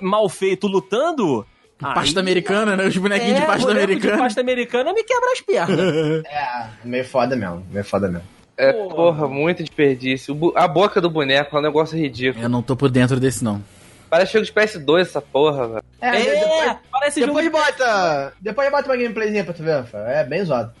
mal 0.00 0.28
feito 0.28 0.66
lutando. 0.66 1.46
Pasta 1.80 2.18
Aí- 2.18 2.22
americana, 2.22 2.76
né? 2.76 2.86
Os 2.86 2.96
bonequinhos 2.96 3.36
é, 3.38 3.40
de 3.40 3.46
pasta 3.46 3.70
americana. 3.70 4.12
De 4.16 4.18
pasta 4.22 4.40
americana 4.40 4.92
me 4.92 5.04
quebra 5.04 5.32
as 5.32 5.40
pernas. 5.40 5.78
É, 6.26 6.66
meio 6.84 7.04
foda 7.04 7.36
mesmo, 7.36 7.64
meio 7.70 7.84
foda 7.84 8.08
mesmo. 8.08 8.26
É, 8.56 8.72
Porra. 8.72 8.94
porra, 8.96 9.28
muito 9.28 9.62
desperdício. 9.62 10.36
A 10.56 10.66
boca 10.66 11.00
do 11.00 11.08
boneco 11.08 11.56
é 11.56 11.58
um 11.60 11.62
negócio 11.62 11.96
ridículo. 11.96 12.44
Eu 12.44 12.48
não 12.48 12.60
tô 12.62 12.74
por 12.74 12.90
dentro 12.90 13.20
desse, 13.20 13.44
não. 13.44 13.62
Parece 14.10 14.32
jogo 14.32 14.44
de 14.46 14.52
PS2 14.52 15.02
essa 15.02 15.20
porra, 15.22 15.68
velho. 15.68 15.84
É, 16.00 16.08
É, 16.08 16.40
depois, 16.40 16.76
parece 16.90 17.20
depois 17.20 17.44
jogo 17.44 17.56
bota. 17.58 18.32
Depois 18.40 18.70
bota 18.72 18.88
uma 18.88 18.96
gameplayzinha 18.96 19.44
pra 19.44 19.54
tu 19.54 19.62
ver. 19.62 19.84
É 20.08 20.24
bem 20.24 20.44
zoado. 20.44 20.72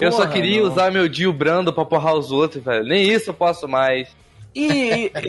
Eu 0.00 0.10
só 0.10 0.22
Porra, 0.22 0.32
queria 0.32 0.60
não. 0.62 0.68
usar 0.72 0.90
meu 0.90 1.06
Dio 1.06 1.32
Brando 1.32 1.72
pra 1.72 1.84
porrar 1.84 2.14
os 2.14 2.32
outros, 2.32 2.64
velho. 2.64 2.82
Nem 2.84 3.08
isso 3.08 3.30
eu 3.30 3.34
posso 3.34 3.68
mais. 3.68 4.08
E. 4.54 5.12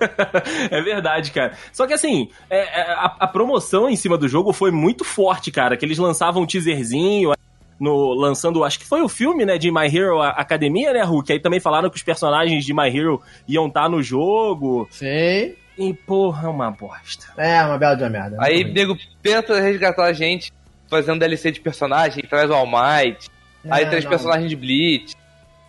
é 0.70 0.80
verdade, 0.82 1.30
cara. 1.32 1.52
Só 1.72 1.86
que 1.86 1.92
assim, 1.94 2.28
é, 2.50 2.80
é, 2.80 2.82
a, 2.92 3.16
a 3.20 3.26
promoção 3.26 3.88
em 3.88 3.96
cima 3.96 4.16
do 4.18 4.28
jogo 4.28 4.52
foi 4.52 4.70
muito 4.70 5.04
forte, 5.04 5.50
cara. 5.50 5.76
Que 5.76 5.84
eles 5.84 5.98
lançavam 5.98 6.42
um 6.42 6.46
teaserzinho. 6.46 7.32
No, 7.80 8.12
lançando, 8.12 8.64
acho 8.64 8.76
que 8.80 8.84
foi 8.84 9.00
o 9.02 9.08
filme, 9.08 9.46
né, 9.46 9.56
de 9.56 9.70
My 9.70 9.86
Hero 9.86 10.20
Academia, 10.20 10.92
né, 10.92 11.04
Hulk? 11.04 11.32
Aí 11.32 11.38
também 11.38 11.60
falaram 11.60 11.88
que 11.88 11.96
os 11.96 12.02
personagens 12.02 12.64
de 12.64 12.74
My 12.74 12.88
Hero 12.88 13.22
iam 13.46 13.68
estar 13.68 13.88
no 13.88 14.02
jogo. 14.02 14.88
Sim. 14.90 15.54
E, 15.78 15.94
porra, 16.04 16.48
é 16.48 16.50
uma 16.50 16.72
bosta. 16.72 17.26
É, 17.36 17.62
uma 17.64 17.78
bela 17.78 17.94
de 17.94 18.02
uma 18.02 18.10
merda. 18.10 18.36
Aí, 18.40 18.64
Muito 18.64 18.74
nego 18.74 18.96
tenta 19.22 19.60
resgatar 19.60 20.06
a 20.06 20.12
gente 20.12 20.52
fazendo 20.90 21.20
DLC 21.20 21.52
de 21.52 21.60
personagem, 21.60 22.24
traz 22.28 22.50
o 22.50 22.54
All 22.54 22.66
Might, 22.66 23.28
ruim. 23.64 23.72
aí 23.72 23.84
É, 23.84 23.86
traz 23.88 24.02
não. 24.02 24.10
personagem 24.10 24.48
de 24.48 24.56
Blitz. 24.56 25.14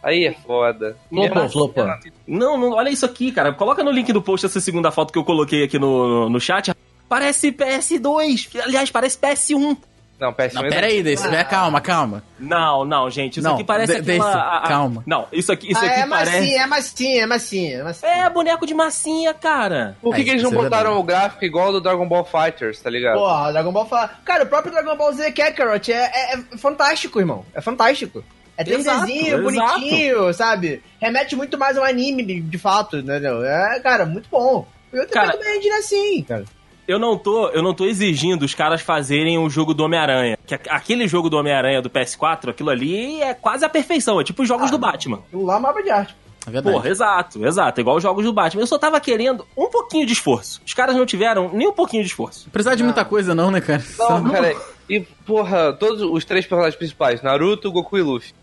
Aí 0.01 0.25
é 0.25 0.33
foda. 0.33 0.95
Flopou, 1.09 1.43
É, 1.43 1.49
flopou. 1.49 1.87
Não, 2.27 2.57
não, 2.57 2.71
olha 2.73 2.89
isso 2.89 3.05
aqui, 3.05 3.31
cara. 3.31 3.51
Coloca 3.53 3.83
no 3.83 3.91
link 3.91 4.11
do 4.13 4.21
post 4.21 4.45
essa 4.45 4.59
segunda 4.61 4.91
foto 4.91 5.11
que 5.11 5.19
eu 5.19 5.25
coloquei 5.25 5.63
aqui 5.63 5.77
no, 5.77 6.29
no 6.29 6.39
chat. 6.39 6.71
Parece 7.07 7.51
PS2. 7.51 8.61
Aliás, 8.63 8.89
parece 8.91 9.17
PS1. 9.17 9.77
Não, 10.19 10.33
PS1 10.33 10.53
Não, 10.53 10.63
ainda- 10.63 10.75
pera 10.75 10.87
aí, 10.87 11.01
desse. 11.01 11.25
Ah. 11.27 11.43
Calma, 11.45 11.79
calma. 11.79 12.21
Não, 12.37 12.83
não, 12.83 13.09
gente. 13.09 13.39
Isso 13.39 13.47
Não, 13.47 13.55
aqui 13.55 13.63
parece 13.63 14.01
de- 14.01 14.11
aquela... 14.11 14.25
desse, 14.31 14.37
a- 14.37 14.57
a- 14.57 14.67
calma. 14.67 15.01
Não, 15.07 15.25
isso 15.31 15.49
aqui, 15.51 15.71
isso 15.71 15.79
Ah, 15.81 15.85
aqui 15.87 15.99
é 16.01 16.07
parece... 16.07 16.31
massinha, 16.39 16.61
é 16.61 16.65
massinha, 16.67 17.23
é 17.23 17.25
massinha, 17.25 17.77
é 17.77 17.83
massinha. 17.83 18.11
É, 18.11 18.29
boneco 18.29 18.65
de 18.65 18.73
massinha, 18.73 19.33
cara. 19.33 19.95
Por 20.01 20.13
que, 20.13 20.21
É, 20.21 20.23
que 20.25 20.29
eles 20.31 20.43
não 20.43 20.51
é 20.51 20.55
botaram 20.55 20.99
o 20.99 21.03
gráfico 21.03 21.45
igual 21.45 21.67
ao 21.67 21.71
do 21.71 21.79
Dragon 21.81 22.05
Ball 22.05 22.25
Fighters, 22.25 22.81
tá 22.81 22.89
ligado? 22.89 23.17
Porra, 23.17 23.51
Dragon 23.53 23.71
Ball 23.71 23.85
fala. 23.85 24.09
Cara, 24.25 24.43
o 24.43 24.47
próprio 24.47 24.73
Dragon 24.73 24.95
Ball 24.97 25.13
Z 25.13 25.31
Kakarot 25.31 25.89
é, 25.91 25.95
é, 26.13 26.33
é 26.35 26.57
fantástico, 26.57 27.17
irmão. 27.19 27.45
É 27.53 27.61
fantástico. 27.61 28.21
É 28.59 28.63
3Dzinho, 28.63 29.37
Exato, 29.37 29.43
bonitinho, 29.43 30.33
sabe? 30.33 30.83
Remete 30.99 31.33
muito 31.35 31.57
mais 31.57 31.77
ao 31.77 31.83
anime, 31.85 32.41
de, 32.41 32.57
fato, 32.57 32.97
entendeu? 32.97 33.41
É, 33.43 33.79
cara, 33.79 34.05
muito 34.05 34.27
bom. 34.29 34.67
Eu 34.91 35.07
Cara- 35.07 35.31
também 35.31 35.57
engine 35.57 35.75
assim, 35.75 36.23
cara. 36.23 36.43
Eu 36.85 36.99
não 36.99 37.17
tô, 37.17 37.47
eu 37.49 37.61
não 37.61 37.73
tô 37.73 37.85
exigindo 37.85 38.43
os 38.43 38.53
caras 38.55 38.81
fazerem 38.81 39.37
o 39.37 39.49
jogo 39.49 39.73
do 39.73 39.83
Homem-Aranha. 39.83 40.37
Que 40.45 40.55
a- 40.55 40.59
aquele 40.71 41.07
jogo 41.07 41.29
do 41.29 41.37
Homem-Aranha 41.37 41.81
do 41.81 41.89
PS4, 41.89 42.49
aquilo 42.49 42.69
ali 42.71 43.21
é 43.21 43.33
quase 43.33 43.63
a 43.63 43.69
perfeição. 43.69 44.19
É 44.19 44.23
tipo 44.23 44.41
os 44.41 44.47
jogos 44.47 44.67
Ah, 44.67 44.71
do 44.71 44.77
Batman. 44.79 45.19
Aquilo 45.27 45.45
lá 45.45 45.53
é 45.55 45.57
uma 45.59 45.81
de 45.81 45.89
arte. 45.91 46.15
É 46.47 46.49
verdade. 46.51 46.75
Porra, 46.75 46.89
exato, 46.89 47.45
exato. 47.45 47.79
Igual 47.79 47.97
os 47.97 48.03
jogos 48.03 48.25
do 48.25 48.33
Batman. 48.33 48.63
Eu 48.63 48.67
só 48.67 48.79
tava 48.79 48.99
querendo 48.99 49.45
um 49.55 49.69
pouquinho 49.69 50.05
de 50.05 50.13
esforço. 50.13 50.61
Os 50.65 50.73
caras 50.73 50.95
não 50.95 51.05
tiveram 51.05 51.49
nem 51.53 51.67
um 51.67 51.71
pouquinho 51.73 52.01
de 52.01 52.09
esforço. 52.09 52.49
Precisar 52.49 52.73
de 52.75 52.83
muita 52.83 53.05
coisa, 53.05 53.35
não, 53.35 53.51
né, 53.51 53.61
cara? 53.61 53.83
Não, 53.99 54.31
cara, 54.31 54.55
e 54.89 55.01
porra, 55.25 55.71
todos 55.73 56.01
os 56.01 56.25
três 56.25 56.45
personagens 56.47 56.75
principais, 56.75 57.21
Naruto, 57.21 57.71
Goku 57.71 57.97
e 57.97 58.01
Luffy, 58.01 58.33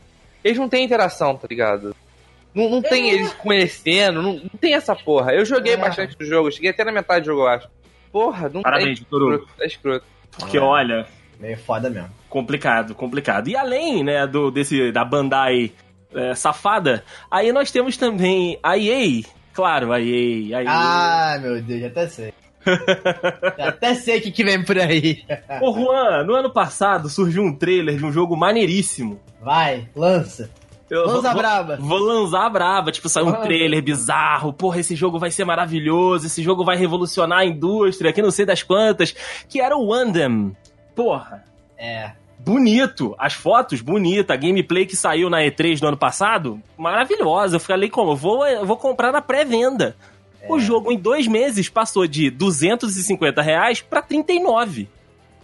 eles 0.47 0.59
não 0.59 0.69
têm 0.69 0.85
interação, 0.85 1.37
tá 1.37 1.47
ligado? 1.49 1.95
Não, 2.55 2.71
não 2.71 2.81
tem 2.83 3.11
eles 3.11 3.33
conhecendo, 3.35 4.23
não, 4.23 4.33
não 4.35 4.49
tem 4.61 4.75
essa 4.75 4.95
porra. 4.97 5.33
Eu 5.33 5.45
joguei 5.45 5.75
É. 5.75 5.77
bastante 5.77 6.17
do 6.17 6.25
jogo, 6.25 6.51
cheguei 6.51 6.71
até 6.71 6.85
na 6.85 6.93
metade 6.93 7.25
do 7.25 7.27
jogo, 7.27 7.43
eu 7.43 7.49
acho. 7.49 7.69
Porra, 8.11 8.49
não 8.49 8.63
Parabéns, 8.63 9.01
tem. 9.01 9.07
Hugo. 9.11 9.35
escroto, 9.35 9.49
É 9.63 9.67
escroto. 9.67 10.05
Porque, 10.39 10.59
olha, 10.59 11.07
Meio 11.39 11.59
foda 11.59 11.91
mesmo. 11.91 12.09
complicado, 12.31 12.95
complicado. 12.95 13.49
E 13.49 13.57
além, 13.57 14.03
né, 14.03 14.27
do, 14.27 14.51
desse, 14.51 14.91
da 14.93 15.05
Bandai 15.05 15.73
é, 16.15 16.35
safada, 16.35 17.05
aí 17.31 17.53
nós 17.53 17.71
temos 17.71 17.97
também 17.99 18.59
a 18.63 18.79
EA. 18.79 19.23
Claro, 19.53 19.93
a 19.93 20.01
EA. 20.01 20.59
A 20.59 20.63
EA. 20.63 20.67
Ah, 20.71 21.39
meu 21.43 21.61
Deus, 21.61 21.81
já 21.81 21.87
até 21.89 22.07
sei. 22.09 22.33
Até 23.59 23.95
sei 23.95 24.19
o 24.19 24.23
que, 24.23 24.31
que 24.31 24.45
vem 24.45 24.65
por 24.65 24.79
aí. 24.79 25.23
Ô, 25.61 25.73
Juan, 25.73 26.25
no 26.25 26.35
ano 26.35 26.51
passado 26.53 27.09
surgiu 27.09 27.43
um 27.43 27.55
trailer 27.55 27.97
de 27.97 28.05
um 28.05 28.13
jogo 28.13 28.37
maneiríssimo. 28.37 29.21
Vai, 29.41 29.89
lança. 29.95 30.51
Eu 30.89 31.05
Lança 31.05 31.31
vou- 31.33 31.39
braba. 31.39 31.77
Vou 31.81 31.99
lançar 31.99 32.47
a 32.47 32.51
braba. 32.51 32.93
Tipo, 32.93 33.09
saiu 33.09 33.27
um 33.27 33.33
trailer 33.43 33.83
bizarro. 33.83 34.53
Porra, 34.53 34.79
esse 34.79 34.95
jogo 34.95 35.19
vai 35.19 35.33
ser 35.33 35.45
maravilhoso. 35.45 36.27
Esse 36.27 36.43
jogo 36.45 36.65
vai 36.65 36.77
revolucionar 36.77 37.41
a 37.41 37.45
indústria, 37.45 38.13
que 38.13 38.23
não 38.23 38.31
sei 38.31 38.47
das 38.47 38.63
quantas. 38.63 39.13
Que 39.49 39.61
era 39.61 39.77
o 39.77 39.89
Wandem. 39.89 40.57
Porra. 40.95 41.43
É. 41.77 42.13
Bonito. 42.39 43.17
As 43.19 43.33
fotos, 43.35 43.81
bonita. 43.81 44.35
A 44.35 44.37
gameplay 44.37 44.87
que 44.87 44.95
saiu 44.95 45.29
na 45.29 45.39
E3 45.41 45.81
do 45.81 45.89
ano 45.89 45.97
passado, 45.97 46.61
maravilhosa. 46.79 47.57
Eu 47.57 47.61
falei, 47.61 47.91
como? 47.91 48.15
Vou, 48.15 48.45
vou 48.65 48.77
comprar 48.77 49.11
na 49.11 49.21
pré-venda. 49.21 49.97
É. 50.49 50.53
O 50.53 50.59
jogo, 50.59 50.93
em 50.93 50.99
dois 50.99 51.27
meses, 51.27 51.69
passou 51.69 52.07
de 52.07 52.31
250 52.31 53.43
reais 53.43 53.81
pra 53.81 54.03
39. 54.03 54.89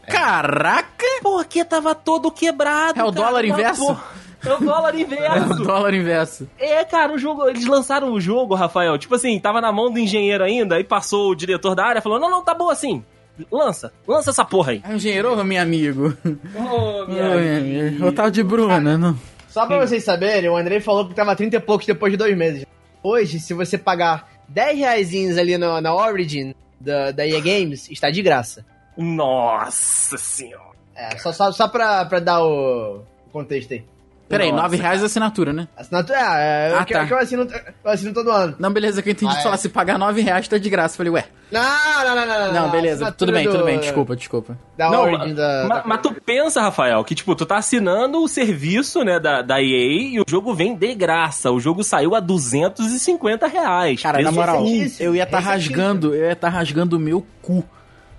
Caraca! 0.06 1.04
Porque 1.22 1.64
tava 1.64 1.94
todo 1.94 2.30
quebrado. 2.30 2.98
É 2.98 3.04
o 3.04 3.12
cara, 3.12 3.26
dólar 3.26 3.44
inverso? 3.44 3.86
porra. 3.86 4.04
É 4.44 4.52
o 4.52 4.58
dólar 4.58 4.94
inverso. 4.98 5.54
Dólar 5.62 5.94
inverso. 5.94 6.48
É, 6.58 6.84
cara, 6.84 7.12
o 7.12 7.18
jogo, 7.18 7.48
eles 7.48 7.64
lançaram 7.64 8.12
o 8.12 8.20
jogo, 8.20 8.56
Rafael. 8.56 8.98
Tipo 8.98 9.14
assim, 9.14 9.38
tava 9.38 9.60
na 9.60 9.70
mão 9.70 9.90
do 9.90 10.00
engenheiro 10.00 10.42
ainda, 10.42 10.74
aí 10.74 10.84
passou 10.84 11.30
o 11.30 11.34
diretor 11.34 11.76
da 11.76 11.84
área 11.86 12.00
e 12.00 12.02
falou: 12.02 12.18
Não, 12.18 12.28
não, 12.28 12.42
tá 12.42 12.52
bom 12.52 12.68
assim. 12.68 13.04
Lança, 13.50 13.92
lança 14.06 14.30
essa 14.30 14.44
porra 14.44 14.72
aí. 14.72 14.82
O 14.88 14.94
engenheiro, 14.94 15.42
meu 15.44 15.62
amigo. 15.62 16.16
Ô, 16.54 16.58
Ô, 17.02 17.06
meu 17.06 17.32
amigo. 17.58 18.06
O 18.06 18.12
tal 18.12 18.30
de 18.30 18.42
Bruna, 18.42 18.98
não. 18.98 19.16
Só 19.48 19.66
pra 19.66 19.78
vocês 19.78 20.02
saberem, 20.02 20.50
o 20.50 20.56
Andrei 20.56 20.80
falou 20.80 21.06
que 21.06 21.14
tava 21.14 21.36
30 21.36 21.56
e 21.56 21.60
poucos 21.60 21.86
depois 21.86 22.12
de 22.12 22.16
dois 22.16 22.36
meses. 22.36 22.66
Hoje, 23.02 23.38
se 23.38 23.54
você 23.54 23.78
pagar 23.78 24.32
10 24.48 24.78
reaisinhos 24.78 25.38
ali 25.38 25.57
no- 25.59 25.81
na 25.81 25.94
Origin 25.94 26.55
da, 26.81 27.11
da 27.11 27.26
EA 27.26 27.40
Games, 27.40 27.90
está 27.90 28.11
de 28.11 28.22
graça. 28.22 28.64
Nossa 28.96 30.18
senhora. 30.18 30.72
É, 30.94 31.16
só, 31.18 31.33
só, 31.33 31.50
só 31.52 31.68
pra, 31.68 32.05
pra 32.05 32.20
dar 32.20 32.42
o 32.44 33.02
contexto 33.33 33.72
aí. 33.72 33.85
Peraí, 34.33 34.51
Nossa, 34.51 34.62
9 34.62 34.77
reais 34.79 35.03
a 35.03 35.07
assinatura, 35.07 35.53
né? 35.53 35.68
Assinatura, 35.77 36.18
é, 36.18 36.23
é, 36.23 36.73
Ah, 36.75 36.81
eu, 36.81 36.85
que- 36.85 36.92
tá. 36.95 37.07
que 37.07 37.12
eu, 37.12 37.18
assino, 37.18 37.47
eu 37.85 37.90
assino 37.90 38.12
todo 38.14 38.31
ano. 38.31 38.57
Não, 38.59 38.73
beleza, 38.73 39.03
que 39.03 39.11
eu 39.11 39.12
entendi 39.12 39.31
Ah, 39.31 39.35
de 39.35 39.40
é. 39.40 39.42
falar, 39.42 39.57
se 39.59 39.68
pagar 39.68 39.99
9 39.99 40.21
reais 40.23 40.49
tá 40.49 40.59
de 40.59 40.71
graça. 40.71 40.97
Falei, 40.97 41.12
ué. 41.12 41.25
Não, 41.51 41.61
não, 41.62 42.14
não, 42.16 42.27
não. 42.27 42.53
Não, 42.53 42.71
beleza, 42.71 43.12
tudo 43.12 43.31
bem, 43.31 43.45
tudo 43.47 43.59
do- 43.59 43.64
bem, 43.66 43.79
desculpa, 43.79 44.16
desculpa. 44.16 44.59
Da 44.77 44.90
Não, 44.90 45.03
Origin 45.03 45.35
da. 45.35 45.66
Ma- 45.68 45.75
da- 45.81 45.83
Mas, 45.87 46.01
tu 46.01 46.14
pensa, 46.25 46.62
Rafael, 46.62 47.05
que 47.05 47.14
tipo, 47.14 47.35
tu 47.37 47.45
tá 47.45 47.59
assinando 47.59 48.23
o 48.23 48.29
serviço, 48.29 49.05
né, 49.05 49.21
da, 49.21 49.42
da 49.42 49.61
EA 49.61 50.14
e 50.14 50.18
o 50.21 50.25
jogo 50.27 50.55
vem 50.55 50.75
de 50.75 50.95
graça. 50.95 51.51
O 51.51 51.61
jogo 51.61 51.85
saiu 51.85 52.14
a 52.14 52.21
250 52.21 53.47
reais. 53.47 54.01
Cara, 54.03 54.23
na 54.23 54.33
moral, 54.33 54.62
recentíssimo, 54.64 55.07
eu 55.09 55.14
ia 55.14 55.25
estar 55.25 55.38
recentíssimo. 55.40 55.77
rasgando, 55.77 56.14
eu 56.14 56.25
ia 56.27 56.33
estar 56.33 56.49
rasgando 56.49 56.97
o 56.97 57.01
meu 57.01 57.25
cu 57.42 57.62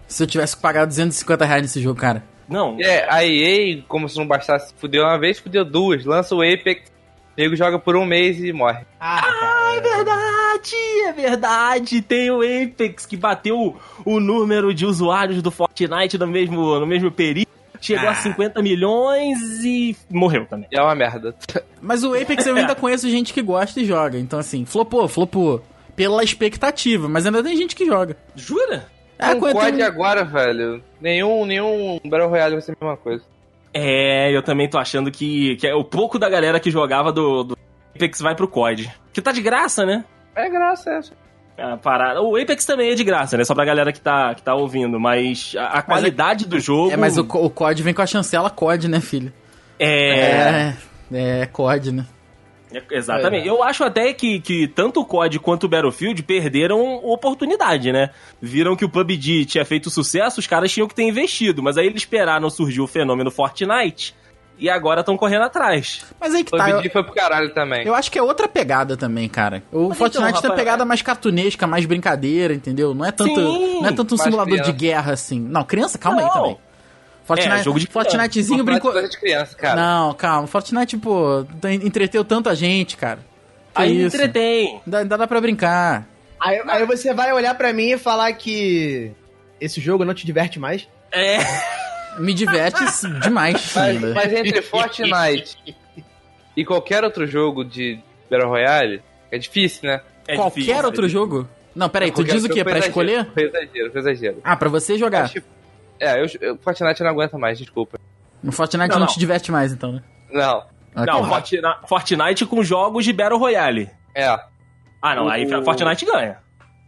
se 0.08 0.22
eu 0.22 0.28
tivesse 0.28 0.56
que 0.56 0.62
pagar 0.62 0.86
250 0.86 1.44
reais 1.44 1.64
nesse 1.64 1.82
jogo, 1.82 2.00
cara. 2.00 2.24
Não, 2.48 2.78
É, 2.80 3.06
a 3.10 3.26
EA, 3.26 3.82
como 3.88 4.08
se 4.10 4.18
não 4.18 4.28
bastasse, 4.28 4.74
fudeu 4.78 5.04
uma 5.04 5.18
vez, 5.20 5.40
fudeu 5.40 5.64
duas. 5.64 6.06
Lança 6.06 6.36
o 6.36 6.42
Apex, 6.42 6.90
o 6.90 7.42
nego 7.42 7.56
joga 7.56 7.80
por 7.80 7.96
um 7.96 8.06
mês 8.06 8.44
e 8.44 8.52
morre. 8.54 8.84
Ah, 9.00 9.22
cara. 9.22 9.76
É 9.76 9.82
verdade, 9.82 10.76
é 11.08 11.12
verdade. 11.14 12.02
Tem 12.02 12.30
o 12.30 12.42
Apex 12.42 13.06
que 13.06 13.18
bateu 13.18 13.76
o 14.06 14.20
número 14.20 14.74
de 14.74 14.86
usuários 14.86 15.42
do 15.42 15.50
Fortnite 15.50 16.18
no 16.18 16.28
mesmo, 16.28 16.80
no 16.80 16.86
mesmo 16.86 17.12
período. 17.12 17.48
Chegou 17.82 18.08
a 18.08 18.16
50 18.16 18.62
milhões 18.62 19.38
e 19.66 19.96
morreu 20.10 20.46
também. 20.46 20.68
É 20.72 20.82
uma 20.82 20.96
merda. 20.96 21.36
Mas 21.82 22.04
o 22.04 22.14
Apex 22.14 22.46
eu 22.46 22.56
ainda 22.56 22.76
conheço 22.76 23.10
gente 23.10 23.34
que 23.34 23.42
gosta 23.42 23.82
e 23.82 23.86
joga. 23.86 24.18
Então, 24.18 24.40
assim, 24.40 24.64
flopou, 24.64 25.08
flopou. 25.08 25.62
Pela 25.96 26.24
expectativa, 26.24 27.08
mas 27.08 27.24
ainda 27.24 27.44
tem 27.44 27.56
gente 27.56 27.76
que 27.76 27.86
joga. 27.86 28.18
Jura? 28.36 28.88
É, 29.32 29.36
um 29.36 29.40
quando 29.40 29.54
COD 29.56 29.72
tem- 29.78 29.82
agora, 29.86 30.24
velho. 30.24 30.84
Nenhum, 31.02 31.46
nenhum 31.46 32.00
Battle 32.06 32.30
Royale 32.30 32.54
vai 32.56 32.62
ser 32.62 32.72
a 32.72 32.76
mesma 32.86 32.98
coisa. 32.98 33.24
É, 33.74 34.32
eu 34.36 34.44
também 34.44 34.70
tô 34.70 34.78
achando 34.78 35.10
que, 35.12 35.56
que 35.56 35.66
é 35.68 35.74
o 35.74 35.84
pouco 35.84 36.20
da 36.20 36.30
galera 36.30 36.60
que 36.60 36.70
jogava 36.70 37.12
do, 37.12 37.44
do 37.44 37.58
Apex 37.96 38.22
vai 38.22 38.36
pro 38.36 38.48
COD. 38.48 38.92
Que 39.12 39.22
tá 39.22 39.32
de 39.32 39.42
graça, 39.42 39.86
né? 39.86 40.04
É 40.36 40.50
graça 40.50 40.92
essa. 40.92 41.14
A 41.58 41.78
parada. 41.78 42.22
O 42.22 42.36
Apex 42.36 42.66
também 42.66 42.92
é 42.92 42.96
de 42.96 43.04
graça, 43.04 43.38
né? 43.38 43.44
Só 43.44 43.54
pra 43.54 43.64
galera 43.66 43.92
que 43.94 44.02
tá, 44.02 44.34
que 44.34 44.42
tá 44.42 44.56
ouvindo. 44.56 45.00
Mas 45.00 45.54
a, 45.58 45.66
a 45.80 45.82
qualidade 45.84 46.48
do 46.48 46.60
jogo. 46.60 46.92
É, 46.92 46.98
mas 46.98 47.18
o, 47.18 47.22
o 47.22 47.50
COD 47.50 47.84
vem 47.84 47.94
com 47.94 48.02
a 48.02 48.08
chancela 48.08 48.50
COD, 48.50 48.88
né, 48.88 49.00
filho? 49.00 49.32
É. 49.80 50.74
É, 51.12 51.42
é 51.42 51.46
COD, 51.48 51.92
né? 51.92 52.06
É, 52.74 52.84
Exatamente. 52.98 53.48
Eu 53.48 53.62
acho 53.64 53.84
até 53.84 54.12
que, 54.14 54.40
que 54.40 54.68
tanto 54.68 55.00
o 55.02 55.06
COD 55.06 55.40
quanto 55.40 55.66
o 55.66 55.70
Battlefield 55.70 56.22
perderam 56.24 56.96
oportunidade, 57.04 57.92
né? 57.92 58.10
Viram 58.42 58.76
que 58.76 58.86
o 58.86 58.90
PUBG 58.90 59.46
tinha 59.46 59.66
feito 59.66 59.90
sucesso, 59.90 60.40
os 60.40 60.48
caras 60.48 60.72
tinham 60.72 60.88
que 60.88 60.96
ter 60.96 61.04
investido. 61.04 61.62
Mas 61.64 61.78
aí 61.78 61.86
eles 61.86 62.02
esperaram 62.02 62.50
surgir 62.50 62.82
o 62.82 62.88
fenômeno 62.88 63.30
Fortnite 63.32 64.16
e 64.58 64.70
agora 64.70 65.00
estão 65.02 65.18
correndo 65.18 65.44
atrás. 65.44 66.06
Mas 66.20 66.34
aí 66.36 66.44
que 66.44 66.54
O 66.54 66.58
tá. 66.58 66.66
PUBG 66.66 66.88
Eu, 66.88 66.92
foi 66.92 67.04
pro 67.04 67.14
caralho 67.14 67.54
também. 67.54 67.86
eu 67.86 67.94
acho 67.96 68.12
que 68.12 68.18
é 68.20 68.24
outra 68.24 68.48
pegada 68.48 68.96
também, 68.96 69.28
cara. 69.28 69.64
O 69.72 69.90
Mas 69.90 69.98
Fortnite 69.98 70.30
então, 70.30 70.42
tem 70.42 70.50
Rafael, 70.50 70.56
pegada 70.66 70.86
mais 70.86 71.02
cartunesca, 71.02 71.66
mais 71.68 71.86
brincadeira, 71.86 72.54
entendeu? 72.54 72.94
Não 72.94 73.06
é 73.06 73.12
tanto, 73.12 73.36
Sim, 73.36 73.82
não 73.82 73.88
é 73.90 73.92
tanto 73.92 74.16
um 74.16 74.18
simulador 74.18 74.54
criança. 74.54 74.72
de 74.72 74.78
guerra 74.78 75.14
assim. 75.14 75.40
Não, 75.40 75.64
criança, 75.64 75.98
calma 75.98 76.20
aí 76.22 76.26
Não. 76.28 76.34
também. 76.34 76.58
Fortnite, 77.26 77.60
É, 77.60 77.64
jogo 77.64 77.80
de. 77.80 77.88
Fortnitezinho 77.88 78.58
Fortnite 78.60 78.66
brincou. 78.82 78.90
é 78.92 78.94
coisa 78.94 79.10
de 79.10 79.18
criança, 79.18 79.56
cara. 79.56 79.76
Não, 79.82 80.14
calma. 80.14 80.46
Fortnite, 80.48 80.98
pô, 80.98 81.46
tem- 81.62 81.76
entreteu 81.86 82.24
tanta 82.26 82.54
gente, 82.56 82.98
cara. 82.98 83.20
Que 83.76 83.82
aí 83.82 84.04
isso? 84.06 84.16
entretém. 84.16 84.82
Ainda, 84.86 85.18
dá 85.18 85.28
pra 85.28 85.40
brincar. 85.42 86.08
Aí, 86.40 86.62
aí 86.68 86.86
você 86.86 87.14
vai 87.14 87.32
olhar 87.32 87.56
pra 87.56 87.72
mim 87.72 87.92
e 87.92 87.98
falar 87.98 88.34
que 88.34 89.12
esse 89.62 89.80
jogo 89.80 90.04
não 90.04 90.14
te 90.14 90.26
diverte 90.26 90.60
mais? 90.60 90.88
É. 91.12 91.38
Me 92.20 92.34
diverte 92.34 92.84
demais 93.22 93.72
Mas, 93.74 94.00
mas 94.14 94.34
entre 94.34 94.62
Fortnite 94.62 95.58
e 96.56 96.64
qualquer 96.66 97.04
outro 97.04 97.26
jogo 97.26 97.64
de 97.64 98.00
Battle 98.30 98.50
Royale, 98.50 99.02
é 99.32 99.38
difícil, 99.38 99.90
né? 99.90 100.02
é 100.28 100.36
Qualquer 100.36 100.60
difícil, 100.62 100.86
outro 100.86 101.06
é 101.06 101.10
jogo? 101.10 101.48
Não, 101.76 101.90
peraí, 101.90 102.12
tu 102.12 102.24
diz 102.24 102.44
o 102.44 102.48
quê? 102.50 102.56
foi 102.56 102.64
Pra 102.66 102.72
exagero, 102.78 102.90
escolher? 102.90 103.28
Foi 103.34 103.44
exagero, 103.46 103.92
foi 103.92 104.02
exagero. 104.02 104.38
Ah, 104.44 104.56
pra 104.56 104.70
você 104.70 104.96
jogar. 104.98 105.24
Acho- 105.24 105.42
É, 106.04 106.22
eu, 106.22 106.28
eu, 106.42 106.58
Fortnite 106.58 107.00
eu 107.02 107.06
não 107.06 107.12
aguenta 107.14 107.38
mais, 107.38 107.58
desculpa. 107.58 107.98
No 108.42 108.52
Fortnite 108.52 108.90
Não, 108.90 108.96
não, 109.00 109.06
não. 109.06 109.14
te 109.14 109.20
diverte 109.20 109.52
mais, 109.52 109.72
então, 109.72 109.92
né? 109.94 110.02
Não, 110.32 110.64
Ok. 110.96 111.06
Não, 111.08 111.24
Fortnite, 111.28 111.64
Fortnite 111.88 112.46
com 112.46 112.64
jogos 112.64 113.04
de 113.06 113.14
Battle 113.14 113.40
Royale. 113.40 113.90
é. 114.16 114.28
Ah, 115.02 115.16
não, 115.16 115.28
aí 115.28 115.46
O- 115.46 115.64
Fortnite 115.66 116.06
ganha. 116.06 116.38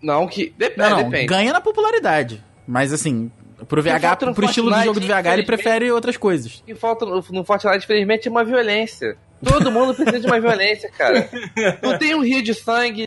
Não, 0.01 0.25
que. 0.27 0.53
Dep 0.57 0.77
Não, 0.77 0.85
é, 0.85 0.89
não, 0.89 1.03
depende. 1.09 1.25
ganha 1.25 1.51
na 1.51 1.59
popularidade. 1.59 2.41
Mas 2.67 2.93
assim, 2.93 3.29
pro 3.67 3.81
VH, 3.81 4.15
pro 4.33 4.45
estilo 4.45 4.69
do 4.69 4.73
Fortnite, 4.75 4.85
jogo 4.85 4.99
do 5.01 5.05
VH, 5.07 5.33
ele 5.33 5.43
prefere 5.43 5.91
outras 5.91 6.15
coisas. 6.15 6.59
O 6.59 6.63
que 6.63 6.75
falta 6.75 7.05
no, 7.05 7.23
no 7.31 7.43
Fortnite, 7.43 7.83
infelizmente, 7.83 8.27
é 8.27 8.31
uma 8.31 8.43
violência. 8.45 9.17
Todo 9.43 9.69
mundo 9.71 9.93
precisa 9.93 10.19
de 10.21 10.27
uma 10.27 10.39
violência, 10.39 10.89
cara. 10.97 11.27
Não 11.83 11.97
tem 11.97 12.15
um 12.15 12.21
rio 12.23 12.41
de 12.41 12.53
sangue, 12.53 13.05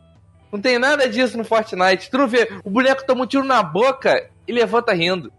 não 0.53 0.61
tem 0.61 0.79
nada 0.79 1.09
disso 1.09 1.39
no 1.39 1.45
Fortnite. 1.45 2.11
Tu 2.11 2.19
não 2.19 2.29
vê, 2.29 2.51
o 2.63 2.69
boneco 2.71 3.07
toma 3.07 3.25
um 3.25 3.27
tiro 3.27 3.45
na 3.45 3.63
boca 3.63 4.29
e 4.47 4.53
levanta 4.53 4.93
rindo. 4.93 5.33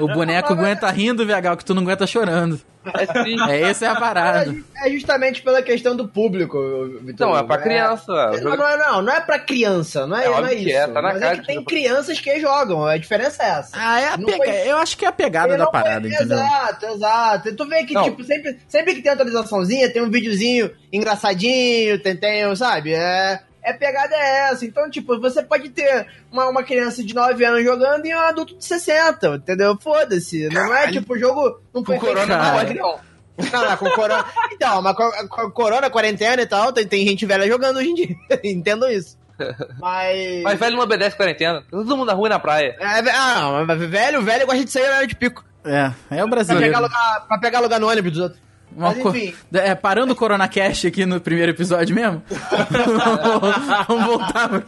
O 0.00 0.08
boneco 0.08 0.52
aguenta 0.52 0.90
rindo, 0.90 1.26
VH, 1.26 1.56
que 1.58 1.64
tu 1.64 1.74
não 1.74 1.82
aguenta 1.82 2.06
chorando. 2.06 2.60
É 2.94 3.06
triste. 3.06 3.48
É, 3.50 3.60
essa 3.62 3.84
é 3.84 3.88
a 3.88 3.94
parada. 3.94 4.54
É 4.84 4.90
justamente 4.90 5.40
pela 5.42 5.62
questão 5.62 5.94
do 5.94 6.08
público, 6.08 6.58
Vitor. 7.02 7.28
Não, 7.28 7.36
é 7.36 7.42
pra 7.44 7.58
criança. 7.58 8.10
o 8.12 8.40
Não, 8.40 8.56
não, 8.56 8.68
é, 8.68 8.76
não, 8.76 9.02
não 9.02 9.12
é 9.12 9.20
pra 9.20 9.38
criança, 9.38 10.06
não 10.06 10.16
é, 10.16 10.24
É 10.24 10.28
não 10.28 10.34
é 10.34 10.38
óbvio 10.40 10.54
isso. 10.54 10.64
que 10.64 10.72
é, 10.72 10.86
tá 10.88 10.94
na 11.02 11.12
Mas 11.12 11.20
cara 11.20 11.34
é 11.34 11.38
que 11.38 11.46
tem 11.46 11.64
crianças 11.64 12.18
que 12.20 12.40
jogam, 12.40 12.84
a 12.84 12.96
diferença 12.96 13.42
é 13.42 13.46
essa. 13.50 13.70
Ah, 13.74 14.00
é 14.00 14.08
a 14.08 14.18
pega... 14.18 14.36
foi- 14.36 14.68
Eu 14.70 14.78
acho 14.78 14.96
que 14.96 15.04
é 15.04 15.08
a 15.08 15.12
pegada 15.12 15.52
da 15.56 15.64
não 15.64 15.70
foi- 15.70 15.80
parada, 15.82 16.08
entendeu? 16.08 16.36
Exato, 16.38 16.86
exato. 16.86 17.56
Tu 17.56 17.68
vê 17.68 17.84
que, 17.84 17.94
Não. 17.94 18.04
tipo, 18.04 18.24
sempre, 18.24 18.58
sempre 18.66 18.94
que 18.94 19.02
tem 19.02 19.12
atualizaçãozinha, 19.12 19.92
tem 19.92 20.02
um 20.02 20.10
videozinho 20.10 20.70
engraçadinho, 20.92 22.00
tem, 22.02 22.16
tem 22.16 22.56
sabe? 22.56 22.94
É, 22.94 23.40
é 23.62 23.72
pegada 23.72 24.14
é 24.14 24.50
essa. 24.50 24.64
Então, 24.64 24.90
tipo, 24.90 25.20
você 25.20 25.42
pode 25.42 25.68
ter 25.70 26.06
uma, 26.30 26.48
uma 26.48 26.62
criança 26.62 27.02
de 27.04 27.14
9 27.14 27.44
anos 27.44 27.62
jogando 27.64 28.04
e 28.06 28.14
um 28.14 28.20
adulto 28.20 28.56
de 28.56 28.64
60, 28.64 29.28
entendeu? 29.36 29.76
Foda-se. 29.80 30.48
Não 30.48 30.74
é 30.74 30.90
tipo, 30.90 31.14
o 31.14 31.18
jogo 31.18 31.60
não 31.74 31.84
foi 31.84 31.96
Com 31.98 32.06
corona 32.06 32.56
feito- 32.64 32.74
não 32.80 32.92
não. 32.92 33.12
Não, 33.52 33.68
não, 33.70 33.76
com 33.78 33.90
corona. 33.92 34.24
Então, 34.52 34.82
mas 34.82 34.94
com, 35.28 35.50
corona, 35.52 35.88
quarentena 35.90 36.42
e 36.42 36.46
tal, 36.46 36.70
tem, 36.72 36.86
tem 36.86 37.06
gente 37.08 37.24
velha 37.24 37.46
jogando 37.46 37.78
hoje 37.78 37.88
em 37.88 37.94
dia. 37.94 38.16
Entendo 38.44 38.86
isso. 38.88 39.16
Mas. 39.80 40.42
Mas 40.42 40.58
velho 40.60 40.76
não 40.76 40.84
obedece 40.84 41.16
quarentena. 41.16 41.62
Todo 41.70 41.96
mundo 41.96 42.06
na 42.08 42.12
rua 42.12 42.26
e 42.28 42.30
na 42.30 42.38
praia. 42.38 42.76
É, 42.78 43.02
ve- 43.02 43.10
ah, 43.10 43.34
não, 43.40 43.66
mas 43.66 43.78
velho, 43.88 44.22
velho 44.22 44.46
gosta 44.46 44.64
de 44.64 44.70
sair 44.70 44.88
na 44.88 44.96
hora 44.96 45.06
de 45.06 45.16
pico. 45.16 45.44
É, 45.64 45.90
é 46.10 46.14
o 46.16 46.26
Pra 46.28 46.36
brasileiro. 46.36 46.66
pegar, 46.66 46.80
lugar, 46.80 47.24
pra 47.26 47.38
pegar 47.38 47.60
lugar 47.60 47.80
no 47.80 47.88
ônibus 47.88 48.12
dos 48.12 48.20
outros. 48.22 48.40
Uma 48.76 48.88
Mas 48.94 49.02
co- 49.02 49.08
enfim. 49.10 49.34
É, 49.52 49.74
parando 49.74 50.12
o 50.12 50.16
Corona 50.16 50.48
Cast 50.48 50.86
aqui 50.86 51.04
no 51.06 51.20
primeiro 51.20 51.52
episódio 51.52 51.94
mesmo. 51.94 52.22
Vamos 53.88 54.04
voltar. 54.06 54.48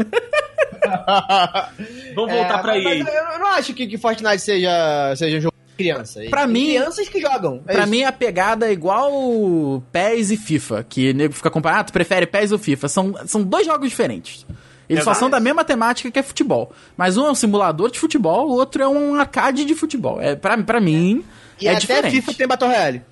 Vamos 2.14 2.32
voltar 2.32 2.58
É, 2.58 2.62
pra 2.62 2.74
mas 2.82 3.00
eu 3.08 3.38
não 3.38 3.46
acho 3.52 3.72
que, 3.74 3.86
que 3.86 3.98
Fortnite 3.98 4.40
seja, 4.40 5.14
seja 5.16 5.38
um 5.38 5.40
jogo 5.40 5.54
de 5.68 5.74
criança. 5.76 6.20
Pra 6.30 6.42
Tem 6.44 6.52
mim- 6.52 6.66
Crianças 6.66 7.08
que 7.08 7.20
jogam. 7.20 7.62
é 7.66 7.72
Pra 7.72 7.82
isso. 7.82 7.90
mim, 7.90 8.04
a 8.04 8.12
pegada 8.12 8.68
é 8.68 8.72
igual 8.72 9.82
PES 9.92 10.30
e 10.32 10.36
FIFA, 10.36 10.84
que 10.88 11.10
o 11.10 11.14
nego 11.14 11.34
fica 11.34 11.50
comparando, 11.50 11.80
ah, 11.80 11.84
tu 11.84 11.92
prefere 11.92 12.26
PES 12.26 12.52
ou 12.52 12.58
FIFA? 12.58 12.88
São, 12.88 13.14
são 13.26 13.42
dois 13.42 13.66
jogos 13.66 13.88
diferentes. 13.88 14.46
Eles 14.88 15.02
só 15.02 15.10
Exato. 15.12 15.20
são 15.20 15.30
da 15.30 15.40
mesma 15.40 15.64
temática 15.64 16.10
que 16.10 16.18
é 16.18 16.22
futebol. 16.22 16.70
Mas 16.96 17.16
um 17.16 17.26
é 17.26 17.30
um 17.30 17.34
simulador 17.34 17.90
de 17.90 17.98
futebol, 17.98 18.48
o 18.48 18.52
outro 18.52 18.82
é 18.82 18.88
um 18.88 19.14
arcade 19.14 19.64
de 19.64 19.74
futebol. 19.74 20.20
É, 20.20 20.36
pra, 20.36 20.58
pra 20.58 20.78
mim, 20.78 21.24
E 21.58 21.66
é 21.66 21.70
até 21.70 21.80
diferente. 21.80 22.12
FIFA 22.20 22.34
tem 22.34 22.46
Battle 22.46 22.68
Royale. 22.70 23.02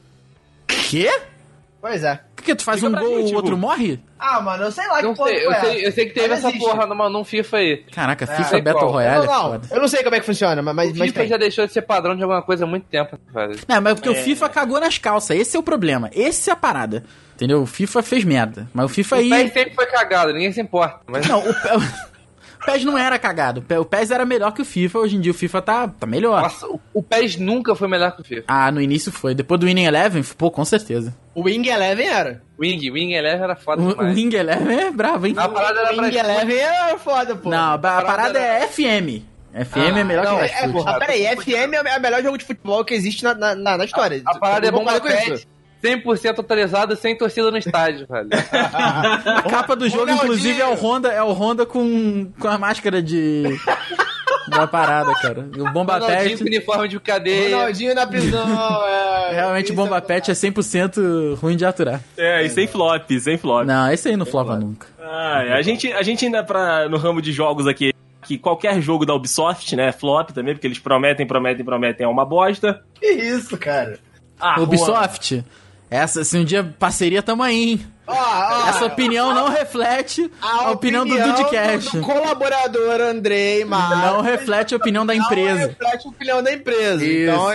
Quê? 0.89 1.11
Pois 1.81 2.05
é. 2.05 2.21
Por 2.37 2.45
que 2.45 2.55
tu 2.55 2.63
faz 2.65 2.83
um 2.83 2.93
gol 2.93 3.21
e 3.21 3.33
o 3.33 3.35
outro 3.37 3.57
Gu. 3.57 3.61
morre? 3.61 4.01
Ah, 4.19 4.41
mano, 4.41 4.65
eu 4.65 4.71
sei 4.73 4.87
lá 4.87 5.03
Não 5.03 5.13
que 5.13 5.17
porra 5.19 5.31
sei, 5.31 5.39
que 5.41 5.45
eu 5.47 5.51
foi 5.53 5.61
sei, 5.61 5.71
essa. 5.71 5.87
eu 5.87 5.93
sei 5.93 6.07
que 6.07 6.15
teve 6.15 6.29
Mas 6.29 6.39
essa 6.39 6.49
existe. 6.49 6.65
porra 6.65 6.87
numa, 6.87 7.09
num 7.11 7.25
FIFA 7.25 7.57
aí. 7.57 7.77
Caraca, 7.93 8.25
É, 8.25 8.37
FIFA 8.37 8.61
Battle 8.61 8.75
qual. 8.81 8.91
Royale 8.93 9.27
Não, 9.27 9.33
é 9.55 9.59
não, 9.59 9.61
eu 9.71 9.81
não 9.81 9.89
sei 9.89 10.03
como 10.05 10.15
é 10.15 10.21
que 10.21 10.27
funciona, 10.27 10.63
mas, 10.63 10.73
O 10.73 10.75
mas 10.99 11.09
FIFA 11.09 11.21
tem. 11.21 11.29
já 11.29 11.37
deixou 11.37 11.67
de 11.67 11.73
ser 11.73 11.83
padrão 11.83 12.15
de 12.17 12.23
alguma 12.23 12.43
coisa 12.43 12.65
há 12.65 12.67
muito 12.69 12.85
tempo, 12.87 13.19
velho. 13.35 13.59
Não, 13.69 13.81
mas 13.81 13.95
porque 13.95 14.09
o 14.11 14.15
FIFA 14.15 14.49
cagou 14.49 14.79
nas 14.81 14.97
calças. 14.99 15.37
Esse 15.37 15.57
é 15.57 15.61
o 15.61 15.63
problema. 15.63 16.09
Esse 16.13 16.51
é 16.51 16.53
a 16.53 16.57
parada. 16.57 17.05
Entendeu? 17.35 17.63
O 17.63 17.67
FIFA 17.67 18.03
fez 18.03 18.23
merda. 18.25 18.69
Mas 18.73 18.87
o 18.87 18.89
FIFA 18.89 19.17
O 19.17 19.19
aí. 19.19 19.29
PES 19.31 19.53
sempre 19.53 19.75
foi 19.75 19.87
cagado, 19.87 20.33
ninguém 20.33 20.53
se 20.53 20.61
importa. 20.61 21.01
Mas 21.07 21.27
Não, 21.27 21.41
o, 21.41 21.51
o 21.51 21.53
PES 22.65 22.85
não 22.85 22.97
era 22.99 23.19
cagado. 23.19 23.61
O 23.61 23.63
Pe- 23.63 23.77
O 23.79 23.85
PES 23.85 24.11
era 24.11 24.25
melhor 24.25 24.53
que 24.53 24.63
o 24.63 24.65
FIFA. 24.65 24.99
Hoje 25.01 25.17
em 25.17 25.21
dia 25.21 25.33
o 25.33 25.35
FIFA 25.35 25.63
tá, 25.63 25.89
tá 25.89 26.07
melhor. 26.07 26.43
nossa, 26.43 26.67
o, 26.67 26.81
o 26.95 27.03
PES 27.03 27.37
nunca 27.37 27.75
foi 27.75 27.89
melhor 27.89 28.15
que 28.15 28.23
o 28.23 28.25
FIFA. 28.25 28.45
Ah, 28.49 28.71
no 28.71 28.81
início 28.81 29.11
foi. 29.13 29.35
Depois 29.35 29.59
do 29.61 29.67
Winning 29.67 29.85
Eleven, 29.85 30.23
pô, 30.39 30.51
com 30.51 30.65
certeza. 30.65 31.15
O 31.35 31.43
Wing 31.43 31.67
Eleven 31.69 32.07
era. 32.07 32.43
Wing, 32.61 32.91
Wing 32.91 33.13
Eleven 33.15 33.43
era 33.43 33.55
O, 33.55 33.57
foda 33.57 33.83
o 33.83 33.89
demais. 33.89 34.15
Wing 34.17 34.35
Eleven 34.37 34.79
é 34.79 34.91
bravo, 34.91 35.27
hein? 35.27 35.35
A 35.37 35.49
parada 35.49 35.81
era 35.81 35.93
O 35.93 35.95
pra 35.97 36.05
Wing 36.05 36.17
Eleven 36.19 36.57
era 36.59 36.99
foda, 36.99 37.37
pô. 37.37 37.49
Não, 37.51 37.59
a, 37.59 37.75
a 37.75 37.79
parada 37.79 38.39
é 38.39 38.67
FM. 38.67 39.23
FM 39.55 39.99
é 39.99 40.05
melhor 40.05 40.25
não, 40.25 40.37
que 40.37 40.43
o 40.43 40.45
é, 40.45 40.49
Food. 40.49 40.73
porra. 40.73 40.93
Ah, 40.93 40.99
peraí, 40.99 41.27
FM 41.37 41.75
é 41.75 41.99
o 41.99 42.01
melhor 42.01 42.23
jogo 42.23 42.39
de 42.39 42.45
futebol 42.47 42.83
que 42.85 42.95
existe 42.95 43.23
na, 43.23 43.35
na, 43.35 43.55
na- 43.55 43.85
história. 43.85 44.23
A 44.25 44.39
parada 44.39 44.67
é 44.67 44.71
bomba 44.71 44.99
com 44.99 45.07
pet. 45.09 45.47
Isso. 45.83 45.99
100% 45.99 46.39
autorizado, 46.39 46.97
sem 46.97 47.17
torcida 47.17 47.51
no 47.51 47.59
estádio, 47.59 48.07
velho. 48.07 48.29
A 49.33 49.43
capa 49.43 49.75
do 49.75 49.89
jogo, 49.89 50.11
inclusive, 50.11 50.61
é 50.61 50.67
o 50.67 50.75
Honda, 50.75 51.09
é 51.09 51.23
o 51.23 51.33
Honda 51.33 51.67
com, 51.67 52.31
com 52.39 52.49
a 52.49 52.59
máscara 52.59 53.03
de. 53.03 53.45
da 54.49 54.67
parada, 54.67 55.13
cara. 55.15 55.49
O 55.57 55.73
Bomba 55.73 55.95
Ronaldinho 55.95 56.39
com 56.39 56.45
Pet. 56.45 56.57
uniforme 56.57 56.89
de 56.89 57.01
cadeia. 57.01 57.57
Ronaldinho 57.57 57.95
na 57.95 58.07
prisão. 58.07 58.43
É, 59.33 59.35
Realmente, 59.35 59.67
Isso 59.67 59.75
Bomba 59.75 59.97
é 59.97 60.01
Pet 60.01 60.31
é 60.31 60.35
100% 60.35 61.37
ruim 61.37 61.57
de 61.57 61.65
aturar. 61.65 62.01
É, 62.17 62.45
e 62.45 62.51
sem 62.51 62.67
flop, 62.67 63.11
sem 63.19 63.39
flop. 63.39 63.65
Não, 63.65 63.91
esse 63.91 64.09
aí 64.09 64.17
não 64.17 64.27
flova 64.27 64.59
nunca. 64.59 64.87
Ah, 65.01 65.43
é. 65.45 65.53
a, 65.55 65.63
gente, 65.63 65.91
a 65.93 66.03
gente 66.03 66.25
ainda 66.25 66.45
pra, 66.45 66.89
no 66.89 66.99
ramo 66.99 67.23
de 67.23 67.33
jogos 67.33 67.67
aqui, 67.67 67.93
que 68.23 68.37
qualquer 68.37 68.81
jogo 68.83 69.07
da 69.07 69.15
Ubisoft, 69.15 69.75
né, 69.75 69.91
flop 69.93 70.31
também, 70.31 70.55
porque 70.55 70.67
eles 70.67 70.79
prometem, 70.79 71.27
prometem, 71.27 71.65
prometem, 71.65 72.05
é 72.05 72.09
uma 72.09 72.25
bosta. 72.27 72.83
Que 72.95 73.07
isso, 73.07 73.57
cara. 73.57 73.99
Ah, 74.39 74.61
Ubisoft, 74.61 75.45
essa, 75.93 76.25
se 76.25 76.37
um 76.39 76.45
dia 76.45 76.65
parceria, 76.79 77.23
tamo 77.23 77.43
aí, 77.43 77.71
hein? 77.73 77.87
Ó, 78.07 78.15
ó, 78.15 78.69
Essa 78.69 78.85
opinião 78.87 79.33
não 79.35 79.49
reflete 79.49 80.31
a, 80.41 80.71
opinião, 80.73 81.05
do 81.07 81.17
Dudcast. 81.17 81.97
do 81.97 82.03
colaborador 82.05 83.01
Andrei 83.01 83.65
Marcos. 83.65 83.99
Não 83.99 84.21
reflete 84.23 84.75
a 84.75 84.77
opinião 84.77 85.07
da 85.07 85.15
Não 85.15 85.25
empresa. 85.25 85.67
reflete 85.69 86.07
a 86.07 86.11
opinião 86.11 86.43
da 86.43 86.53
empresa. 86.53 87.05
Isso. 87.05 87.31
Então, 87.31 87.47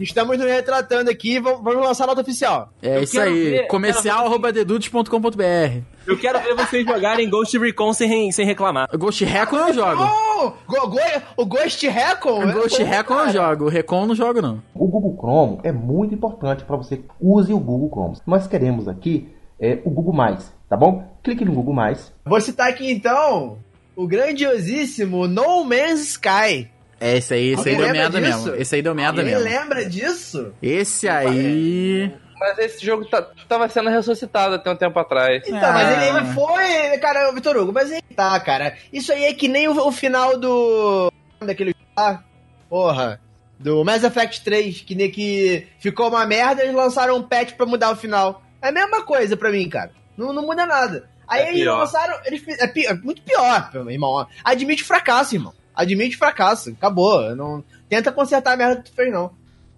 estamos 0.00 0.36
nos 0.36 0.46
retratando 0.48 1.08
aqui. 1.10 1.38
Vamos, 1.38 1.62
vamos 1.62 1.84
lançar 1.84 2.04
a 2.04 2.06
nota 2.08 2.22
oficial. 2.22 2.70
É 2.82 2.96
Eu 2.98 3.02
isso 3.04 3.20
aí. 3.20 3.50
ver- 3.50 3.66
comercial.dedudes.com.br 3.68 5.93
Eu 6.06 6.18
quero 6.18 6.38
ver 6.40 6.54
vocês 6.54 6.84
jogarem 6.86 7.28
Ghost 7.30 7.56
Recon 7.58 7.92
sem, 7.92 8.30
sem 8.30 8.44
reclamar. 8.44 8.88
Ghost 8.96 9.24
Recon 9.24 9.56
eu 9.68 9.72
jogo. 9.74 10.02
Oh, 10.02 10.50
go, 10.66 10.88
go, 10.88 10.98
o 11.36 11.46
Ghost 11.46 11.86
Recon. 11.88 12.44
O 12.44 12.52
Ghost 12.52 12.82
é 12.82 12.84
Recon 12.84 13.20
eu 13.20 13.30
jogo. 13.32 13.64
O 13.64 13.68
Recon 13.68 14.02
eu 14.02 14.06
não 14.08 14.14
jogo, 14.14 14.42
não. 14.42 14.62
O 14.74 14.86
Google 14.86 15.16
Chrome 15.18 15.60
é 15.62 15.72
muito 15.72 16.14
importante 16.14 16.64
para 16.64 16.76
você 16.76 16.98
que 16.98 17.04
use 17.20 17.52
o 17.52 17.58
Google 17.58 17.88
Chrome. 17.90 18.16
Nós 18.26 18.46
queremos 18.46 18.86
aqui 18.86 19.28
é, 19.58 19.78
o 19.84 19.90
Google 19.90 20.12
Mais, 20.12 20.52
tá 20.68 20.76
bom? 20.76 21.08
Clique 21.22 21.44
no 21.44 21.52
Google 21.52 21.74
Mais. 21.74 22.12
Vou 22.24 22.40
citar 22.40 22.68
aqui 22.68 22.90
então 22.90 23.56
o 23.96 24.06
grandiosíssimo 24.06 25.26
No 25.26 25.64
Man's 25.64 26.02
Sky. 26.10 26.68
É, 27.00 27.16
esse 27.16 27.34
aí, 27.34 27.52
esse 27.52 27.68
aí 27.68 27.76
deu 27.76 27.86
lembra 27.86 28.00
merda 28.02 28.20
disso? 28.20 28.44
mesmo. 28.46 28.60
Esse 28.62 28.74
aí 28.76 28.82
deu 28.82 28.94
merda 28.94 29.20
Alguém 29.20 29.34
mesmo. 29.36 29.48
lembra 29.50 29.84
disso? 29.88 30.52
Esse 30.62 31.08
aí. 31.08 32.12
Mas 32.46 32.58
esse 32.58 32.84
jogo 32.84 33.04
tá, 33.06 33.22
tava 33.48 33.68
sendo 33.68 33.88
ressuscitado 33.90 34.54
até 34.56 34.70
um 34.70 34.76
tempo 34.76 34.98
atrás. 34.98 35.42
Então, 35.46 35.58
Ah. 35.70 35.72
mas 35.72 35.90
ele, 35.90 36.18
ele 36.18 36.26
foi. 36.34 36.98
Cara, 36.98 37.32
Vitor 37.32 37.56
Hugo, 37.56 37.72
mas 37.72 37.90
aí 37.90 38.02
tá, 38.14 38.38
cara. 38.40 38.76
Isso 38.92 39.12
aí 39.12 39.24
é 39.24 39.32
que 39.32 39.48
nem 39.48 39.66
o, 39.68 39.86
o 39.86 39.90
final 39.92 40.38
do. 40.38 41.10
Daquele. 41.40 41.74
Ah, 41.96 42.20
porra. 42.68 43.20
Do 43.58 43.84
Mass 43.84 44.02
Effect 44.04 44.42
3, 44.44 44.80
que 44.82 44.94
nem 44.94 45.10
que 45.10 45.66
ficou 45.78 46.08
uma 46.08 46.26
merda, 46.26 46.62
eles 46.62 46.74
lançaram 46.74 47.16
um 47.16 47.22
patch 47.22 47.52
pra 47.52 47.64
mudar 47.64 47.92
o 47.92 47.96
final. 47.96 48.42
É 48.60 48.68
a 48.68 48.72
mesma 48.72 49.02
coisa 49.04 49.36
pra 49.36 49.50
mim, 49.50 49.68
cara. 49.68 49.90
Não, 50.16 50.32
não 50.32 50.42
muda 50.42 50.66
nada. 50.66 51.08
Aí 51.26 51.42
É 51.42 51.48
eles 51.50 51.62
pior. 51.62 51.78
lançaram. 51.78 52.18
Eles, 52.26 52.42
é, 52.60 52.66
pi- 52.66 52.86
é 52.86 52.92
muito 52.94 53.22
pior, 53.22 53.70
meu 53.72 53.90
irmão. 53.90 54.26
Admite 54.44 54.82
fracasso, 54.84 55.34
irmão. 55.36 55.54
Admite 55.74 56.16
fracasso. 56.16 56.70
Acabou. 56.70 57.34
Não, 57.34 57.64
tenta 57.88 58.12
consertar 58.12 58.52
a 58.52 58.56
merda 58.56 58.82
que 58.82 58.90
tu 58.90 58.94
fez, 58.96 59.10
não. 59.12 59.30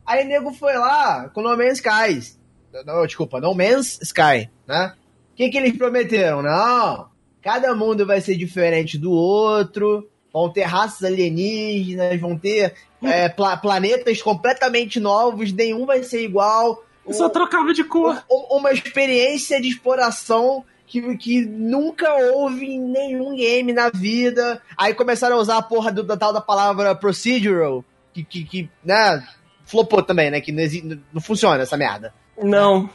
Aí 0.04 0.24
o 0.24 0.28
nego 0.28 0.52
foi 0.52 0.74
lá 0.76 1.28
com 1.28 1.42
No 1.42 1.56
Man's 1.56 1.78
Skies. 1.80 2.38
Não, 2.84 3.06
desculpa, 3.06 3.40
No 3.40 3.54
Man's 3.54 3.98
Sky, 4.02 4.50
né? 4.66 4.94
O 5.32 5.36
que, 5.36 5.48
que 5.50 5.58
eles 5.58 5.76
prometeram? 5.76 6.42
Não. 6.42 7.08
Cada 7.42 7.74
mundo 7.74 8.04
vai 8.06 8.20
ser 8.20 8.36
diferente 8.36 8.98
do 8.98 9.10
outro. 9.12 10.08
Vão 10.32 10.50
ter 10.52 10.62
raças 10.64 11.04
alienígenas, 11.04 12.20
vão 12.20 12.36
ter 12.38 12.74
é, 13.02 13.28
pla- 13.28 13.56
planetas 13.56 14.20
completamente 14.20 14.98
novos, 15.00 15.52
nenhum 15.52 15.86
vai 15.86 16.02
ser 16.02 16.22
igual. 16.24 16.84
Eu 17.06 17.12
só 17.14 17.28
trocava 17.28 17.72
de 17.72 17.84
cor. 17.84 18.22
Um- 18.30 18.56
uma 18.58 18.72
experiência 18.72 19.60
de 19.60 19.68
exploração 19.68 20.64
que, 20.86 21.16
que 21.16 21.44
nunca 21.44 22.12
houve 22.34 22.66
em 22.66 22.80
nenhum 22.80 23.34
game 23.36 23.72
na 23.72 23.90
vida. 23.90 24.60
Aí 24.76 24.92
começaram 24.94 25.36
a 25.36 25.40
usar 25.40 25.56
a 25.58 25.62
porra 25.62 25.90
do, 25.92 26.02
da 26.02 26.16
tal 26.16 26.32
da 26.32 26.40
palavra 26.40 26.94
procedural, 26.94 27.84
que, 28.12 28.22
que, 28.24 28.44
que 28.44 28.70
né, 28.84 29.26
flopou 29.64 30.02
também, 30.02 30.30
né? 30.30 30.40
Que 30.40 30.52
não, 30.52 30.62
exi- 30.62 31.00
não 31.12 31.20
funciona 31.20 31.62
essa 31.62 31.76
merda. 31.76 32.12
Não. 32.42 32.88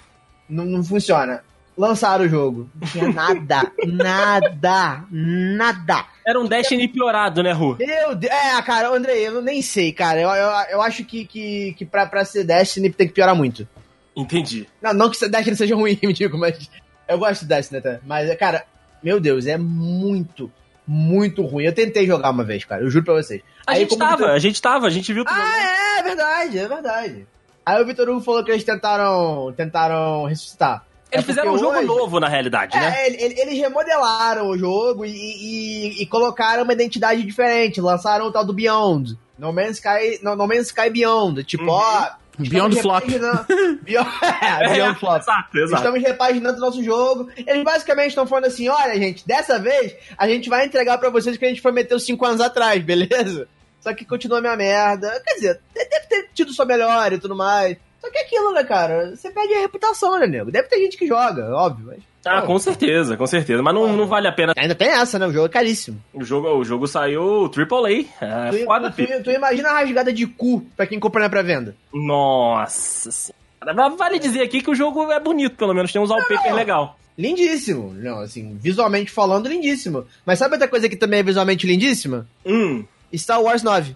Não, 0.49 0.65
não 0.65 0.83
funciona. 0.83 1.43
Lançaram 1.77 2.25
o 2.25 2.29
jogo. 2.29 2.69
Não 2.75 2.87
tinha 2.87 3.11
nada, 3.11 3.71
nada, 3.87 5.05
nada. 5.09 6.05
Era 6.27 6.39
um 6.39 6.45
Destiny 6.45 6.87
piorado, 6.87 7.41
né, 7.41 7.51
Ru? 7.51 7.77
Meu 7.79 8.13
Deus. 8.15 8.31
É, 8.33 8.61
cara, 8.61 8.89
Andrei, 8.93 9.25
eu 9.27 9.41
nem 9.41 9.61
sei, 9.61 9.91
cara. 9.91 10.19
Eu, 10.19 10.29
eu, 10.29 10.51
eu 10.71 10.81
acho 10.81 11.03
que, 11.05 11.25
que, 11.25 11.73
que 11.77 11.85
pra, 11.85 12.05
pra 12.05 12.25
ser 12.25 12.43
Destiny 12.43 12.89
tem 12.91 13.07
que 13.07 13.13
piorar 13.13 13.35
muito. 13.35 13.67
Entendi. 14.15 14.67
Não, 14.81 14.93
não 14.93 15.09
que 15.09 15.27
Destiny 15.27 15.55
seja 15.55 15.75
ruim, 15.75 15.97
me 16.03 16.11
digo, 16.13 16.37
mas 16.37 16.69
eu 17.07 17.17
gosto 17.17 17.41
de 17.41 17.47
Destiny 17.47 17.79
até. 17.79 17.99
Mas, 18.05 18.35
cara, 18.37 18.65
meu 19.01 19.19
Deus, 19.19 19.47
é 19.47 19.57
muito, 19.57 20.51
muito 20.85 21.41
ruim. 21.43 21.63
Eu 21.63 21.73
tentei 21.73 22.05
jogar 22.05 22.29
uma 22.31 22.43
vez, 22.43 22.65
cara, 22.65 22.83
eu 22.83 22.89
juro 22.89 23.05
pra 23.05 23.13
vocês. 23.15 23.41
A 23.65 23.71
Aí, 23.71 23.79
gente 23.79 23.97
tava, 23.97 24.17
tu- 24.17 24.25
a 24.25 24.39
gente 24.39 24.61
tava, 24.61 24.87
a 24.87 24.89
gente 24.89 25.13
viu 25.13 25.23
tudo. 25.23 25.39
Ah, 25.39 25.95
é, 25.97 25.99
é 25.99 26.03
verdade, 26.03 26.59
é 26.59 26.67
verdade. 26.67 27.27
Aí 27.71 27.81
o 27.81 27.85
Vitor 27.85 28.09
Hugo 28.09 28.21
falou 28.21 28.43
que 28.43 28.51
eles 28.51 28.63
tentaram, 28.63 29.53
tentaram 29.55 30.25
ressuscitar. 30.25 30.85
Eles 31.11 31.25
É 31.25 31.27
fizeram 31.27 31.53
um 31.53 31.57
jogo 31.57 31.77
hoje- 31.77 31.87
novo, 31.87 32.19
na 32.19 32.27
realidade, 32.29 32.75
né? 32.77 32.93
É, 33.01 33.07
ele- 33.07 33.21
ele- 33.23 33.41
eles 33.41 33.59
remodelaram 33.59 34.47
o 34.47 34.57
jogo 34.57 35.05
e, 35.05 35.09
e- 35.11 36.01
e 36.01 36.05
colocaram 36.05 36.63
uma 36.63 36.73
identidade 36.73 37.21
diferente. 37.23 37.81
Lançaram 37.81 38.25
o 38.27 38.31
tal 38.31 38.45
do 38.45 38.53
Beyond. 38.53 39.17
No 39.37 39.51
Man's 39.51 39.77
Sky, 39.77 40.19
no, 40.23 40.35
no 40.35 40.47
Man's 40.47 40.67
Sky 40.67 40.89
Beyond. 40.89 41.43
Tipo, 41.43 41.63
Uhum. 41.63 41.69
ó. 41.71 42.07
Beyond 42.39 42.81
Flop. 42.81 43.03
Beyond, 43.83 44.09
é, 44.41 44.69
Beyond 44.73 44.99
Flop. 44.99 45.21
Exato, 45.21 45.57
exato. 45.57 45.75
Estamos 45.83 46.01
repaginando 46.01 46.57
o 46.57 46.61
nosso 46.61 46.81
jogo. 46.83 47.29
Eles 47.35 47.63
basicamente 47.63 48.09
estão 48.09 48.25
falando 48.25 48.45
assim: 48.45 48.69
olha, 48.69 48.93
gente, 48.95 49.27
dessa 49.27 49.59
vez 49.59 49.93
a 50.17 50.27
gente 50.27 50.49
vai 50.49 50.65
entregar 50.65 50.97
pra 50.97 51.09
vocês 51.09 51.35
o 51.35 51.39
que 51.39 51.45
a 51.45 51.49
gente 51.49 51.61
prometeu 51.61 51.99
cinco 51.99 52.25
anos 52.25 52.39
atrás, 52.41 52.81
beleza? 52.83 53.47
Só 53.81 53.93
que 53.93 54.05
continua 54.05 54.37
a 54.37 54.41
minha 54.41 54.55
merda. 54.55 55.21
Quer 55.25 55.33
dizer, 55.35 55.59
de- 55.75 55.85
deve 55.85 56.05
ter 56.07 56.29
tido 56.33 56.53
sua 56.53 56.65
melhora 56.65 57.15
e 57.15 57.19
tudo 57.19 57.35
mais. 57.35 57.77
Só 57.99 58.09
que 58.09 58.17
é 58.17 58.21
aquilo, 58.21 58.51
né, 58.53 58.63
cara? 58.63 59.15
Você 59.15 59.29
perde 59.29 59.53
a 59.53 59.59
reputação, 59.59 60.19
né, 60.19 60.25
nego? 60.25 60.51
Deve 60.51 60.67
ter 60.67 60.77
gente 60.79 60.97
que 60.97 61.05
joga, 61.07 61.53
óbvio, 61.55 61.85
mas. 61.87 61.99
Ah, 62.23 62.41
com 62.43 62.57
certeza, 62.59 63.17
com 63.17 63.25
certeza. 63.25 63.63
Mas 63.63 63.73
não, 63.73 63.95
não 63.95 64.05
vale 64.07 64.27
a 64.27 64.31
pena. 64.31 64.53
Ainda 64.55 64.75
tem 64.75 64.89
essa, 64.89 65.17
né? 65.17 65.25
O 65.25 65.33
jogo 65.33 65.47
é 65.47 65.49
caríssimo. 65.49 65.99
O 66.13 66.23
jogo, 66.23 66.47
o 66.49 66.63
jogo 66.63 66.87
saiu 66.87 67.49
AAA. 67.49 68.05
É 68.21 68.49
tu, 68.51 68.65
foda, 68.65 68.91
tu, 68.91 69.05
tu, 69.07 69.23
tu 69.23 69.31
imagina 69.31 69.69
a 69.69 69.73
rasgada 69.79 70.13
de 70.13 70.27
cu 70.27 70.61
pra 70.77 70.85
quem 70.85 70.99
compra 70.99 71.21
na 71.23 71.29
pré-venda. 71.29 71.75
Nossa 71.93 73.11
senhora. 73.11 73.89
Vale 73.97 74.19
dizer 74.19 74.41
aqui 74.41 74.61
que 74.61 74.69
o 74.71 74.75
jogo 74.75 75.11
é 75.11 75.19
bonito, 75.19 75.55
pelo 75.55 75.73
menos. 75.73 75.91
Tem 75.91 76.01
um 76.01 76.05
wallpaper 76.07 76.53
legal. 76.53 76.97
Lindíssimo. 77.17 77.93
Não, 77.93 78.19
assim, 78.19 78.57
visualmente 78.59 79.11
falando, 79.11 79.47
lindíssimo. 79.47 80.05
Mas 80.25 80.39
sabe 80.39 80.53
outra 80.55 80.67
coisa 80.67 80.87
que 80.89 80.95
também 80.95 81.19
é 81.19 81.23
visualmente 81.23 81.67
lindíssima? 81.67 82.27
Hum. 82.45 82.83
Star 83.17 83.41
Wars 83.41 83.63
9. 83.63 83.95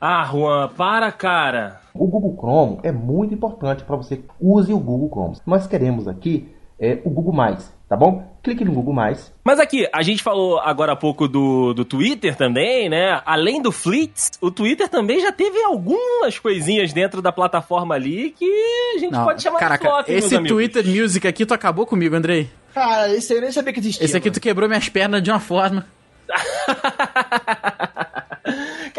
Ah, 0.00 0.28
Juan, 0.30 0.68
para, 0.76 1.10
cara. 1.12 1.80
O 1.94 2.06
Google 2.06 2.36
Chrome 2.36 2.78
é 2.82 2.92
muito 2.92 3.32
importante 3.32 3.84
para 3.84 3.96
você 3.96 4.16
que 4.18 4.24
use 4.40 4.72
o 4.72 4.78
Google 4.78 5.08
Chrome. 5.08 5.36
Nós 5.46 5.66
queremos 5.66 6.06
aqui 6.06 6.48
é, 6.78 6.98
o 7.04 7.10
Google 7.10 7.32
Mais, 7.32 7.72
tá 7.88 7.96
bom? 7.96 8.36
Clique 8.42 8.64
no 8.64 8.72
Google 8.72 8.92
Mais. 8.92 9.32
Mas 9.42 9.58
aqui, 9.58 9.88
a 9.92 10.02
gente 10.02 10.22
falou 10.22 10.58
agora 10.58 10.92
há 10.92 10.96
pouco 10.96 11.26
do, 11.26 11.72
do 11.72 11.84
Twitter 11.84 12.36
também, 12.36 12.88
né? 12.90 13.22
Além 13.24 13.62
do 13.62 13.72
Fleets, 13.72 14.32
o 14.40 14.50
Twitter 14.50 14.88
também 14.88 15.20
já 15.20 15.32
teve 15.32 15.62
algumas 15.62 16.38
coisinhas 16.38 16.92
dentro 16.92 17.22
da 17.22 17.32
plataforma 17.32 17.94
ali 17.94 18.30
que 18.30 18.44
a 18.96 18.98
gente 18.98 19.12
Não, 19.12 19.24
pode 19.24 19.42
chamar 19.42 19.58
caraca, 19.58 19.84
de 19.84 19.90
flop, 19.90 20.08
esse. 20.08 20.38
Twitter 20.42 20.86
Music 20.86 21.26
aqui, 21.26 21.46
tu 21.46 21.54
acabou 21.54 21.86
comigo, 21.86 22.14
Andrei. 22.14 22.50
Cara, 22.74 23.08
esse 23.14 23.32
aí 23.32 23.38
eu 23.38 23.42
nem 23.42 23.52
sabia 23.52 23.72
que 23.72 23.80
existia. 23.80 24.04
Esse 24.04 24.16
aqui 24.16 24.30
tu 24.30 24.40
quebrou 24.40 24.68
minhas 24.68 24.88
pernas 24.88 25.22
de 25.22 25.30
uma 25.30 25.40
forma. 25.40 25.86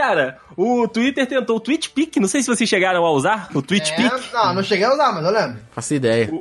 Cara, 0.06 0.38
o 0.56 0.88
Twitter 0.88 1.26
tentou 1.26 1.58
o 1.58 1.60
TweetPic, 1.60 2.20
não 2.20 2.28
sei 2.28 2.44
se 2.44 2.48
vocês 2.48 2.70
chegaram 2.70 3.04
a 3.04 3.12
usar 3.12 3.50
o 3.56 3.62
TweetPic. 3.62 4.06
É, 4.06 4.34
não, 4.34 4.54
não 4.54 4.64
cheguei 4.64 4.86
a 4.86 4.94
usar, 4.94 5.12
mas 5.12 5.26
eu 5.26 5.32
lembro. 5.32 5.58
Faço 5.72 5.96
ideia. 5.96 6.32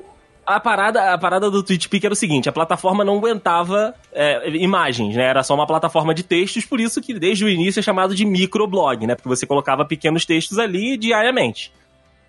A 0.44 0.60
parada, 0.60 1.14
a 1.14 1.16
parada 1.16 1.50
do 1.50 1.62
TweetPic 1.62 2.04
era 2.04 2.12
o 2.12 2.16
seguinte, 2.16 2.46
a 2.46 2.52
plataforma 2.52 3.02
não 3.02 3.16
aguentava 3.16 3.94
é, 4.12 4.50
imagens, 4.50 5.16
né? 5.16 5.24
Era 5.24 5.42
só 5.42 5.54
uma 5.54 5.66
plataforma 5.66 6.12
de 6.12 6.22
textos, 6.22 6.66
por 6.66 6.78
isso 6.78 7.00
que 7.00 7.18
desde 7.18 7.46
o 7.46 7.48
início 7.48 7.80
é 7.80 7.82
chamado 7.82 8.14
de 8.14 8.26
microblog, 8.26 9.06
né? 9.06 9.14
Porque 9.14 9.30
você 9.30 9.46
colocava 9.46 9.86
pequenos 9.86 10.26
textos 10.26 10.58
ali 10.58 10.98
diariamente. 10.98 11.72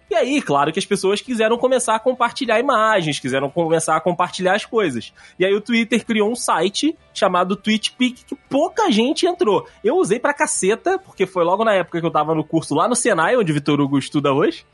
E 0.09 0.15
aí, 0.15 0.41
claro 0.41 0.71
que 0.71 0.79
as 0.79 0.85
pessoas 0.85 1.19
quiseram 1.19 1.57
começar 1.57 1.95
a 1.95 1.99
compartilhar 1.99 2.59
imagens, 2.59 3.19
quiseram 3.19 3.49
começar 3.49 3.95
a 3.95 4.01
compartilhar 4.01 4.53
as 4.53 4.65
coisas. 4.65 5.11
E 5.39 5.45
aí 5.45 5.53
o 5.53 5.61
Twitter 5.61 6.05
criou 6.05 6.31
um 6.31 6.35
site 6.35 6.95
chamado 7.13 7.55
TweetPic 7.55 8.23
que 8.23 8.35
pouca 8.49 8.91
gente 8.91 9.25
entrou. 9.25 9.67
Eu 9.83 9.97
usei 9.97 10.19
pra 10.19 10.33
caceta, 10.33 10.99
porque 10.99 11.25
foi 11.25 11.43
logo 11.43 11.63
na 11.63 11.73
época 11.73 11.99
que 11.99 12.05
eu 12.05 12.11
tava 12.11 12.35
no 12.35 12.43
curso 12.43 12.75
lá 12.75 12.87
no 12.87 12.95
Senai, 12.95 13.35
onde 13.35 13.51
o 13.51 13.55
Vitor 13.55 13.79
Hugo 13.79 13.97
estuda 13.97 14.31
hoje. 14.31 14.65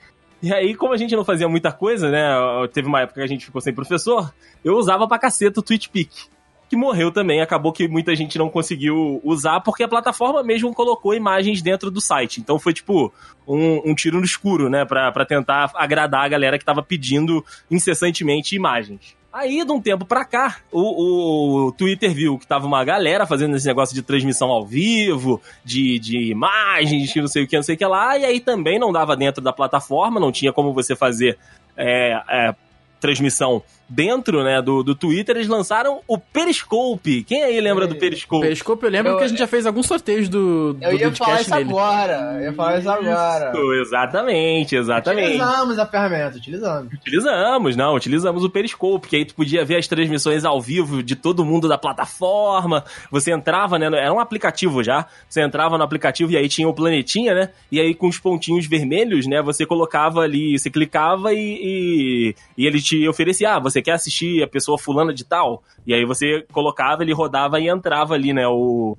E 0.43 0.53
aí, 0.53 0.75
como 0.75 0.93
a 0.93 0.97
gente 0.97 1.15
não 1.15 1.23
fazia 1.23 1.47
muita 1.47 1.71
coisa, 1.71 2.09
né? 2.09 2.27
Teve 2.73 2.88
uma 2.88 3.01
época 3.01 3.21
que 3.21 3.25
a 3.25 3.27
gente 3.27 3.45
ficou 3.45 3.61
sem 3.61 3.73
professor, 3.73 4.34
eu 4.65 4.73
usava 4.73 5.07
pra 5.07 5.19
caceta 5.19 5.59
o 5.59 5.63
TweetPic 5.63 6.29
que 6.72 6.76
morreu 6.78 7.11
também. 7.11 7.41
Acabou 7.41 7.74
que 7.74 7.86
muita 7.86 8.15
gente 8.15 8.38
não 8.38 8.49
conseguiu 8.49 9.19
usar 9.26 9.59
porque 9.59 9.84
a 9.84 9.89
plataforma 9.89 10.41
mesmo 10.41 10.74
colocou 10.74 11.13
imagens 11.13 11.61
dentro 11.61 11.91
do 11.91 11.99
site. 11.99 12.39
Então 12.39 12.57
foi 12.57 12.72
tipo 12.72 13.11
um, 13.45 13.91
um 13.91 13.93
tiro 13.93 14.19
no 14.19 14.24
escuro, 14.24 14.69
né? 14.69 14.86
Pra, 14.86 15.26
tentar 15.26 15.69
agradar 15.76 16.24
a 16.24 16.30
galera 16.30 16.57
que 16.57 16.63
tava 16.63 16.82
pedindo 16.82 17.43
incessantemente 17.69 18.55
imagens. 18.55 19.17
Aí, 19.34 19.65
de 19.65 19.72
um 19.72 19.82
tempo 19.82 20.05
pra 20.05 20.24
cá, 20.24 20.59
o, 20.72 21.67
o 21.67 21.72
Twitter 21.74 22.13
viu 22.13 22.38
que 22.38 22.47
tava 22.47 22.65
uma 22.65 22.86
galera 22.86 23.26
fazendo 23.28 23.57
esse 23.57 23.67
negócio 23.67 23.93
de 23.93 24.01
transmissão 24.01 24.49
ao 24.49 24.65
vivo, 24.65 25.41
de, 25.65 25.99
de 25.99 26.32
imagens, 26.32 27.13
não 27.15 27.28
sei 27.28 27.43
o 27.43 27.47
que, 27.47 27.55
não 27.57 27.63
sei 27.63 27.76
o 27.76 27.78
que 27.78 27.86
lá, 27.86 28.17
e 28.17 28.24
aí 28.24 28.39
também 28.39 28.80
não 28.80 28.93
dava 28.93 29.15
dentro 29.15 29.41
da 29.41 29.51
plataforma, 29.51 30.22
não 30.22 30.32
tinha 30.32 30.53
como 30.53 30.74
você 30.74 30.95
fazer 30.95 31.38
é, 31.78 32.22
é, 32.30 32.55
transmissão 32.99 33.61
dentro, 33.94 34.42
né, 34.44 34.62
do, 34.62 34.82
do 34.84 34.96
Twitter, 34.96 35.36
eles 35.36 35.50
lançaram 35.50 36.00
o 36.08 36.18
Periscope. 36.18 37.24
Quem 37.24 37.44
aí 37.44 37.60
lembra 37.60 37.86
do 37.86 37.96
Periscope? 37.98 38.42
Periscope, 38.42 38.84
eu 38.86 38.89
lembro 38.89 39.12
Eu- 39.12 39.18
que 39.18 39.24
a 39.26 39.28
gente 39.28 39.38
já 39.39 39.48
fez 39.48 39.66
alguns 39.66 39.86
sorteios 39.86 40.30
do, 40.30 40.74
do 40.74 40.84
Eu 40.86 40.98
ia 40.98 41.12
falar 41.14 41.42
isso 41.42 41.50
nele. 41.56 41.70
agora. 41.70 42.34
Eu 42.38 42.42
ia 42.44 42.54
falar 42.54 42.80
isso 42.80 42.89
agora. 42.89 43.52
Isso, 43.54 43.74
exatamente, 43.74 44.76
exatamente. 44.76 45.26
Utilizamos 45.36 45.78
a 45.80 45.86
ferramenta, 45.86 46.38
utilizamos. 46.38 46.94
Utilizamos, 46.94 47.76
não, 47.76 47.96
utilizamos 47.96 48.44
o 48.44 48.50
Periscope, 48.50 49.08
que 49.10 49.16
aí 49.18 49.26
tu 49.26 49.36
podia 49.36 49.66
ver 49.66 49.76
as 49.78 49.88
transmissões 49.88 50.46
ao 50.46 50.62
vivo 50.62 51.04
de 51.04 51.16
todo 51.16 51.44
mundo 51.44 51.68
da 51.68 51.78
plataforma. 51.78 52.84
Você 53.12 53.32
entrava, 53.32 53.78
né? 53.78 53.88
Era 53.88 54.14
um 54.14 54.20
aplicativo 54.20 54.84
já. 54.84 55.06
Você 55.28 55.42
entrava 55.42 55.78
no 55.78 55.84
aplicativo 55.84 56.32
e 56.32 56.38
aí 56.38 56.48
tinha 56.48 56.68
o 56.68 56.74
planetinha, 56.74 57.34
né? 57.34 57.50
E 57.72 57.80
aí 57.80 57.94
com 57.94 58.08
os 58.08 58.18
pontinhos 58.20 58.66
vermelhos, 58.68 59.28
né? 59.28 59.42
Você 59.42 59.66
colocava 59.66 60.22
ali, 60.22 60.58
você 60.58 60.70
clicava 60.70 61.34
e, 61.34 61.38
e, 61.62 62.36
e 62.58 62.66
ele 62.66 62.82
te 62.82 63.08
oferecia, 63.08 63.56
ah, 63.56 63.60
você 63.60 63.80
quer 63.82 63.93
assistir 63.93 64.43
a 64.43 64.47
pessoa 64.47 64.77
fulana 64.77 65.13
de 65.13 65.23
tal? 65.23 65.63
E 65.86 65.93
aí 65.93 66.05
você 66.05 66.45
colocava, 66.51 67.03
ele 67.03 67.13
rodava 67.13 67.59
e 67.59 67.69
entrava 67.69 68.13
ali, 68.13 68.34
né? 68.34 68.47
O, 68.47 68.97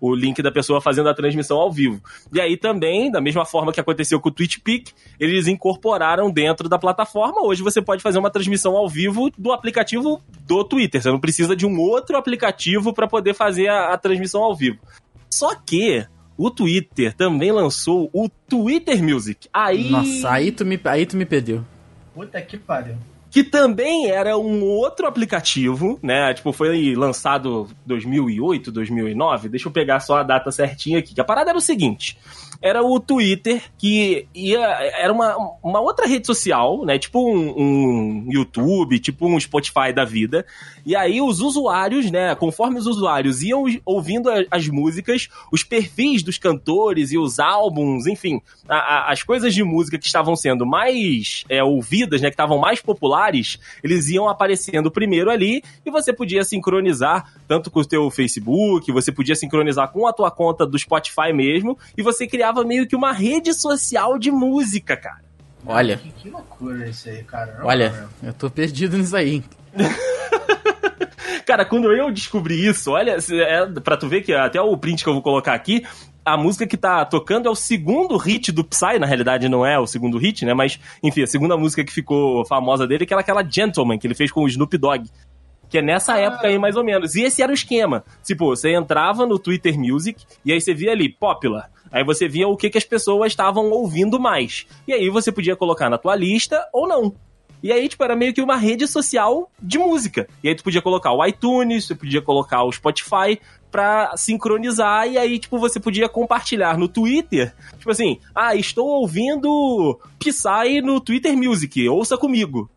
o 0.00 0.14
link 0.14 0.42
da 0.42 0.52
pessoa 0.52 0.80
fazendo 0.80 1.08
a 1.08 1.14
transmissão 1.14 1.56
ao 1.56 1.72
vivo. 1.72 2.02
E 2.32 2.40
aí 2.40 2.56
também, 2.56 3.10
da 3.10 3.20
mesma 3.20 3.46
forma 3.46 3.72
que 3.72 3.80
aconteceu 3.80 4.20
com 4.20 4.28
o 4.28 4.32
TwitchPic, 4.32 4.92
eles 5.18 5.46
incorporaram 5.46 6.30
dentro 6.30 6.68
da 6.68 6.78
plataforma. 6.78 7.42
Hoje 7.42 7.62
você 7.62 7.80
pode 7.80 8.02
fazer 8.02 8.18
uma 8.18 8.30
transmissão 8.30 8.76
ao 8.76 8.88
vivo 8.88 9.30
do 9.38 9.50
aplicativo 9.50 10.20
do 10.46 10.62
Twitter. 10.62 11.00
Você 11.00 11.10
não 11.10 11.20
precisa 11.20 11.56
de 11.56 11.64
um 11.64 11.80
outro 11.80 12.16
aplicativo 12.18 12.92
para 12.92 13.08
poder 13.08 13.34
fazer 13.34 13.68
a, 13.68 13.94
a 13.94 13.98
transmissão 13.98 14.42
ao 14.42 14.54
vivo. 14.54 14.78
Só 15.30 15.54
que 15.54 16.06
o 16.36 16.50
Twitter 16.50 17.14
também 17.14 17.50
lançou 17.50 18.10
o 18.12 18.28
Twitter 18.28 19.02
Music. 19.02 19.48
Aí 19.52 19.90
Nossa, 19.90 20.30
aí 20.30 20.52
tu, 20.52 20.66
me, 20.66 20.78
aí 20.84 21.06
tu 21.06 21.16
me 21.16 21.24
perdeu. 21.24 21.64
Puta 22.14 22.40
que 22.42 22.58
pariu. 22.58 22.96
Que 23.34 23.42
também 23.42 24.08
era 24.10 24.38
um 24.38 24.62
outro 24.64 25.08
aplicativo, 25.08 25.98
né? 26.00 26.32
Tipo, 26.32 26.52
foi 26.52 26.94
lançado 26.94 27.68
2008, 27.84 28.70
2009. 28.70 29.48
Deixa 29.48 29.66
eu 29.66 29.72
pegar 29.72 29.98
só 29.98 30.18
a 30.18 30.22
data 30.22 30.52
certinha 30.52 31.00
aqui. 31.00 31.12
Que 31.14 31.20
a 31.20 31.24
parada 31.24 31.50
era 31.50 31.58
o 31.58 31.60
seguinte: 31.60 32.16
era 32.62 32.80
o 32.80 33.00
Twitter 33.00 33.60
que 33.76 34.28
ia 34.32 34.60
era 34.60 35.12
uma, 35.12 35.36
uma 35.64 35.80
outra 35.80 36.06
rede 36.06 36.26
social, 36.28 36.84
né? 36.86 36.96
Tipo 36.96 37.28
um, 37.28 37.54
um 37.56 38.26
YouTube, 38.30 39.00
tipo 39.00 39.26
um 39.26 39.38
Spotify 39.40 39.92
da 39.92 40.04
vida. 40.04 40.46
E 40.86 40.94
aí 40.94 41.20
os 41.20 41.40
usuários, 41.40 42.10
né? 42.12 42.36
Conforme 42.36 42.78
os 42.78 42.86
usuários 42.86 43.42
iam 43.42 43.64
ouvindo 43.84 44.28
as 44.48 44.68
músicas, 44.68 45.28
os 45.50 45.64
perfis 45.64 46.22
dos 46.22 46.38
cantores 46.38 47.10
e 47.10 47.18
os 47.18 47.40
álbuns, 47.40 48.06
enfim, 48.06 48.40
a- 48.68 48.76
a- 48.76 49.12
as 49.12 49.24
coisas 49.24 49.52
de 49.52 49.64
música 49.64 49.98
que 49.98 50.06
estavam 50.06 50.36
sendo 50.36 50.64
mais 50.64 51.42
é, 51.48 51.64
ouvidas, 51.64 52.20
né? 52.20 52.28
Que 52.28 52.34
estavam 52.34 52.58
mais 52.58 52.80
populares, 52.80 53.23
eles 53.82 54.08
iam 54.08 54.28
aparecendo 54.28 54.90
primeiro 54.90 55.30
ali 55.30 55.62
e 55.84 55.90
você 55.90 56.12
podia 56.12 56.44
sincronizar 56.44 57.32
tanto 57.48 57.70
com 57.70 57.80
o 57.80 57.84
teu 57.84 58.10
Facebook, 58.10 58.90
você 58.92 59.10
podia 59.12 59.34
sincronizar 59.36 59.88
com 59.90 60.06
a 60.06 60.12
tua 60.12 60.30
conta 60.30 60.66
do 60.66 60.78
Spotify 60.78 61.32
mesmo 61.32 61.78
e 61.96 62.02
você 62.02 62.26
criava 62.26 62.64
meio 62.64 62.86
que 62.86 62.96
uma 62.96 63.12
rede 63.12 63.52
social 63.54 64.18
de 64.18 64.30
música, 64.30 64.96
cara. 64.96 65.22
Olha, 65.66 65.96
Que, 65.96 66.10
que 66.10 66.28
loucura 66.30 66.88
isso 66.88 67.08
aí, 67.08 67.22
cara. 67.24 67.56
Não, 67.58 67.66
olha, 67.66 68.06
eu 68.22 68.32
tô 68.34 68.50
perdido 68.50 68.98
nisso 68.98 69.16
aí. 69.16 69.42
Cara, 71.46 71.64
quando 71.64 71.92
eu 71.92 72.10
descobri 72.10 72.66
isso, 72.66 72.90
olha, 72.92 73.20
se- 73.20 73.38
é 73.40 73.66
pra 73.66 73.96
tu 73.96 74.08
ver 74.08 74.22
que 74.22 74.32
até 74.32 74.60
o 74.60 74.76
print 74.76 75.02
que 75.02 75.08
eu 75.08 75.12
vou 75.12 75.22
colocar 75.22 75.52
aqui, 75.54 75.84
a 76.24 76.36
música 76.36 76.66
que 76.66 76.76
tá 76.76 77.04
tocando 77.04 77.48
é 77.48 77.50
o 77.50 77.54
segundo 77.54 78.16
hit 78.16 78.50
do 78.50 78.64
Psy, 78.64 78.98
na 78.98 79.06
realidade 79.06 79.48
não 79.48 79.64
é 79.64 79.78
o 79.78 79.86
segundo 79.86 80.16
hit, 80.16 80.44
né? 80.44 80.54
Mas, 80.54 80.80
enfim, 81.02 81.22
a 81.22 81.26
segunda 81.26 81.56
música 81.56 81.84
que 81.84 81.92
ficou 81.92 82.44
famosa 82.46 82.86
dele 82.86 83.02
é 83.02 83.04
aquela, 83.04 83.20
aquela 83.20 83.48
Gentleman, 83.48 83.98
que 83.98 84.06
ele 84.06 84.14
fez 84.14 84.32
com 84.32 84.42
o 84.42 84.48
Snoop 84.48 84.76
Dogg. 84.78 85.04
Que 85.68 85.78
é 85.78 85.82
nessa 85.82 86.16
época 86.18 86.46
aí, 86.46 86.58
mais 86.58 86.76
ou 86.76 86.84
menos. 86.84 87.14
E 87.14 87.22
esse 87.22 87.42
era 87.42 87.50
o 87.50 87.54
esquema. 87.54 88.04
Tipo, 88.22 88.46
você 88.46 88.74
entrava 88.74 89.26
no 89.26 89.38
Twitter 89.38 89.78
Music 89.78 90.24
e 90.44 90.52
aí 90.52 90.60
você 90.60 90.72
via 90.72 90.92
ali, 90.92 91.08
Popular. 91.08 91.70
Aí 91.90 92.04
você 92.04 92.28
via 92.28 92.48
o 92.48 92.56
que, 92.56 92.70
que 92.70 92.78
as 92.78 92.84
pessoas 92.84 93.32
estavam 93.32 93.70
ouvindo 93.70 94.18
mais. 94.20 94.66
E 94.86 94.92
aí 94.92 95.08
você 95.10 95.32
podia 95.32 95.56
colocar 95.56 95.90
na 95.90 95.98
tua 95.98 96.14
lista 96.14 96.64
ou 96.72 96.86
não. 96.86 97.14
E 97.62 97.72
aí, 97.72 97.88
tipo, 97.88 98.04
era 98.04 98.14
meio 98.14 98.34
que 98.34 98.42
uma 98.42 98.56
rede 98.56 98.86
social 98.86 99.50
de 99.60 99.78
música. 99.78 100.28
E 100.42 100.48
aí 100.48 100.54
tu 100.54 100.62
podia 100.62 100.82
colocar 100.82 101.12
o 101.12 101.24
iTunes, 101.24 101.86
tu 101.86 101.96
podia 101.96 102.20
colocar 102.20 102.62
o 102.62 102.70
Spotify 102.70 103.40
pra 103.74 104.16
sincronizar. 104.16 105.08
E 105.08 105.18
aí, 105.18 105.36
tipo, 105.36 105.58
você 105.58 105.80
podia 105.80 106.08
compartilhar 106.08 106.78
no 106.78 106.86
Twitter. 106.86 107.52
Tipo 107.76 107.90
assim, 107.90 108.20
ah, 108.32 108.54
estou 108.54 108.86
ouvindo 108.86 109.98
Psy 110.20 110.80
no 110.80 111.00
Twitter 111.00 111.36
Music, 111.36 111.88
ouça 111.88 112.16
comigo. 112.16 112.70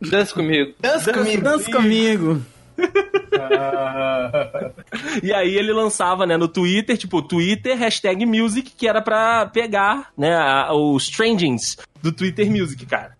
Dança 0.00 0.32
comigo. 0.32 0.72
Dança 0.78 1.12
comigo. 1.12 1.42
Dança 1.42 1.72
comigo. 1.72 2.40
E 5.22 5.34
aí 5.34 5.54
ele 5.54 5.70
lançava, 5.70 6.24
né, 6.24 6.36
no 6.36 6.48
Twitter, 6.48 6.96
tipo, 6.96 7.20
Twitter, 7.20 7.76
hashtag 7.76 8.24
Music, 8.24 8.70
que 8.70 8.88
era 8.88 9.02
pra 9.02 9.44
pegar, 9.46 10.10
né, 10.16 10.34
os 10.70 11.08
trendings 11.08 11.76
do 12.02 12.10
Twitter 12.10 12.50
Music, 12.50 12.86
cara. 12.86 13.18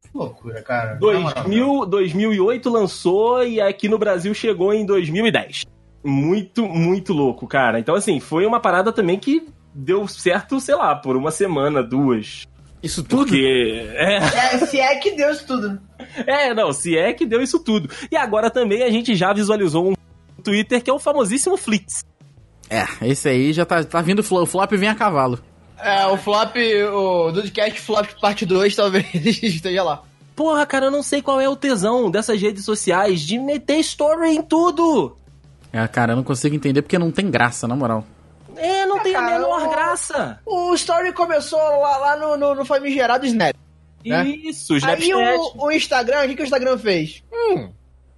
Que 0.00 0.16
loucura, 0.16 0.62
cara. 0.62 0.94
Na 0.94 1.20
moral. 1.20 1.44
2000, 1.44 1.86
2008 1.86 2.70
lançou 2.70 3.44
e 3.44 3.60
aqui 3.60 3.86
no 3.86 3.98
Brasil 3.98 4.32
chegou 4.32 4.72
em 4.72 4.86
2010. 4.86 5.66
Muito, 6.02 6.66
muito 6.66 7.12
louco, 7.12 7.46
cara. 7.46 7.78
Então, 7.78 7.94
assim, 7.94 8.20
foi 8.20 8.46
uma 8.46 8.60
parada 8.60 8.92
também 8.92 9.18
que 9.18 9.46
deu 9.74 10.06
certo, 10.08 10.60
sei 10.60 10.74
lá, 10.74 10.94
por 10.96 11.16
uma 11.16 11.30
semana, 11.30 11.82
duas. 11.82 12.46
Isso 12.82 13.02
tudo? 13.02 13.24
Porque. 13.26 13.90
É, 13.94 14.16
É, 14.16 14.58
se 14.58 14.80
é 14.80 14.96
que 14.96 15.10
deu 15.12 15.30
isso 15.30 15.46
tudo. 15.46 15.80
é, 16.26 16.54
não, 16.54 16.72
se 16.72 16.96
é 16.96 17.12
que 17.12 17.26
deu 17.26 17.42
isso 17.42 17.58
tudo. 17.60 17.90
E 18.10 18.16
agora 18.16 18.50
também 18.50 18.82
a 18.82 18.90
gente 18.90 19.14
já 19.14 19.32
visualizou 19.32 19.90
um 19.90 19.94
Twitter 20.42 20.82
que 20.82 20.90
é 20.90 20.92
o 20.92 20.98
famosíssimo 20.98 21.56
Flix. 21.56 22.02
É, 22.70 22.86
esse 23.02 23.28
aí 23.28 23.52
já 23.52 23.66
tá, 23.66 23.82
tá 23.82 24.00
vindo 24.00 24.20
o 24.20 24.46
flop 24.46 24.72
vem 24.72 24.88
a 24.88 24.94
cavalo. 24.94 25.40
É, 25.82 26.06
o 26.06 26.16
flop, 26.16 26.56
o 26.92 27.32
Dudecast 27.32 27.80
Flop 27.80 28.06
parte 28.20 28.46
2 28.46 28.74
talvez 28.76 29.42
esteja 29.42 29.82
lá. 29.82 30.02
Porra, 30.36 30.64
cara, 30.64 30.86
eu 30.86 30.90
não 30.90 31.02
sei 31.02 31.20
qual 31.20 31.40
é 31.40 31.48
o 31.48 31.56
tesão 31.56 32.10
dessas 32.10 32.40
redes 32.40 32.64
sociais 32.64 33.20
de 33.20 33.38
meter 33.38 33.78
story 33.80 34.30
em 34.30 34.42
tudo. 34.42 35.16
É, 35.72 35.86
cara, 35.88 36.12
eu 36.12 36.16
não 36.16 36.24
consigo 36.24 36.54
entender 36.54 36.82
porque 36.82 36.98
não 36.98 37.10
tem 37.10 37.30
graça, 37.30 37.66
na 37.68 37.76
moral. 37.76 38.04
É, 38.56 38.84
não 38.86 38.98
tem 39.00 39.14
a 39.14 39.20
cara, 39.20 39.38
menor 39.38 39.62
eu- 39.62 39.70
graça. 39.70 40.40
O 40.44 40.74
Story 40.74 41.12
começou 41.12 41.58
lá, 41.58 41.96
lá 41.96 42.16
no, 42.16 42.36
no, 42.36 42.54
no 42.56 42.64
famigerado 42.64 43.24
Snap. 43.26 43.54
Né? 44.04 44.26
Isso, 44.28 44.72
Aí 44.74 44.78
Snapchat. 44.78 45.38
o, 45.56 45.64
o 45.66 45.70
Instagram, 45.72 46.24
o 46.24 46.28
que, 46.28 46.36
que 46.36 46.42
o 46.42 46.44
Instagram 46.44 46.76
fez? 46.78 47.22
Hum, 47.32 47.70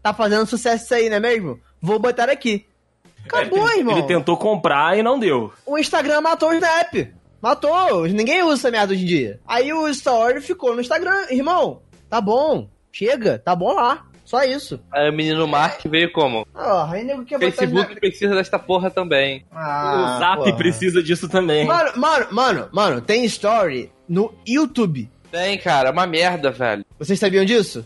tá 0.02 0.14
fazendo 0.14 0.46
sucesso 0.46 0.84
isso 0.84 0.94
aí, 0.94 1.08
não 1.10 1.16
é 1.16 1.20
mesmo? 1.20 1.60
Vou 1.80 1.98
botar 1.98 2.30
aqui. 2.30 2.64
Acabou, 3.26 3.68
ele, 3.70 3.80
irmão. 3.80 3.98
Ele 3.98 4.06
tentou 4.06 4.36
comprar 4.36 4.96
e 4.98 5.02
não 5.02 5.18
deu. 5.18 5.52
O 5.66 5.78
Instagram 5.78 6.20
matou 6.22 6.50
o 6.50 6.54
Snap. 6.54 6.94
Matou. 7.40 8.06
Ninguém 8.06 8.42
usa 8.42 8.54
essa 8.54 8.70
merda 8.70 8.92
hoje 8.92 9.02
em 9.02 9.06
dia. 9.06 9.40
Aí 9.46 9.72
o 9.72 9.86
Story 9.88 10.40
ficou 10.40 10.74
no 10.74 10.80
Instagram. 10.80 11.26
Irmão, 11.30 11.82
tá 12.08 12.20
bom. 12.20 12.68
Chega, 12.92 13.38
tá 13.38 13.54
bom 13.54 13.72
lá. 13.72 14.04
Só 14.24 14.42
isso. 14.44 14.80
Aí 14.92 15.10
o 15.10 15.12
menino 15.12 15.46
Mark 15.46 15.80
veio 15.86 16.10
como? 16.12 16.46
Ah, 16.54 16.88
aí 16.90 17.04
nego 17.04 17.24
quer 17.24 17.38
Facebook 17.38 17.94
precisa 18.00 18.34
desta 18.34 18.58
porra 18.58 18.90
também. 18.90 19.44
Ah, 19.52 20.16
o 20.16 20.18
Zap 20.20 20.36
porra. 20.44 20.56
precisa 20.56 21.02
disso 21.02 21.28
também. 21.28 21.66
Mano, 21.66 21.92
mano, 21.96 22.26
mano, 22.30 22.68
mano, 22.72 23.00
tem 23.00 23.24
story 23.24 23.90
no 24.08 24.32
YouTube. 24.46 25.10
Tem, 25.30 25.58
cara, 25.58 25.88
é 25.88 25.92
uma 25.92 26.06
merda, 26.06 26.50
velho. 26.50 26.84
Vocês 26.98 27.18
sabiam 27.18 27.44
disso? 27.44 27.84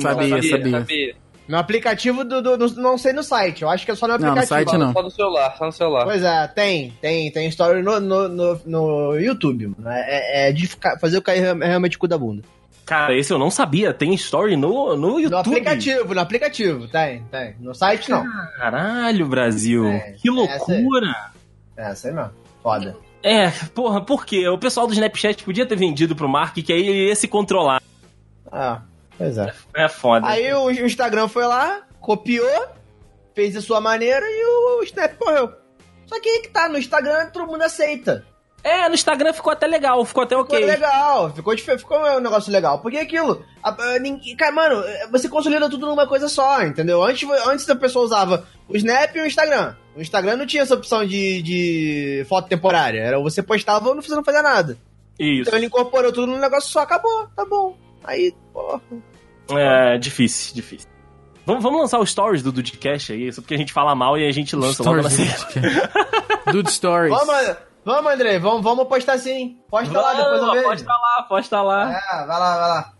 Sabia, 0.00 0.42
sabia. 0.42 1.14
No 1.46 1.58
aplicativo 1.58 2.24
do, 2.24 2.42
do- 2.42 2.56
do- 2.56 2.80
Não 2.80 2.98
sei 2.98 3.12
no 3.12 3.22
site, 3.22 3.62
eu 3.62 3.68
acho 3.68 3.84
que 3.84 3.92
é 3.92 3.94
só 3.94 4.08
no 4.08 4.14
Não, 4.14 4.18
no 4.18 4.26
aplicativo. 4.40 4.68
site 4.70 4.78
não. 4.80 4.92
Só 4.92 5.02
no 5.02 5.10
celular, 5.12 5.54
só 5.56 5.66
no 5.66 5.72
celular. 5.72 6.04
Pois 6.04 6.22
é, 6.24 6.48
tem, 6.48 6.92
tem, 7.00 7.30
tem 7.30 7.46
story 7.48 7.82
no, 7.84 8.00
no, 8.00 8.28
no, 8.28 8.60
no 8.66 9.14
YouTube, 9.20 9.68
mano. 9.68 9.88
É, 9.88 10.48
é 10.48 10.52
de 10.52 10.66
ficar, 10.66 10.98
fazer 10.98 11.18
o 11.18 11.22
cair 11.22 11.40
real- 11.42 11.58
realmente 11.58 11.96
cu 11.98 12.08
da 12.08 12.18
bunda. 12.18 12.42
Cara, 12.86 13.18
esse 13.18 13.32
eu 13.32 13.38
não 13.38 13.50
sabia. 13.50 13.92
Tem 13.92 14.14
story 14.14 14.56
no, 14.56 14.96
no 14.96 15.18
YouTube. 15.18 15.32
No 15.32 15.38
aplicativo, 15.38 16.14
no 16.14 16.20
aplicativo, 16.20 16.86
tem, 16.86 17.24
tem. 17.24 17.56
No 17.58 17.74
site 17.74 18.08
não. 18.08 18.24
Caralho, 18.56 19.26
Brasil. 19.26 19.86
É, 19.86 20.12
que 20.12 20.30
loucura. 20.30 21.32
É, 21.76 21.92
sei 21.96 22.12
mesmo. 22.12 22.30
Foda. 22.62 22.96
É, 23.24 23.50
porra, 23.74 24.00
por 24.00 24.24
quê? 24.24 24.48
O 24.48 24.56
pessoal 24.56 24.86
do 24.86 24.92
Snapchat 24.92 25.42
podia 25.42 25.66
ter 25.66 25.76
vendido 25.76 26.14
pro 26.14 26.28
Mark 26.28 26.54
que 26.54 26.72
aí 26.72 26.86
ele 26.86 27.08
ia 27.08 27.16
se 27.16 27.26
controlar. 27.26 27.82
Ah, 28.52 28.82
pois 29.18 29.36
é. 29.36 29.52
É 29.74 29.88
foda. 29.88 30.28
Aí 30.28 30.54
o, 30.54 30.70
Instagram 30.70 31.26
foi 31.26 31.44
lá, 31.44 31.82
copiou, 32.00 32.68
fez 33.34 33.56
a 33.56 33.60
sua 33.60 33.80
maneira 33.80 34.24
e 34.24 34.44
o, 34.44 34.80
o 34.80 34.82
Snap 34.84 35.12
morreu. 35.20 35.52
Só 36.06 36.20
que 36.20 36.28
aí 36.28 36.42
que 36.42 36.50
tá, 36.50 36.68
no 36.68 36.78
Instagram 36.78 37.26
todo 37.32 37.48
mundo 37.48 37.62
aceita. 37.62 38.24
É, 38.64 38.88
no 38.88 38.94
Instagram 38.96 39.32
ficou 39.32 39.52
até 39.52 39.66
legal, 39.66 40.04
ficou 40.04 40.24
até 40.24 40.36
Ficou 40.36 40.56
ok. 40.56 40.66
legal, 40.66 41.30
ficou, 41.32 41.56
ficou 41.56 41.98
um 41.98 42.20
negócio 42.20 42.50
legal. 42.52 42.80
Porque 42.80 42.98
aquilo, 42.98 43.44
a- 43.62 43.70
a- 43.70 43.98
ninguém- 44.00 44.34
cara, 44.36 44.50
mano, 44.50 44.82
você 45.12 45.28
consolida 45.28 45.70
tudo 45.70 45.86
numa 45.86 46.06
coisa 46.06 46.28
só, 46.28 46.62
entendeu? 46.62 47.02
Antes, 47.04 47.28
antes 47.46 47.68
a 47.70 47.76
pessoa 47.76 48.04
usava 48.04 48.44
o 48.68 48.76
Snap 48.76 49.14
e 49.14 49.20
o 49.20 49.26
Instagram. 49.26 49.76
O 49.94 50.00
Instagram 50.00 50.36
não 50.36 50.46
tinha 50.46 50.62
essa 50.64 50.74
opção 50.74 51.06
de, 51.06 51.40
de 51.42 52.26
foto 52.28 52.48
temporária. 52.48 52.98
Era 53.00 53.20
você 53.20 53.40
postava 53.42 53.88
ou 53.88 53.94
não 53.94 54.02
você 54.02 54.14
não 54.14 54.24
fazia 54.24 54.42
nada. 54.42 54.76
Isso. 55.18 55.42
Então 55.48 55.56
ele 55.58 55.66
incorporou 55.66 56.12
tudo 56.12 56.26
num 56.26 56.38
negócio 56.38 56.68
só, 56.70 56.80
acabou, 56.80 57.28
tá 57.36 57.44
bom. 57.44 57.76
Aí, 58.04 58.34
porra. 58.52 58.80
É, 59.52 59.96
difícil, 59.96 60.54
difícil. 60.56 60.88
Vamos, 61.46 61.62
vamos 61.62 61.80
lançar 61.82 62.00
os 62.00 62.10
stories 62.10 62.42
do 62.42 62.50
Dudcast 62.50 63.12
aí, 63.12 63.32
só 63.32 63.40
porque 63.40 63.54
a 63.54 63.58
gente 63.58 63.72
fala 63.72 63.94
mal 63.94 64.18
e 64.18 64.26
a 64.28 64.32
gente 64.32 64.56
lança 64.56 64.82
logo 64.82 65.00
na 65.02 65.08
Stories. 65.08 65.46
Dude 66.50 66.70
Stories. 66.72 67.16
Vamos, 67.16 67.56
vamos, 67.86 68.12
André, 68.12 68.38
vamos, 68.38 68.62
vamos 68.62 68.86
postar 68.86 69.16
sim. 69.18 69.56
Posta 69.70 69.98
lá, 69.98 70.12
depois 70.12 70.32
eu 70.34 70.46
Vamos, 70.46 70.54
vejo. 70.54 70.68
Posta 70.68 70.92
lá, 70.92 71.22
posta 71.22 71.62
lá. 71.62 71.90
É, 71.92 72.26
vai 72.26 72.40
lá, 72.40 72.58
vai 72.58 72.68
lá. 72.68 72.92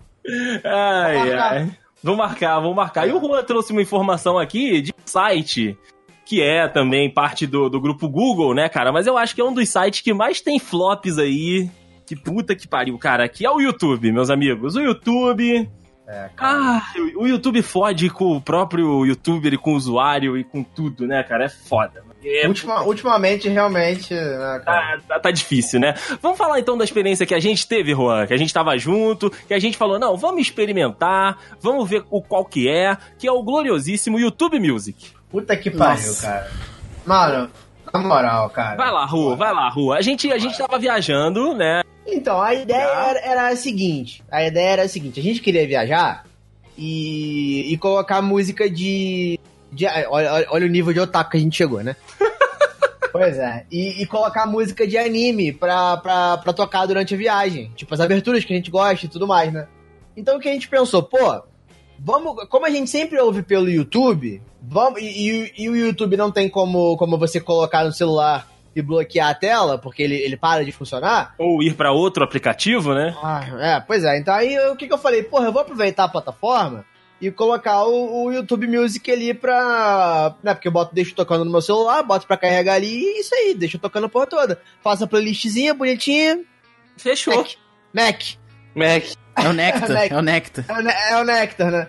Ai, 0.65 1.15
Vamos 1.15 1.29
marcar. 1.29 1.53
ai. 1.53 1.71
Vamos 2.03 2.19
marcar, 2.19 2.61
vamos 2.61 2.77
marcar. 2.77 3.09
E 3.09 3.13
o 3.13 3.21
Juan 3.21 3.43
trouxe 3.43 3.73
uma 3.73 3.83
informação 3.83 4.39
aqui 4.39 4.81
de 4.81 4.95
site 5.05 5.77
que 6.25 6.43
é 6.43 6.67
também 6.69 7.13
parte 7.13 7.47
do, 7.47 7.69
do 7.69 7.81
grupo 7.81 8.09
Google, 8.09 8.53
né, 8.55 8.69
cara? 8.69 8.93
Mas 8.93 9.07
eu 9.07 9.17
acho 9.17 9.35
que 9.35 9.41
é 9.41 9.45
um 9.45 9.53
dos 9.55 9.69
sites 9.69 10.01
que 10.01 10.13
mais 10.13 10.41
tem 10.41 10.59
flops 10.59 11.19
aí. 11.19 11.71
Que 12.05 12.15
puta 12.17 12.55
que 12.55 12.67
pariu, 12.69 12.97
cara. 12.99 13.29
Que 13.29 13.45
é 13.47 13.51
o 13.51 13.61
YouTube, 13.61 14.11
meus 14.13 14.31
amigos. 14.31 14.77
O 14.77 14.81
YouTube. 14.81 15.69
É, 16.09 16.31
Ah, 16.37 16.81
o 17.17 17.27
YouTube 17.27 17.61
fode 17.63 18.09
com 18.11 18.37
o 18.37 18.41
próprio 18.41 19.05
youtuber 19.05 19.53
e 19.55 19.59
com 19.59 19.73
o 19.73 19.77
usuário 19.77 20.37
e 20.37 20.45
com 20.45 20.63
tudo, 20.63 21.07
né, 21.07 21.23
cara? 21.25 21.45
É 21.47 21.49
foda. 21.49 22.05
É, 22.29 22.49
Ultima- 22.49 22.83
ultimamente, 22.83 23.49
realmente, 23.49 24.13
né, 24.13 24.61
cara. 24.65 24.99
Tá, 24.99 25.03
tá- 25.09 25.21
tá 25.21 25.31
difícil, 25.31 25.79
né? 25.79 25.95
Vamos 26.21 26.37
falar 26.37 26.59
então 26.59 26.77
da 26.77 26.83
experiência 26.83 27.25
que 27.25 27.35
a 27.35 27.39
gente 27.39 27.69
teve, 27.69 27.95
Juan, 27.95 28.27
que 28.27 28.35
a 28.35 28.37
gente 28.37 28.53
tava 28.53 28.77
junto, 28.77 29.31
que 29.31 29.55
a 29.55 29.59
gente 29.61 29.77
falou, 29.77 29.97
não, 29.99 30.17
vamos 30.17 30.41
experimentar, 30.43 31.39
vamos 31.61 31.89
ver 31.89 32.03
o 32.11 32.21
qual 32.21 32.45
que 32.45 32.69
é, 32.69 32.97
que 33.17 33.29
é 33.29 33.33
o 33.33 33.43
gloriosíssimo 33.45 34.19
YouTube 34.19 34.59
Music. 34.59 35.11
Puta 35.31 35.57
que 35.57 35.71
pariu, 35.71 36.07
Nossa. 36.07 36.27
cara. 36.27 36.51
Mano, 37.07 37.51
na 37.95 38.01
moral, 38.01 38.51
cara. 38.51 38.77
Vai 38.77 38.91
lá, 38.91 39.05
Rua, 39.05 39.37
vai 39.37 39.53
lá, 39.55 39.69
Rua. 39.69 39.97
A 39.97 40.03
gente, 40.03 40.33
a 40.33 40.39
gente 40.39 40.59
tava 40.59 40.79
viajando, 40.79 41.55
né? 41.55 41.83
Então, 42.07 42.43
a 42.43 42.53
ideia 42.55 42.83
era, 42.83 43.19
era 43.21 43.49
a 43.49 43.57
seguinte. 43.57 44.23
A 44.31 44.43
ideia 44.45 44.71
era 44.71 44.83
a 44.83 44.89
seguinte, 44.89 45.21
a 45.21 45.23
gente 45.23 45.41
queria 45.41 45.67
viajar 45.67 46.25
e, 46.77 47.73
e 47.73 47.77
colocar 47.79 48.21
música 48.23 48.69
de... 48.69 49.39
de 49.77 49.87
olha, 49.87 50.09
olha- 50.33 50.47
olha 50.51 50.67
o 50.67 50.71
nível 50.71 50.93
de 50.93 51.01
otaku 51.01 51.31
que 51.33 51.37
a 51.37 51.41
gente 51.41 51.57
chegou, 51.57 51.83
né? 51.83 51.95
pois 53.13 53.39
é. 53.39 53.65
E, 53.71 54.03
e 54.03 54.07
colocar 54.07 54.47
música 54.47 54.87
de 54.87 54.97
anime 54.99 55.53
pra, 55.53 55.97
pra, 55.99 56.39
pra 56.39 56.53
tocar 56.53 56.87
durante 56.87 57.15
a 57.15 57.19
viagem. 57.19 57.71
Tipo, 57.77 57.95
as 57.95 58.01
aberturas 58.01 58.45
que 58.45 58.53
a 58.53 58.57
gente 58.57 58.71
gosta 58.71 59.07
e 59.07 59.09
tudo 59.09 59.27
mais, 59.27 59.53
né? 59.53 59.67
Então 60.17 60.37
o 60.37 60.41
que 60.41 60.49
a 60.49 60.53
gente 60.53 60.69
pensou, 60.69 61.03
pô, 61.03 61.43
vamos. 61.99 62.49
Como 62.49 62.67
a 62.67 62.71
gente 62.71 62.91
sempre 62.91 63.19
ouve 63.21 63.43
pelo 63.43 63.69
YouTube, 63.71 64.43
vamos. 64.63 65.01
E, 65.01 65.05
e- 65.31 65.53
e 65.65 65.69
o 65.69 65.77
YouTube 65.77 66.17
não 66.17 66.31
tem 66.31 66.49
como, 66.49 66.97
como 66.97 67.19
você 67.19 67.41
colocar 67.41 67.85
no 67.85 67.93
celular 67.93 68.49
e 68.75 68.83
bloquear 68.83 69.31
a 69.31 69.35
tela, 69.35 69.79
porque 69.79 70.03
ele, 70.03 70.17
ele 70.17 70.37
para 70.37 70.63
de 70.63 70.71
funcionar. 70.73 71.35
Ou 71.39 71.63
ir 71.63 71.75
pra 71.75 71.93
outro 71.93 72.23
aplicativo, 72.23 72.93
né? 72.95 73.17
Ah, 73.23 73.43
é, 73.59 73.81
pois 73.81 74.05
é. 74.05 74.19
Então 74.19 74.35
aí 74.35 74.59
o 74.69 74.77
que, 74.77 74.87
que 74.87 74.93
eu 74.93 74.99
falei? 74.99 75.23
Porra, 75.23 75.47
eu 75.47 75.53
vou 75.53 75.63
aproveitar 75.63 76.05
a 76.05 76.09
plataforma 76.09 76.85
e 77.21 77.31
colocar 77.31 77.85
o, 77.85 78.25
o 78.25 78.33
YouTube 78.33 78.67
Music 78.67 79.11
ali 79.11 79.33
pra. 79.33 80.35
Né, 80.43 80.55
porque 80.55 80.69
eu 80.69 80.73
boto, 80.73 80.95
deixo 80.95 81.15
tocando 81.15 81.45
no 81.45 81.51
meu 81.51 81.63
celular, 81.63 82.03
boto 82.03 82.27
pra 82.27 82.37
carregar 82.37 82.75
ali 82.75 82.89
e 82.89 83.21
isso 83.21 83.35
aí, 83.35 83.55
deixo 83.55 83.79
tocando 83.79 84.05
a 84.05 84.09
porra 84.09 84.27
toda. 84.27 84.61
Faço 84.83 85.05
a 85.05 85.07
playlistzinha 85.07 85.73
bonitinha. 85.75 86.41
Fechou. 86.97 87.35
Mac. 87.35 87.53
Mac. 87.93 88.23
Mac. 88.75 89.05
É 89.37 89.49
o 89.49 89.53
Nectar, 89.53 90.13
é 90.13 90.17
o 90.17 90.23
Nectar. 90.23 90.65
É 90.69 90.73
o, 90.73 90.83
Ne- 90.83 90.95
é 91.11 91.17
o 91.19 91.25
Nectar, 91.25 91.71
né? 91.71 91.89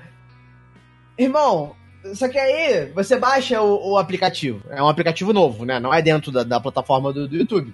Irmão, 1.18 1.76
só 2.14 2.28
que 2.28 2.38
aí 2.38 2.92
você 2.94 3.18
baixa 3.18 3.62
o, 3.62 3.92
o 3.94 3.98
aplicativo. 3.98 4.62
É 4.70 4.82
um 4.84 4.88
aplicativo 4.90 5.34
novo, 5.34 5.66
né? 5.66 5.80
Não 5.80 5.94
é 5.94 6.02
dentro 6.02 6.32
da, 6.32 6.44
da 6.44 6.60
plataforma 6.60 7.12
do, 7.12 7.28
do 7.28 7.36
YouTube. 7.38 7.74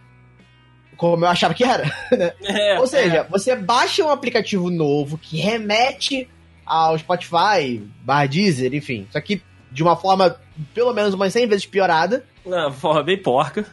Como 0.96 1.26
eu 1.26 1.30
achava 1.30 1.54
que 1.54 1.64
era. 1.64 1.92
É, 2.44 2.80
Ou 2.80 2.88
seja, 2.88 3.24
você 3.30 3.56
baixa 3.56 4.04
um 4.04 4.10
aplicativo 4.10 4.70
novo 4.70 5.18
que 5.18 5.38
remete 5.38 6.30
ao 6.74 6.98
Spotify, 6.98 7.82
Bar 8.04 8.28
Deezer, 8.28 8.74
enfim. 8.74 9.08
Só 9.12 9.20
que 9.22 9.42
de 9.72 9.82
uma 9.84 9.96
forma, 9.96 10.36
pelo 10.74 10.94
menos 10.94 11.14
umas 11.14 11.34
100 11.34 11.48
vezes 11.48 11.66
piorada. 11.66 12.24
na 12.46 12.72
forma 12.72 13.04
bem 13.04 13.18
porca. 13.18 13.66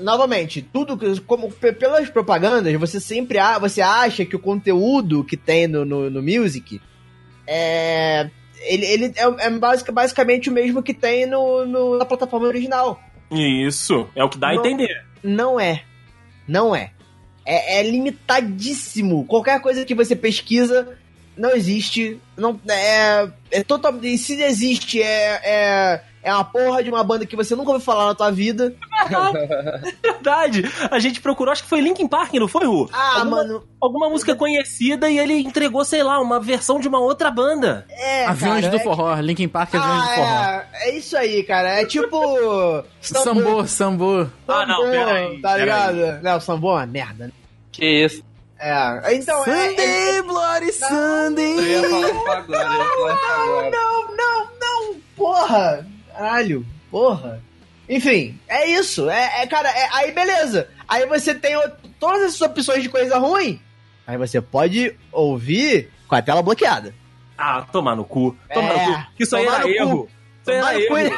Novamente, 0.00 0.60
tudo 0.60 0.96
que- 0.96 1.20
como 1.22 1.50
pe- 1.50 1.72
pelas 1.72 2.08
propagandas, 2.10 2.72
você 2.74 3.00
sempre 3.00 3.38
a- 3.38 3.58
você 3.58 3.80
acha 3.80 4.24
que 4.26 4.36
o 4.36 4.38
conteúdo 4.38 5.24
que 5.24 5.36
tem 5.38 5.66
no, 5.66 5.84
no, 5.86 6.10
no 6.10 6.22
Music 6.22 6.80
é 7.46 8.28
ele, 8.68 8.84
ele 8.86 9.04
é, 9.16 9.46
é 9.46 9.50
basic- 9.50 9.92
basicamente 9.92 10.48
o 10.50 10.52
mesmo 10.52 10.82
que 10.82 10.92
tem 10.94 11.24
no, 11.26 11.64
no- 11.64 11.98
na 11.98 12.04
plataforma 12.04 12.46
original. 12.46 13.00
Isso, 13.30 14.08
é 14.14 14.22
o 14.22 14.28
que 14.28 14.38
dá 14.38 14.48
a 14.50 14.54
Não. 14.54 14.60
entender. 14.60 15.04
Não 15.22 15.58
é. 15.60 15.82
Não 16.46 16.74
é. 16.74 16.90
É, 17.44 17.78
é 17.80 17.82
limitadíssimo. 17.82 19.24
Qualquer 19.26 19.60
coisa 19.60 19.84
que 19.84 19.94
você 19.94 20.14
pesquisa 20.16 20.96
não 21.36 21.50
existe. 21.50 22.20
Não, 22.36 22.58
é, 22.68 23.28
é 23.50 23.62
total, 23.62 23.94
e 24.02 24.16
se 24.18 24.40
existe, 24.42 25.00
é, 25.02 25.40
é, 25.44 26.00
é 26.22 26.34
uma 26.34 26.44
porra 26.44 26.82
de 26.82 26.90
uma 26.90 27.02
banda 27.04 27.24
que 27.26 27.36
você 27.36 27.54
nunca 27.54 27.70
ouviu 27.70 27.84
falar 27.84 28.06
na 28.06 28.14
tua 28.14 28.30
vida. 28.30 28.74
Verdade. 30.02 30.64
A 30.90 30.98
gente 30.98 31.20
procurou, 31.20 31.52
acho 31.52 31.62
que 31.62 31.68
foi 31.68 31.80
Linkin 31.80 32.06
Park, 32.08 32.34
não 32.34 32.48
foi, 32.48 32.66
Ru? 32.66 32.88
Ah, 32.92 33.18
alguma, 33.20 33.36
mano. 33.36 33.64
Alguma 33.80 34.08
música 34.10 34.34
conhecida 34.34 35.08
e 35.08 35.18
ele 35.18 35.34
entregou, 35.34 35.84
sei 35.84 36.02
lá, 36.02 36.20
uma 36.20 36.40
versão 36.40 36.80
de 36.80 36.88
uma 36.88 36.98
outra 37.00 37.30
banda. 37.30 37.86
É, 37.90 38.26
Aviões 38.26 38.64
cara, 38.64 38.76
do 38.76 38.80
é 38.80 38.82
forró, 38.84 39.14
Linkin 39.20 39.48
Park 39.48 39.74
Aviões 39.74 40.02
do 40.04 40.10
Ah, 40.10 40.14
forró. 40.14 40.26
é, 40.26 40.88
é 40.88 40.96
isso 40.96 41.16
aí, 41.16 41.42
cara. 41.42 41.80
É 41.80 41.84
tipo. 41.86 42.18
Sambô, 43.00 43.66
sambô. 43.66 44.26
Ah, 44.48 44.66
não, 44.66 44.76
Sambô, 44.80 44.90
peraí, 44.90 45.40
Tá 45.40 45.56
ligado? 45.56 46.22
Não, 46.22 46.40
Sambô 46.40 46.70
é 46.72 46.74
uma 46.80 46.86
merda. 46.86 47.26
né? 47.26 47.32
Que 47.70 48.04
isso? 48.04 48.22
É, 48.58 49.14
então. 49.14 49.44
é- 49.46 50.16
é- 50.16 50.22
Bloody 50.22 50.66
Eu 50.68 50.72
Sunday. 50.72 51.56
ia 51.58 51.88
falar 51.88 52.08
isso 52.08 52.28
agora, 52.30 52.44
eu 52.48 52.54
ia 52.54 52.84
falar 52.88 53.14
isso 53.14 53.32
agora. 53.42 53.70
Não, 53.70 54.16
não, 54.16 54.48
não, 54.60 54.94
porra! 55.16 55.86
Caralho, 56.12 56.66
porra. 56.90 57.42
Enfim, 57.88 58.38
é 58.48 58.66
isso. 58.70 59.08
É, 59.10 59.42
é, 59.42 59.46
cara, 59.46 59.68
é- 59.68 59.88
aí 59.92 60.12
beleza. 60.12 60.68
Aí 60.88 61.06
você 61.06 61.34
tem 61.34 61.56
o- 61.56 61.70
todas 62.00 62.22
essas 62.22 62.40
opções 62.40 62.82
de 62.82 62.88
coisa 62.88 63.18
ruim. 63.18 63.60
Aí 64.06 64.16
você 64.16 64.40
pode 64.40 64.96
ouvir 65.12 65.90
com 66.08 66.14
a 66.14 66.22
tela 66.22 66.42
bloqueada. 66.42 66.94
Ah, 67.36 67.66
tomar 67.70 67.94
no 67.94 68.04
cu. 68.04 68.34
Tomar 68.52 68.72
É, 68.74 68.86
no 68.86 68.94
cu. 68.94 69.06
Que 69.16 69.22
Isso 69.24 69.36
aí 69.36 69.46
era 69.46 69.60
cu. 69.62 69.68
erro. 69.68 70.08
Isso 70.42 70.50
aí 70.50 70.56
era 70.56 70.88
cu. 70.88 70.96
erro. 70.98 71.16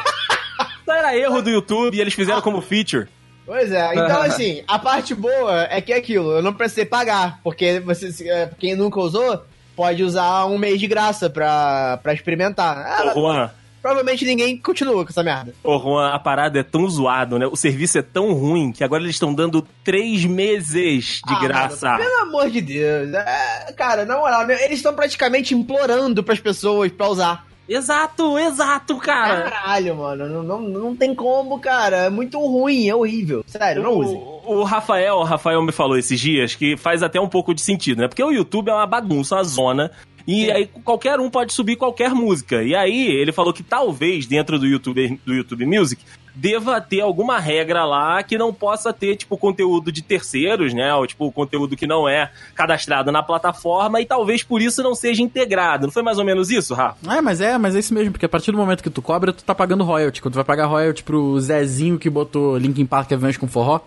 Isso 0.81 0.91
aí 0.91 0.99
era 0.99 1.17
erro 1.17 1.43
do 1.43 1.51
YouTube 1.51 1.97
e 1.97 2.01
eles 2.01 2.15
fizeram 2.15 2.41
como 2.43 2.61
feature. 2.61 3.07
Pois 3.49 3.73
é, 3.73 3.93
então 3.95 4.21
assim, 4.23 4.63
a 4.69 4.79
parte 4.79 5.15
boa 5.15 5.67
é 5.71 5.81
que 5.81 5.93
é 5.93 5.97
aquilo, 5.97 6.33
eu 6.33 6.43
não 6.43 6.53
precisei 6.53 6.85
pagar, 6.85 7.41
porque 7.43 7.81
você, 7.81 8.13
é, 8.29 8.51
quem 8.59 8.77
nunca 8.77 9.01
usou, 9.01 9.43
pode 9.75 10.05
usar 10.05 10.45
um 10.45 10.59
mês 10.59 10.79
de 10.79 10.87
graça 10.87 11.31
pra, 11.31 11.99
pra 12.03 12.13
experimentar. 12.13 12.77
Ah, 12.77 13.13
Ô, 13.17 13.21
Juan, 13.23 13.51
provavelmente 13.81 14.25
ninguém 14.27 14.57
continua 14.59 15.03
com 15.03 15.11
essa 15.11 15.23
merda. 15.23 15.55
Ô, 15.65 15.79
Juan, 15.79 16.11
a 16.11 16.19
parada 16.19 16.59
é 16.59 16.63
tão 16.63 16.87
zoado, 16.91 17.39
né? 17.39 17.47
O 17.47 17.57
serviço 17.57 17.97
é 17.97 18.03
tão 18.03 18.35
ruim 18.35 18.71
que 18.71 18.85
agora 18.85 19.03
eles 19.03 19.15
estão 19.17 19.33
dando 19.33 19.67
três 19.83 20.27
meses 20.27 21.23
de 21.27 21.35
Ah, 21.35 21.41
graça. 21.41 21.87
mano, 21.93 22.05
pelo 22.05 22.23
amor 22.23 22.51
de 22.51 22.61
Deus. 22.61 23.15
É, 23.15 23.73
cara, 23.75 24.05
na 24.05 24.19
moral, 24.19 24.47
meu, 24.47 24.59
eles 24.59 24.77
estão 24.79 24.93
praticamente 24.95 25.55
implorando 25.55 26.23
pras 26.23 26.39
pessoas 26.41 26.93
pra 26.93 27.09
usar. 27.09 27.48
Exato, 27.69 28.39
exato, 28.39 28.97
cara. 28.97 29.51
Caralho, 29.51 29.97
mano. 29.97 30.29
Não, 30.29 30.43
não, 30.43 30.61
não 30.61 30.97
tem 30.97 31.15
como, 31.15 31.61
cara. 31.61 32.07
É 32.07 32.11
muito 32.11 32.39
ruim, 32.39 32.89
é 32.89 32.95
horrível. 32.95 33.45
Sério, 33.47 33.83
não 33.83 33.93
use. 33.93 34.15
O, 34.15 34.61
o 34.61 34.65
Rafael, 34.65 35.17
o 35.17 35.25
Rafael 35.25 35.63
me 35.63 35.73
falou 35.73 35.99
esses 35.99 36.19
dias 36.19 36.55
que 36.55 36.77
faz 36.77 37.03
até 37.03 37.21
um 37.21 37.29
pouco 37.29 37.53
de 37.53 37.61
sentido, 37.61 38.01
né? 38.01 38.09
Porque 38.09 38.25
o 38.25 38.31
YouTube 38.31 38.71
é 38.71 38.75
uma 38.75 38.87
bagunça, 38.87 39.37
uma 39.37 39.45
zona. 39.45 39.91
E 40.27 40.51
aí 40.51 40.67
qualquer 40.85 41.21
um 41.21 41.31
pode 41.31 41.53
subir 41.53 41.77
qualquer 41.77 42.11
música. 42.11 42.63
E 42.63 42.75
aí 42.75 43.07
ele 43.07 43.33
falou 43.33 43.53
que 43.53 43.63
talvez 43.63 44.27
dentro 44.27 44.59
do 44.59 44.67
YouTube, 44.67 45.21
do 45.25 45.35
YouTube 45.35 45.65
Music 45.65 46.03
deva 46.39 46.81
ter 46.81 47.01
alguma 47.01 47.41
regra 47.41 47.85
lá 47.85 48.23
que 48.23 48.39
não 48.39 48.55
possa 48.55 48.93
ter, 48.93 49.17
tipo, 49.17 49.37
conteúdo 49.37 49.91
de 49.91 50.03
terceiros, 50.03 50.73
né? 50.73 50.95
Ou, 50.95 51.05
tipo, 51.05 51.33
conteúdo 51.33 51.77
que 51.77 51.87
não 51.87 52.09
é 52.09 52.31
cadastrado 52.55 53.11
na 53.11 53.23
plataforma 53.25 54.01
e 54.01 54.07
talvez 54.07 54.43
por 54.45 54.63
isso 54.63 54.81
não 54.83 54.95
seja 54.95 55.21
integrado. 55.21 55.87
Não 55.87 55.93
foi 55.93 56.03
mais 56.03 56.19
ou 56.19 56.25
menos 56.25 56.49
isso, 56.49 56.75
Rafa? 56.75 56.97
É, 57.13 57.21
mas 57.21 57.41
é, 57.41 57.59
mas 57.59 57.75
é 57.75 57.81
isso 57.81 57.93
mesmo, 57.93 58.13
porque 58.13 58.27
a 58.27 58.29
partir 58.29 58.53
do 58.53 58.57
momento 58.57 58.83
que 58.83 58.91
tu 58.91 59.03
cobra, 59.03 59.33
tu 59.33 59.43
tá 59.43 59.55
pagando 59.55 59.83
royalty. 59.83 60.23
Quando 60.23 60.35
tu 60.35 60.37
vai 60.37 60.45
pagar 60.45 60.67
royalty 60.67 61.03
pro 61.03 61.41
Zezinho 61.41 61.99
que 61.99 62.09
botou 62.09 62.57
Linkin 62.57 62.87
Park 62.87 63.11
Avenge 63.13 63.39
com 63.39 63.49
forró, 63.49 63.81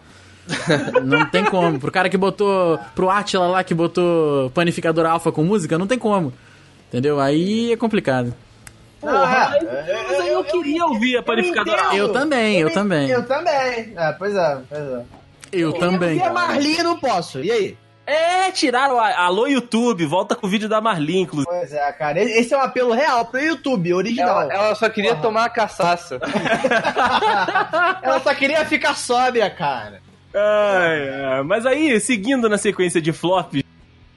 não 1.04 1.26
tem 1.26 1.46
como. 1.46 1.80
Pro 1.80 1.92
cara 1.92 2.10
que 2.10 2.18
botou, 2.18 2.78
pro 2.94 3.10
Atila 3.10 3.48
lá 3.48 3.64
que 3.64 3.74
botou 3.74 4.50
panificador 4.50 5.06
alfa 5.06 5.32
com 5.32 5.44
música, 5.44 5.78
não 5.78 5.88
tem 5.88 5.98
como. 5.98 6.34
Entendeu? 6.90 7.18
Aí 7.22 7.72
é 7.72 7.78
complicado. 7.78 8.34
Não, 9.04 9.26
é. 9.26 10.04
Mas 10.08 10.20
aí 10.20 10.34
eu 10.34 10.44
queria 10.44 10.86
ouvir 10.86 11.18
a 11.18 11.24
panificadora. 11.24 11.96
Eu 11.96 12.12
também, 12.12 12.60
eu 12.60 12.72
também. 12.72 13.10
Eu 13.10 13.26
também. 13.26 13.94
É, 13.98 14.12
pois 14.18 14.36
é, 14.36 14.58
pois 14.70 14.82
é. 14.82 15.04
Eu 15.52 15.74
também. 15.74 16.18
E 16.18 16.22
a 16.24 16.32
Marli 16.32 16.78
eu 16.78 16.84
não 16.84 17.00
posso. 17.00 17.40
E 17.40 17.52
aí? 17.52 17.78
É, 18.06 18.52
tiraram 18.52 19.00
a 19.00 19.26
Alô 19.26 19.48
YouTube, 19.48 20.06
volta 20.06 20.36
com 20.36 20.48
o 20.48 20.50
vídeo 20.50 20.68
da 20.68 20.82
Marli, 20.82 21.20
inclusive. 21.20 21.50
Pois 21.50 21.72
é, 21.72 21.92
cara. 21.94 22.22
Esse 22.22 22.54
é 22.54 22.58
um 22.58 22.62
apelo 22.62 22.94
real 22.94 23.26
pro 23.26 23.40
YouTube, 23.40 23.94
original. 23.94 24.42
Ela, 24.42 24.54
ela 24.54 24.76
só 24.76 24.90
queria 24.90 25.12
Porra. 25.12 25.22
tomar 25.22 25.46
a 25.46 25.50
caçaça. 25.50 26.20
Ela 28.02 28.20
só 28.20 28.34
queria 28.34 28.66
ficar 28.66 28.96
sóbria, 28.96 29.50
cara. 29.50 30.02
Ai, 30.34 31.10
ai. 31.10 31.44
Mas 31.44 31.66
aí, 31.66 32.00
seguindo 32.00 32.50
na 32.50 32.58
sequência 32.58 33.02
de 33.02 33.14
flops 33.14 33.61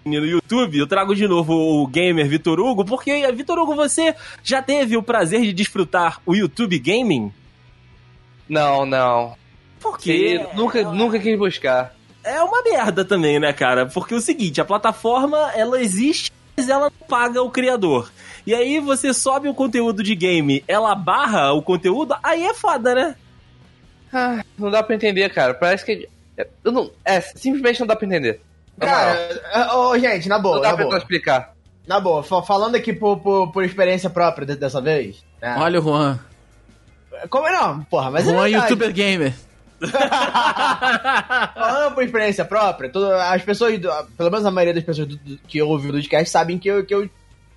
no 0.04 0.26
YouTube, 0.26 0.78
eu 0.78 0.86
trago 0.86 1.14
de 1.14 1.26
novo 1.26 1.54
o 1.54 1.86
gamer 1.86 2.28
Vitor 2.28 2.60
Hugo, 2.60 2.84
porque, 2.84 3.30
Vitor 3.32 3.58
Hugo, 3.58 3.74
você 3.74 4.14
já 4.42 4.60
teve 4.60 4.96
o 4.96 5.02
prazer 5.02 5.40
de 5.42 5.52
desfrutar 5.52 6.20
o 6.26 6.34
YouTube 6.34 6.78
Gaming? 6.78 7.32
Não, 8.48 8.84
não. 8.84 9.34
Por 9.80 9.98
quê? 9.98 10.46
nunca, 10.54 10.82
nunca 10.82 11.18
quis 11.18 11.38
buscar. 11.38 11.94
É 12.22 12.42
uma 12.42 12.62
merda 12.62 13.04
também, 13.04 13.38
né, 13.38 13.52
cara? 13.52 13.86
Porque 13.86 14.14
é 14.14 14.16
o 14.16 14.20
seguinte, 14.20 14.60
a 14.60 14.64
plataforma, 14.64 15.52
ela 15.54 15.80
existe, 15.80 16.32
mas 16.56 16.68
ela 16.68 16.90
não 16.90 17.06
paga 17.06 17.42
o 17.42 17.50
criador. 17.50 18.10
E 18.46 18.54
aí 18.54 18.80
você 18.80 19.12
sobe 19.12 19.48
o 19.48 19.54
conteúdo 19.54 20.02
de 20.02 20.14
game, 20.14 20.62
ela 20.68 20.94
barra 20.94 21.52
o 21.52 21.62
conteúdo, 21.62 22.14
aí 22.22 22.44
é 22.44 22.54
foda, 22.54 22.94
né? 22.94 23.16
Ah, 24.12 24.44
não 24.58 24.70
dá 24.70 24.82
pra 24.82 24.94
entender, 24.94 25.28
cara. 25.30 25.54
Parece 25.54 25.84
que. 25.84 26.08
Eu 26.62 26.72
não, 26.72 26.90
é, 27.04 27.20
simplesmente 27.20 27.80
não 27.80 27.86
dá 27.86 27.96
pra 27.96 28.06
entender. 28.06 28.40
Cara, 28.78 29.76
ô, 29.76 29.98
gente, 29.98 30.28
na 30.28 30.38
boa, 30.38 30.56
não 30.56 30.62
dá 30.62 30.70
na 30.70 30.76
pra 30.76 30.84
boa. 30.86 30.98
explicar. 30.98 31.52
Na 31.86 32.00
boa, 32.00 32.22
fa- 32.22 32.42
falando 32.42 32.74
aqui 32.76 32.92
por, 32.92 33.18
por, 33.20 33.52
por 33.52 33.64
experiência 33.64 34.08
própria 34.10 34.46
de- 34.46 34.56
dessa 34.56 34.80
vez. 34.80 35.22
né? 35.40 35.56
Olha 35.58 35.78
o 35.80 35.82
Juan. 35.82 36.18
Como 37.30 37.48
não? 37.50 37.84
Porra, 37.84 38.10
mas 38.10 38.26
é 38.26 38.30
Juan 38.32 38.42
verdade. 38.44 38.64
YouTuber 38.64 38.92
Gamer. 38.92 39.34
Falando 41.54 41.94
por 41.94 42.02
experiência 42.04 42.44
própria, 42.44 42.90
toda- 42.90 43.30
as 43.32 43.42
pessoas, 43.42 43.78
pelo 44.16 44.30
menos 44.30 44.46
a 44.46 44.50
maioria 44.50 44.74
das 44.74 44.84
pessoas 44.84 45.08
do- 45.08 45.16
do- 45.16 45.38
que 45.46 45.60
ouvem 45.62 45.88
o 45.90 45.92
podcast 45.92 46.30
sabem 46.30 46.58
que 46.58 46.68
eu, 46.68 46.84
que 46.84 46.94
eu 46.94 47.08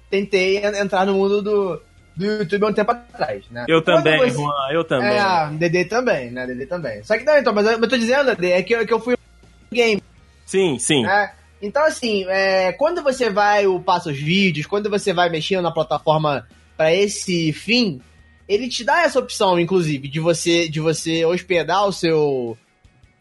tentei 0.09 0.57
en- 0.57 0.77
entrar 0.79 1.05
no 1.05 1.13
mundo 1.13 1.41
do, 1.41 1.81
do 2.15 2.25
YouTube 2.25 2.63
há 2.65 2.67
um 2.67 2.73
tempo 2.73 2.91
atrás, 2.91 3.43
né? 3.49 3.65
Eu 3.67 3.81
Quando 3.81 3.97
também, 4.03 4.19
você- 4.19 4.37
Juan, 4.37 4.53
eu 4.71 4.83
também. 4.83 5.17
É, 5.17 5.49
Dedê 5.53 5.85
também, 5.85 6.31
né? 6.31 6.45
Dedê 6.47 6.65
também. 6.65 7.03
Só 7.03 7.17
que 7.17 7.23
não, 7.23 7.37
então, 7.37 7.53
mas 7.53 7.65
eu, 7.65 7.73
eu 7.79 7.87
tô 7.89 7.97
dizendo, 7.97 8.35
Dedê, 8.35 8.51
é 8.51 8.61
que, 8.63 8.73
eu- 8.75 8.85
que 8.85 8.93
eu 8.93 8.99
fui 8.99 9.13
um 9.15 9.75
game, 9.75 10.01
Sim, 10.47 10.79
sim. 10.79 11.03
né? 11.03 11.33
Então, 11.61 11.83
assim, 11.85 12.25
é, 12.29 12.71
quando 12.71 13.03
você 13.03 13.29
vai 13.29 13.67
upar 13.67 13.99
os 14.07 14.17
vídeos, 14.17 14.65
quando 14.65 14.89
você 14.89 15.11
vai 15.11 15.29
mexendo 15.29 15.63
na 15.63 15.71
plataforma 15.71 16.47
pra 16.77 16.93
esse 16.93 17.51
fim, 17.51 17.99
ele 18.47 18.69
te 18.69 18.83
dá 18.83 19.01
essa 19.01 19.19
opção, 19.19 19.59
inclusive, 19.59 20.07
de 20.07 20.19
você, 20.19 20.69
de 20.69 20.79
você 20.79 21.25
hospedar 21.25 21.85
o 21.85 21.91
seu, 21.91 22.57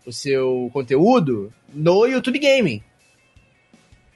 o 0.07 0.13
seu 0.13 0.71
conteúdo 0.73 1.53
no 1.75 2.07
YouTube 2.07 2.39
Gaming. 2.39 2.81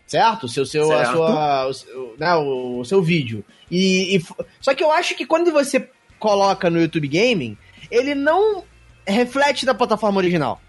Certo? 0.07 0.45
O 0.45 0.49
seu, 0.49 0.65
seu, 0.65 0.93
A 0.93 1.05
Certo. 1.05 1.17
sua, 1.17 1.67
o, 1.67 1.75
seu, 1.75 2.15
né, 2.19 2.35
o, 2.37 2.79
o 2.81 2.85
seu 2.85 3.03
vídeo. 3.03 3.45
E, 3.71 4.17
e 4.17 4.25
só 4.61 4.73
que 4.75 4.85
eu 4.85 4.91
acho 4.93 5.17
que 5.17 5.27
quando 5.27 5.51
você 5.51 5.89
coloca 6.19 6.71
no 6.71 6.81
YouTube 6.81 7.09
Gaming, 7.09 7.57
ele 7.91 8.15
não 8.15 8.63
reflete 9.07 9.67
na 9.67 9.75
plataforma 9.75 10.19
original. 10.19 10.61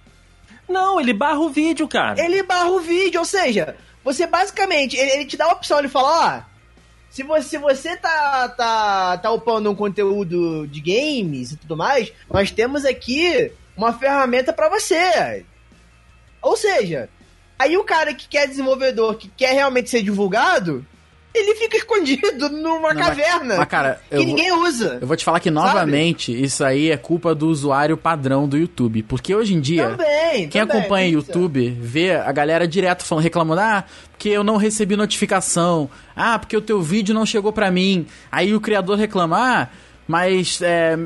Não, 0.72 1.00
ele 1.00 1.14
barra 1.14 1.40
o 1.40 1.50
vídeo, 1.50 1.88
cara. 1.88 2.24
Ele 2.24 2.42
barra 2.44 2.70
o 2.70 2.80
vídeo, 2.80 3.20
ou 3.20 3.26
seja, 3.26 3.76
você 4.04 4.26
basicamente, 4.26 4.96
ele, 4.96 5.12
ele 5.12 5.26
te 5.26 5.38
dá 5.38 5.46
a 5.46 5.52
opção, 5.52 5.80
ele 5.80 5.90
fala, 5.90 6.46
ó, 6.48 6.52
se 7.10 7.24
você, 7.24 7.50
se 7.50 7.58
você 7.58 7.98
tá, 7.98 8.48
tá, 8.50 9.18
tá 9.18 9.32
upando 9.32 9.70
um 9.70 9.76
conteúdo 9.76 10.66
de 10.68 10.80
games 10.80 11.52
e 11.52 11.58
tudo 11.58 11.76
mais, 11.76 12.12
nós 12.30 12.52
temos 12.52 12.86
aqui 12.86 13.52
uma 13.76 13.94
ferramenta 13.94 14.54
pra 14.54 14.70
você. 14.70 15.46
Ou 16.42 16.56
seja, 16.56 17.10
aí 17.60 17.78
o 17.78 17.84
cara 17.84 18.14
que 18.14 18.28
quer 18.28 18.48
desenvolvedor, 18.48 19.18
que 19.18 19.28
quer 19.28 19.54
realmente 19.54 19.90
ser 19.90 20.02
divulgado, 20.02 20.86
ele 21.34 21.56
fica 21.56 21.78
escondido 21.78 22.50
numa 22.50 22.94
Não, 22.94 23.02
caverna 23.02 23.58
Mas, 23.58 23.68
cara, 23.68 24.02
que 24.10 24.16
eu 24.16 24.20
vou, 24.20 24.28
ninguém 24.28 24.52
usa. 24.52 24.98
eu 25.00 25.08
vou 25.08 25.16
te 25.16 25.24
falar 25.24 25.40
que 25.40 25.50
novamente 25.50 26.32
isso 26.32 26.64
aí 26.64 26.92
é 26.92 26.98
culpa 26.98 27.34
do 27.34 27.48
usuário 27.48 27.96
padrão 27.96 28.48
do 28.48 28.58
YouTube. 28.58 29.04
Porque 29.04 29.34
hoje 29.34 29.54
em 29.54 29.62
dia. 29.62 29.90
Também, 29.90 30.50
Quem 30.50 30.62
também, 30.66 30.80
acompanha 30.80 31.08
ser. 31.08 31.16
YouTube 31.16 31.78
vê 31.80 32.16
a 32.16 32.32
galera 32.32 32.68
direto 32.68 33.04
falando, 33.04 33.24
reclamando, 33.24 33.62
ah, 33.62 33.84
porque 34.12 34.30
eu 34.30 34.44
não 34.44 34.58
recebi 34.58 34.96
notificação, 34.96 35.90
ah, 36.16 36.38
porque 36.38 36.56
o 36.56 36.62
teu 36.62 36.82
vídeo 36.82 37.16
não 37.16 37.26
chegou 37.26 37.54
pra 37.54 37.72
mim. 37.72 38.06
Aí 38.32 38.54
o 38.54 38.60
criador 38.60 38.98
reclama, 38.98 39.38
ah, 39.38 39.68
mas 40.08 40.62
é, 40.62 40.98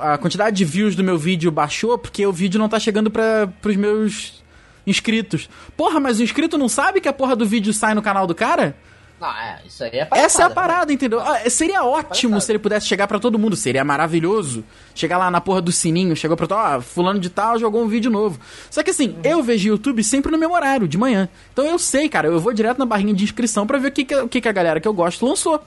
a 0.00 0.18
quantidade 0.18 0.56
de 0.56 0.64
views 0.64 0.96
do 0.96 1.04
meu 1.04 1.16
vídeo 1.16 1.50
baixou 1.52 1.96
porque 1.96 2.26
o 2.26 2.32
vídeo 2.32 2.58
não 2.58 2.68
tá 2.68 2.80
chegando 2.80 3.10
para 3.10 3.46
pros 3.62 3.76
meus 3.76 4.42
inscritos. 4.84 5.48
Porra, 5.76 6.00
mas 6.00 6.18
o 6.18 6.22
inscrito 6.22 6.58
não 6.58 6.68
sabe 6.68 7.00
que 7.00 7.08
a 7.08 7.12
porra 7.12 7.36
do 7.36 7.46
vídeo 7.46 7.72
sai 7.72 7.94
no 7.94 8.02
canal 8.02 8.26
do 8.26 8.34
cara? 8.34 8.74
Não, 9.20 9.28
é, 9.28 9.60
isso 9.66 9.82
aí 9.82 9.90
é 9.90 9.96
Essa 9.98 9.98
é 9.98 10.02
a 10.02 10.06
palhaçada, 10.06 10.54
parada, 10.54 10.92
entendeu? 10.92 11.20
Ah, 11.20 11.50
seria 11.50 11.84
ótimo 11.84 12.40
se 12.40 12.52
ele 12.52 12.58
pudesse 12.58 12.86
chegar 12.86 13.08
pra 13.08 13.18
todo 13.18 13.38
mundo, 13.38 13.56
seria 13.56 13.84
maravilhoso. 13.84 14.64
Chegar 14.94 15.18
lá 15.18 15.30
na 15.30 15.40
porra 15.40 15.60
do 15.60 15.72
sininho, 15.72 16.14
chegou 16.14 16.36
pra 16.36 16.46
todo, 16.46 16.58
ó, 16.58 16.80
fulano 16.80 17.18
de 17.18 17.28
tal 17.28 17.58
jogou 17.58 17.82
um 17.82 17.88
vídeo 17.88 18.10
novo. 18.10 18.38
Só 18.70 18.82
que 18.82 18.90
assim, 18.90 19.16
eu 19.24 19.42
vejo 19.42 19.68
YouTube 19.68 20.04
sempre 20.04 20.30
no 20.30 20.38
meu 20.38 20.52
horário, 20.52 20.86
de 20.86 20.96
manhã. 20.96 21.28
Então 21.52 21.64
eu 21.64 21.78
sei, 21.78 22.08
cara, 22.08 22.28
eu 22.28 22.38
vou 22.38 22.52
direto 22.52 22.78
na 22.78 22.86
barrinha 22.86 23.12
de 23.12 23.24
inscrição 23.24 23.66
pra 23.66 23.78
ver 23.78 23.88
o 23.88 23.92
que, 23.92 24.04
que, 24.04 24.40
que, 24.40 24.48
a 24.48 24.52
galera 24.52 24.80
que 24.80 24.86
eu 24.86 24.94
gosto 24.94 25.26
lançou. 25.26 25.60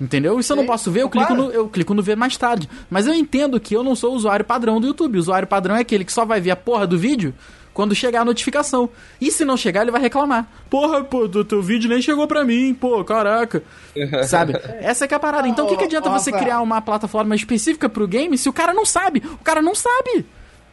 Entendeu? 0.00 0.38
E 0.38 0.42
se 0.42 0.52
eu 0.52 0.56
não 0.56 0.66
posso 0.66 0.90
ver, 0.90 1.02
eu 1.02 1.08
clico, 1.08 1.34
no, 1.34 1.50
eu 1.50 1.68
clico 1.68 1.94
no 1.94 2.02
ver 2.02 2.16
mais 2.16 2.36
tarde. 2.36 2.68
Mas 2.90 3.06
eu 3.06 3.14
entendo 3.14 3.58
que 3.58 3.74
eu 3.74 3.82
não 3.82 3.96
sou 3.96 4.12
o 4.12 4.14
usuário 4.14 4.44
padrão 4.44 4.78
do 4.78 4.86
YouTube. 4.86 5.16
O 5.16 5.18
usuário 5.18 5.48
padrão 5.48 5.74
é 5.74 5.80
aquele 5.80 6.04
que 6.04 6.12
só 6.12 6.24
vai 6.24 6.38
ver 6.38 6.50
a 6.50 6.56
porra 6.56 6.86
do 6.86 6.98
vídeo 6.98 7.34
quando 7.76 7.94
chegar 7.94 8.22
a 8.22 8.24
notificação. 8.24 8.88
E 9.20 9.30
se 9.30 9.44
não 9.44 9.54
chegar, 9.54 9.82
ele 9.82 9.90
vai 9.90 10.00
reclamar. 10.00 10.48
Porra, 10.70 11.04
pô, 11.04 11.28
do 11.28 11.44
teu 11.44 11.60
vídeo 11.60 11.90
nem 11.90 12.00
chegou 12.00 12.26
pra 12.26 12.42
mim, 12.42 12.72
pô, 12.72 13.04
caraca. 13.04 13.62
Sabe? 14.26 14.54
Essa 14.80 15.04
é 15.04 15.08
que 15.08 15.12
é 15.12 15.18
a 15.18 15.20
parada. 15.20 15.46
Então 15.46 15.66
o 15.66 15.68
que, 15.68 15.76
que 15.76 15.84
adianta 15.84 16.08
você 16.08 16.32
criar 16.32 16.62
uma 16.62 16.80
plataforma 16.80 17.36
específica 17.36 17.86
pro 17.86 18.08
game 18.08 18.38
se 18.38 18.48
o 18.48 18.52
cara 18.52 18.72
não 18.72 18.86
sabe? 18.86 19.22
O 19.30 19.44
cara 19.44 19.60
não 19.60 19.74
sabe 19.74 20.24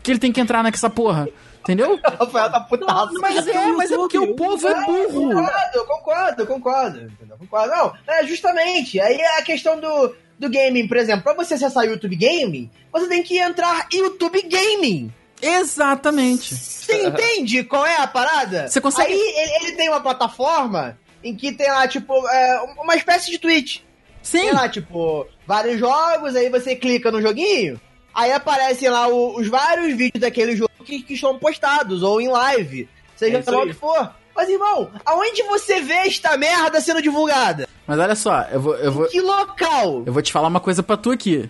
que 0.02 0.12
ele 0.12 0.20
tem 0.20 0.32
que 0.32 0.40
entrar 0.40 0.64
nessa 0.64 0.90
porra. 0.90 1.28
Entendeu? 1.60 2.00
Rafael 2.02 2.50
tá 2.50 2.62
putaço. 2.62 3.14
Mas 3.20 3.48
é, 3.48 3.68
mas 3.74 3.92
é 3.92 3.96
porque 3.98 4.18
o 4.18 4.34
povo 4.34 4.66
é 4.66 4.86
burro. 4.86 5.34
Concordo, 5.34 5.86
concordo, 5.86 6.48
concordo. 6.48 7.02
entendeu? 7.02 7.38
Concordo. 7.38 7.70
Não, 7.76 7.94
é 8.08 8.26
justamente. 8.26 9.02
Aí 9.02 9.16
é 9.16 9.40
a 9.40 9.42
questão 9.42 9.78
do, 9.78 10.16
do 10.40 10.50
gaming, 10.50 10.88
por 10.88 10.96
exemplo. 10.96 11.24
Pra 11.24 11.34
você 11.34 11.56
acessar 11.56 11.84
o 11.84 11.88
YouTube 11.88 12.16
Gaming, 12.16 12.72
você 12.94 13.08
tem 13.08 13.24
que 13.24 13.38
entrar 13.38 13.88
YouTube 13.92 14.42
Gaming. 14.44 15.12
Exatamente. 15.44 16.56
Você 16.56 17.08
entende 17.08 17.64
qual 17.64 17.86
é 17.86 17.98
a 17.98 18.08
parada? 18.08 18.68
Você 18.68 18.80
consegue- 18.82 19.12
Aí 19.14 19.20
ele, 19.20 19.66
ele 19.68 19.72
tem 19.78 19.90
uma 19.90 20.02
plataforma 20.02 20.98
em 21.24 21.36
que 21.36 21.52
tem 21.52 21.70
lá, 21.70 21.88
tipo, 21.88 22.14
é, 22.28 22.62
uma 22.82 22.96
espécie 22.96 23.30
de 23.32 23.38
Twitch. 23.40 23.80
Sim. 24.22 24.42
Tem 24.42 24.52
lá, 24.54 24.70
tipo, 24.70 25.28
vários 25.46 25.80
jogos, 25.80 26.36
aí 26.36 26.50
você 26.50 26.76
clica 26.76 27.12
no 27.12 27.22
joguinho, 27.22 27.80
aí 28.14 28.32
aparecem 28.32 28.90
lá 28.90 29.08
o- 29.08 29.38
os 29.40 29.48
vários 29.48 29.96
vídeos 29.98 30.22
daquele 30.22 30.56
jogo 30.56 30.72
que, 30.86 31.02
que 31.02 31.14
estão 31.14 31.38
postados, 31.38 32.04
ou 32.04 32.20
em 32.22 32.28
live, 32.30 32.88
seja 33.16 33.44
É 33.46 33.52
lá 33.52 33.64
o 33.64 33.68
que 33.68 33.74
for. 33.74 34.12
Mas, 34.36 34.50
irmão, 34.50 34.90
aonde 35.06 35.44
você 35.44 35.80
vê 35.82 35.94
esta 36.08 36.36
merda 36.38 36.82
sendo 36.82 37.02
divulgada? 37.02 37.68
Mas 37.86 38.00
olha 38.00 38.16
só, 38.16 38.42
eu 38.52 38.60
vou, 38.62 38.76
eu 38.76 38.92
vou, 38.92 39.08
Que 39.08 39.22
local? 39.22 40.04
eu 40.06 40.12
vou 40.14 40.22
te 40.22 40.32
falar 40.32 40.48
uma 40.48 40.60
coisa 40.60 40.82
pra 40.82 40.98
tu 40.98 41.12
aqui. 41.12 41.50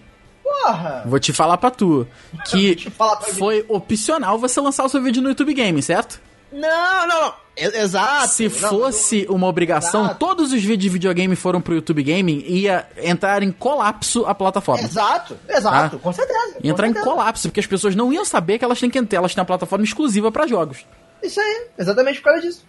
Porra! 0.64 1.04
Vou 1.06 1.20
te 1.20 1.34
falar 1.34 1.58
pra 1.58 1.70
tu. 1.70 2.08
Que 2.50 2.90
pra 2.92 3.20
mim. 3.28 3.34
foi 3.38 3.66
opcional 3.68 4.38
você 4.40 4.60
lançar 4.62 4.86
o 4.86 4.90
seu 4.90 5.02
vídeo 5.02 5.22
no 5.22 5.30
YouTube 5.30 5.54
Game, 5.54 5.82
certo? 5.82 6.22
Não, 6.52 7.08
não, 7.08 7.22
não. 7.22 7.34
Exato. 7.56 8.30
Se 8.30 8.44
Não, 8.46 8.52
fosse 8.52 9.26
uma 9.30 9.48
obrigação, 9.48 10.06
Exato. 10.06 10.20
todos 10.20 10.52
os 10.52 10.62
vídeos 10.62 10.80
de 10.80 10.90
videogame 10.90 11.36
foram 11.36 11.62
pro 11.62 11.76
YouTube 11.76 12.02
Gaming, 12.04 12.44
ia 12.48 12.88
entrar 12.98 13.44
em 13.44 13.52
colapso 13.52 14.26
a 14.26 14.34
plataforma. 14.34 14.84
Exato, 14.84 15.38
exato, 15.48 15.96
Ah. 15.98 16.00
com 16.00 16.12
certeza. 16.14 16.56
Ia 16.64 16.72
entrar 16.72 16.86
com 16.88 16.92
em 16.92 16.94
certeza. 16.94 17.16
colapso, 17.16 17.48
porque 17.50 17.60
as 17.60 17.68
pessoas 17.68 17.96
não 17.96 18.12
iam 18.14 18.26
saber 18.26 18.58
que 18.58 18.66
elas 18.66 18.80
têm 18.80 18.90
que 18.90 19.02
ter, 19.04 19.18
elas 19.18 19.34
têm 19.36 19.42
uma 19.42 19.46
plataforma 19.48 19.84
exclusiva 19.86 20.32
pra 20.32 20.48
jogos. 20.48 20.80
Isso 21.22 21.40
aí, 21.40 21.68
exatamente 21.78 22.20
por 22.22 22.26
causa 22.26 22.42
disso. 22.42 22.66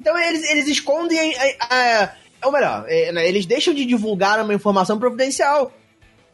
Então 0.00 0.16
eles, 0.18 0.50
eles 0.50 0.68
escondem. 0.68 1.34
A, 1.60 1.74
a- 1.74 2.10
ou 2.44 2.52
melhor, 2.52 2.84
é, 2.86 3.12
né, 3.12 3.26
eles 3.26 3.46
deixam 3.46 3.72
de 3.72 3.84
divulgar 3.86 4.38
uma 4.42 4.52
informação 4.54 4.98
providencial. 4.98 5.72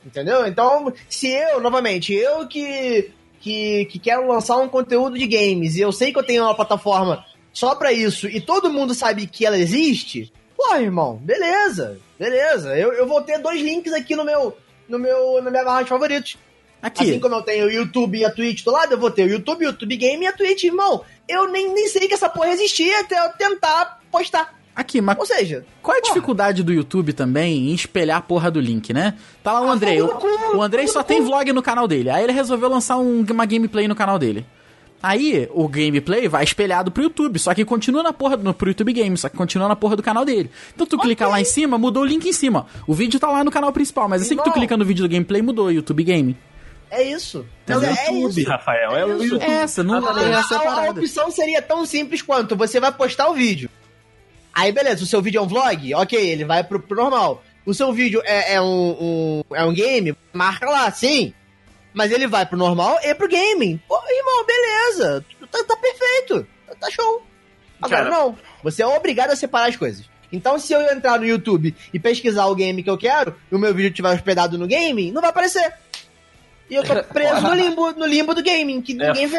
Entendeu? 0.05 0.46
Então, 0.46 0.92
se 1.09 1.28
eu, 1.28 1.61
novamente, 1.61 2.12
eu 2.12 2.46
que, 2.46 3.11
que, 3.40 3.84
que 3.86 3.98
quero 3.98 4.26
lançar 4.26 4.57
um 4.57 4.68
conteúdo 4.68 5.18
de 5.18 5.26
games 5.26 5.76
e 5.76 5.80
eu 5.80 5.92
sei 5.92 6.12
que 6.12 6.18
eu 6.18 6.24
tenho 6.24 6.42
uma 6.44 6.55
plataforma 6.55 7.24
só 7.53 7.74
pra 7.74 7.92
isso 7.92 8.26
e 8.28 8.40
todo 8.40 8.72
mundo 8.72 8.94
sabe 8.94 9.26
que 9.26 9.46
ela 9.46 9.59
existe, 9.59 10.32
pô, 10.57 10.74
irmão, 10.76 11.16
beleza, 11.16 12.00
beleza. 12.18 12.76
Eu, 12.76 12.92
eu 12.92 13.07
vou 13.07 13.22
ter 13.22 13.38
dois 13.38 13.61
links 13.61 13.92
aqui 13.92 14.16
no 14.16 14.24
meu, 14.24 14.57
no 14.88 14.98
meu, 14.98 15.40
na 15.42 15.50
minha 15.50 15.64
barra 15.64 15.82
de 15.82 15.88
favoritos. 15.88 16.36
Aqui. 16.82 17.05
Assim 17.05 17.20
como 17.20 17.36
eu 17.36 17.42
tenho 17.42 17.66
o 17.66 17.70
YouTube 17.70 18.18
e 18.18 18.24
a 18.24 18.30
Twitch 18.30 18.64
do 18.64 18.72
lado, 18.72 18.94
eu 18.94 18.98
vou 18.98 19.11
ter 19.11 19.22
o 19.22 19.30
YouTube, 19.30 19.64
o 19.64 19.68
YouTube 19.68 19.96
Game 19.96 20.24
e 20.24 20.26
a 20.26 20.32
Twitch, 20.32 20.64
irmão. 20.64 21.05
Eu 21.28 21.48
nem, 21.48 21.72
nem 21.72 21.86
sei 21.86 22.09
que 22.09 22.14
essa 22.14 22.28
porra 22.28 22.48
existia 22.48 23.00
até 23.00 23.24
eu 23.24 23.30
tentar 23.34 24.00
postar. 24.11 24.61
Aqui, 24.75 25.01
mas 25.03 25.18
Ou 25.18 25.27
seja, 25.27 25.66
qual 25.83 25.95
é 25.95 25.99
a 25.99 26.03
porra. 26.03 26.14
dificuldade 26.14 26.62
do 26.62 26.73
YouTube 26.73 27.12
também 27.12 27.70
em 27.70 27.75
espelhar 27.75 28.16
a 28.18 28.23
porra 28.23 28.51
do 28.51 28.59
link, 28.59 28.93
né? 28.93 29.14
Tá 29.43 29.53
lá 29.53 29.61
o 29.61 29.68
Ah, 29.68 29.73
Andrei. 29.73 30.01
O, 30.01 30.11
o 30.57 30.62
Andrei 30.62 30.87
só 30.89 31.03
tem 31.03 31.20
vlog 31.23 31.53
no 31.53 31.62
canal 31.62 31.87
dele. 31.87 32.09
Aí 32.09 32.25
ele 32.25 32.33
resolveu 32.33 32.68
lançar 32.70 32.97
um- 32.97 33.25
uma 33.31 33.45
gameplay 33.45 33.87
no 33.87 33.95
canal 33.95 34.18
dele. 34.18 34.47
Aí, 35.03 35.49
o 35.53 35.66
gameplay 35.68 36.29
vai 36.29 36.45
espelhado 36.45 36.91
pro 36.93 37.03
YouTube, 37.03 37.37
só 37.39 37.53
que 37.53 37.64
continua 37.64 38.05
na 38.05 38.12
porra 38.12 38.37
do, 38.37 38.55
pro 38.55 38.70
YouTube 38.70 38.93
Game, 38.93 39.16
só 39.18 39.29
que 39.29 39.37
continua 39.37 39.66
na 39.66 39.75
porra 39.75 39.97
do 39.97 40.03
canal 40.03 40.25
dele. 40.25 40.49
Então 40.73 40.87
tu 40.87 40.97
clica 40.97 41.27
lá 41.27 41.41
em 41.41 41.45
cima, 41.45 41.77
mudou 41.77 42.05
o 42.05 42.07
link 42.07 42.25
em 42.29 42.33
cima. 42.33 42.66
O 42.87 42.95
vídeo 42.95 43.18
tá 43.18 43.29
lá 43.29 43.43
no 43.43 43.51
canal 43.51 43.73
principal, 43.73 44.09
mas 44.09 44.23
assim 44.23 44.37
que 44.37 44.43
tu 44.43 44.47
Irmão. 44.47 44.61
clica 44.61 44.77
no 44.77 44.85
vídeo 44.85 45.03
do 45.07 45.11
gameplay, 45.11 45.43
mudou 45.43 45.66
o 45.66 45.70
YouTube 45.73 46.05
Game. 46.05 46.37
é 46.89 47.03
isso. 47.03 47.45
É 47.66 47.77
o 47.77 47.83
é, 47.83 47.87
é 47.89 48.12
YouTube, 48.12 48.41
isso. 48.43 48.49
Rafael. 48.51 48.91
É 48.97 49.05
o 49.05 49.16
isso. 49.16 49.35
YouTube. 49.35 49.51
Essa, 49.51 49.83
não 49.83 49.95
Ah, 50.07 50.23
é 50.23 50.31
essa 50.35 50.57
a 50.57 50.87
a, 50.87 50.91
opção 50.91 51.31
seria 51.33 51.61
tão 51.61 51.85
simples 51.85 52.23
quanto 52.23 52.55
você 52.55 52.79
vai 52.79 52.93
postar 52.93 53.29
o 53.29 53.35
vídeo. 53.35 53.68
Aí, 54.53 54.70
beleza, 54.72 55.03
o 55.03 55.07
seu 55.07 55.22
vídeo 55.22 55.38
é 55.38 55.42
um 55.42 55.46
vlog, 55.48 55.94
ok, 55.94 56.18
ele 56.18 56.44
vai 56.44 56.62
pro, 56.62 56.78
pro 56.80 56.96
normal. 56.96 57.42
O 57.64 57.72
seu 57.72 57.92
vídeo 57.92 58.20
é, 58.24 58.55
é 58.55 58.61
um, 58.61 58.96
um- 59.00 59.42
é 59.55 59.64
um 59.64 59.72
game, 59.72 60.14
marca 60.32 60.68
lá, 60.68 60.90
sim. 60.90 61.32
Mas 61.94 62.11
ele 62.11 62.26
vai 62.26 62.44
pro 62.46 62.57
normal 62.59 62.98
e 63.05 63.14
pro 63.14 63.28
gaming. 63.28 63.80
Pô, 63.86 63.98
irmão, 64.09 64.44
beleza. 64.46 65.24
Tá, 65.50 65.62
tá 65.64 65.76
perfeito. 65.76 66.46
Tá, 66.66 66.74
tá 66.80 66.90
show. 66.90 67.22
Agora, 67.80 68.05
Cara- 68.05 68.16
não. 68.16 68.38
Você 68.62 68.82
é 68.82 68.86
obrigado 68.86 69.30
a 69.30 69.36
separar 69.36 69.68
as 69.68 69.76
coisas. 69.76 70.11
Então, 70.32 70.59
se 70.59 70.72
eu 70.72 70.80
entrar 70.90 71.18
no 71.18 71.26
YouTube 71.26 71.74
e 71.92 71.98
pesquisar 71.98 72.46
o 72.46 72.55
game 72.55 72.82
que 72.82 72.88
eu 72.88 72.96
quero, 72.96 73.34
e 73.50 73.55
o 73.55 73.59
meu 73.59 73.74
vídeo 73.74 73.90
estiver 73.90 74.14
hospedado 74.14 74.57
no 74.57 74.66
gaming, 74.66 75.12
não 75.12 75.20
vai 75.20 75.28
aparecer. 75.30 75.74
E 76.70 76.74
eu 76.74 76.82
tô 76.82 76.94
preso 77.05 77.42
no 77.42 77.53
limbo, 77.55 77.92
no 77.92 78.07
limbo 78.07 78.34
do 78.34 78.42
gaming, 78.42 78.80
que 78.80 78.94
ninguém 78.94 79.24
É 79.24 79.28
vê. 79.28 79.36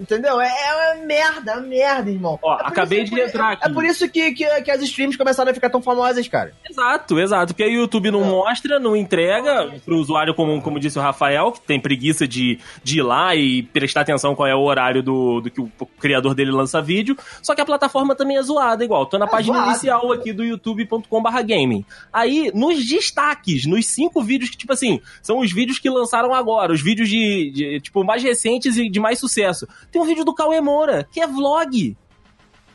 Entendeu? 0.00 0.40
É, 0.40 0.48
é 0.48 0.94
uma 0.96 1.06
merda, 1.06 1.52
é 1.52 1.54
uma 1.56 1.66
merda, 1.66 2.10
irmão. 2.10 2.38
Ó, 2.42 2.58
É 2.58 2.66
acabei 2.66 3.02
isso- 3.02 3.14
de 3.14 3.20
é- 3.20 3.26
entrar 3.26 3.50
É, 3.52 3.54
aqui. 3.54 3.72
por 3.72 3.84
isso 3.84 4.08
que, 4.08 4.32
que, 4.32 4.60
que 4.62 4.70
as 4.70 4.82
streams 4.82 5.16
começaram 5.16 5.50
a 5.50 5.54
ficar 5.54 5.70
tão 5.70 5.80
famosas, 5.82 6.26
cara. 6.28 6.52
Exato, 6.68 7.18
exato. 7.18 7.52
Porque 7.54 7.62
aí 7.62 7.76
o 7.76 7.80
YouTube 7.80 8.10
não 8.10 8.24
mostra, 8.24 8.78
não 8.78 8.94
entrega 8.96 9.72
pro 9.84 9.96
usuário, 9.96 10.34
como, 10.34 10.60
como 10.60 10.78
disse 10.78 10.98
o 10.98 11.02
Rafael, 11.02 11.52
que 11.52 11.60
tem 11.60 11.80
preguiça 11.80 12.26
de, 12.28 12.58
de 12.82 12.98
ir 12.98 13.02
lá 13.02 13.34
e 13.34 13.62
prestar 13.62 14.02
atenção 14.02 14.34
qual 14.34 14.46
é 14.48 14.54
o 14.54 14.60
horário 14.62 15.02
do, 15.02 15.40
do 15.40 15.50
que 15.50 15.60
o 15.60 15.70
criador 15.98 16.34
dele 16.34 16.50
lança 16.50 16.80
vídeo. 16.82 17.16
Só 17.42 17.54
que 17.54 17.60
a 17.60 17.66
plataforma 17.66 18.14
também 18.14 18.36
é 18.36 18.42
zoada, 18.42 18.84
igual. 18.84 19.06
Tô 19.06 19.18
na 19.18 19.26
página 19.26 19.54
zoada. 19.56 19.70
inicial 19.70 20.12
aqui 20.12 20.32
do 20.32 20.44
youtube.com.br 20.44 21.42
gaming. 21.44 21.84
Aí, 22.12 22.50
nos 22.54 22.84
destaques, 22.86 23.66
nos 23.66 23.86
cinco 23.86 24.22
vídeos 24.22 24.50
que, 24.50 24.56
tipo 24.56 24.72
assim, 24.72 25.00
são 25.22 25.38
os 25.38 25.52
vídeos 25.52 25.78
que 25.78 25.88
lançaram 25.88 26.34
agora, 26.34 26.72
os 26.72 26.80
vídeos 26.82 27.08
de, 27.08 27.50
de, 27.54 27.80
tipo, 27.80 28.04
mais 28.04 28.22
recentes 28.22 28.76
e 28.76 28.88
de 28.88 29.00
mais 29.00 29.18
sucesso. 29.18 29.66
Tem 29.90 30.00
um 30.00 30.04
vídeo 30.04 30.24
do 30.24 30.34
Cauê 30.34 30.60
Moura, 30.60 31.06
que 31.10 31.20
é 31.20 31.26
vlog. 31.26 31.96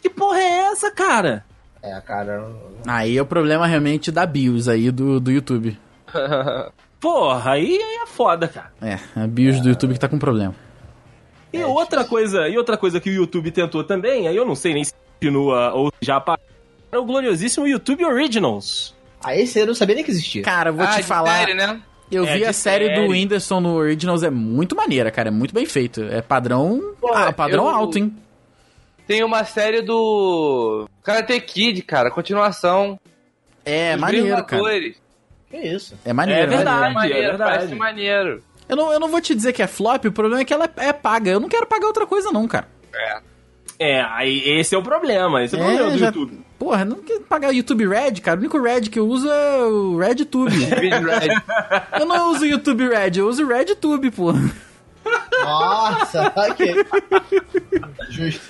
Que 0.02 0.10
porra 0.10 0.40
é 0.40 0.58
essa, 0.72 0.92
cara? 0.92 1.46
É, 1.82 2.00
cara. 2.02 2.48
Aí 2.88 3.18
é 3.18 3.22
o 3.22 3.26
problema 3.26 3.66
realmente 3.66 4.12
da 4.12 4.26
BIOS 4.26 4.68
aí 4.68 4.92
do, 4.92 5.20
do 5.20 5.32
YouTube. 5.32 5.78
Porra, 7.00 7.54
aí 7.54 7.78
é 7.78 8.06
foda, 8.06 8.48
cara. 8.48 8.72
É, 8.80 9.00
a 9.16 9.26
BIOS 9.26 9.60
do 9.60 9.70
YouTube 9.70 9.94
que 9.94 10.00
tá 10.00 10.08
com 10.08 10.20
problema. 10.20 10.54
E 11.52 11.64
outra 11.64 12.06
coisa, 12.06 12.48
e 12.48 12.58
outra 12.58 12.78
coisa 12.78 13.00
que 13.00 13.10
o 13.10 13.14
YouTube 13.14 13.52
tentou 13.52 13.84
também, 13.84 14.28
aí 14.28 14.36
eu 14.36 14.46
não 14.46 14.56
sei 14.56 14.74
nem 14.74 14.84
se 14.84 14.94
continua 15.16 15.74
ou 15.74 15.92
já 16.00 16.18
apagou, 16.18 16.46
é 16.92 16.98
o 16.98 17.04
gloriosíssimo 17.04 17.68
YouTube 17.68 18.06
Originals. 18.06 18.96
Aí 19.24 19.46
você 19.46 19.66
não 19.66 19.74
sabia 19.74 19.96
nem 19.96 20.04
que 20.04 20.12
existia. 20.12 20.44
Cara, 20.44 20.70
eu 20.70 20.76
vou 20.76 20.86
ah, 20.86 20.96
te 20.96 21.04
falar. 21.04 21.40
série, 21.40 21.54
né? 21.56 21.82
Eu 22.12 22.26
É, 22.26 22.36
vi 22.38 22.46
a 22.46 22.52
de 22.52 22.56
série, 22.58 22.90
do 22.90 22.96
série. 22.96 23.08
Whindersson 23.08 23.60
no 23.62 23.74
Originals, 23.76 24.22
é 24.24 24.30
muito 24.30 24.76
maneira, 24.76 25.10
cara. 25.10 25.30
É 25.30 25.32
muito 25.32 25.54
bem 25.54 25.66
feito. 25.66 26.02
É 26.04 26.22
padrão. 26.22 26.94
Pô, 27.00 27.14
ah, 27.14 27.32
padrão 27.32 27.64
eu- 27.66 27.70
alto, 27.70 27.98
hein? 27.98 28.14
Tem 29.08 29.24
uma 29.24 29.44
série 29.44 29.82
do 29.82 30.88
Karate 31.04 31.40
Kid, 31.42 31.82
cara, 31.82 32.12
continuação. 32.12 33.00
É, 33.66 33.96
Os 33.96 34.02
maneiro, 34.02 34.44
cara. 34.46 34.62
Que 35.50 35.58
isso? 35.58 35.96
É 36.06 36.14
maneiro. 36.14 36.42
É 36.44 36.48
verdade. 36.58 36.94
maneiro. 36.94 36.94
maneiro, 36.96 37.20
é 37.20 37.28
verdade. 37.30 37.52
parece 37.58 37.76
maneiro. 37.76 38.44
Eu 38.70 38.76
não, 38.78 38.94
eu 38.94 39.00
não 39.00 39.10
vou 39.10 39.20
te 39.20 39.36
dizer 39.36 39.52
que 39.52 39.62
é 39.62 39.68
flop, 39.68 40.06
o 40.06 40.12
problema 40.12 40.42
é 40.42 40.46
que 40.46 40.54
ela 40.54 40.70
é, 40.78 40.88
é 40.88 40.94
paga. 40.94 41.32
Eu 41.32 41.40
não 41.42 41.50
quero 41.50 41.66
pagar 41.68 41.88
outra 41.88 42.08
coisa, 42.08 42.32
não, 42.32 42.48
cara. 42.48 42.68
É, 42.94 43.20
aí 43.84 44.42
esse 44.60 44.76
é 44.76 44.78
o 44.78 44.84
problema, 44.84 45.44
esse 45.44 45.56
é 45.56 45.60
o 45.60 45.64
problema 45.64 45.92
do 45.92 45.98
já- 45.98 46.06
YouTube. 46.08 46.40
Porra, 46.60 46.86
não 46.86 46.98
quero 46.98 47.22
pagar 47.22 47.50
o 47.50 47.54
YouTube 47.54 47.88
Red, 47.88 48.14
cara. 48.22 48.38
O 48.38 48.40
único 48.42 48.62
Red 48.62 48.82
que 48.82 49.00
eu 49.00 49.08
uso 49.08 49.28
é 49.28 49.64
o 49.66 49.98
RedTube. 49.98 50.52
Red. 50.64 51.42
eu 52.00 52.06
não 52.06 52.32
uso 52.32 52.44
o 52.44 52.48
YouTube 52.48 52.88
Red, 52.88 53.18
eu 53.18 53.28
uso 53.28 53.44
o 53.44 53.48
RedTube, 53.48 54.12
pô. 54.12 54.32
Nossa, 55.44 56.32
ok. 56.36 56.76
Justo. 58.10 58.42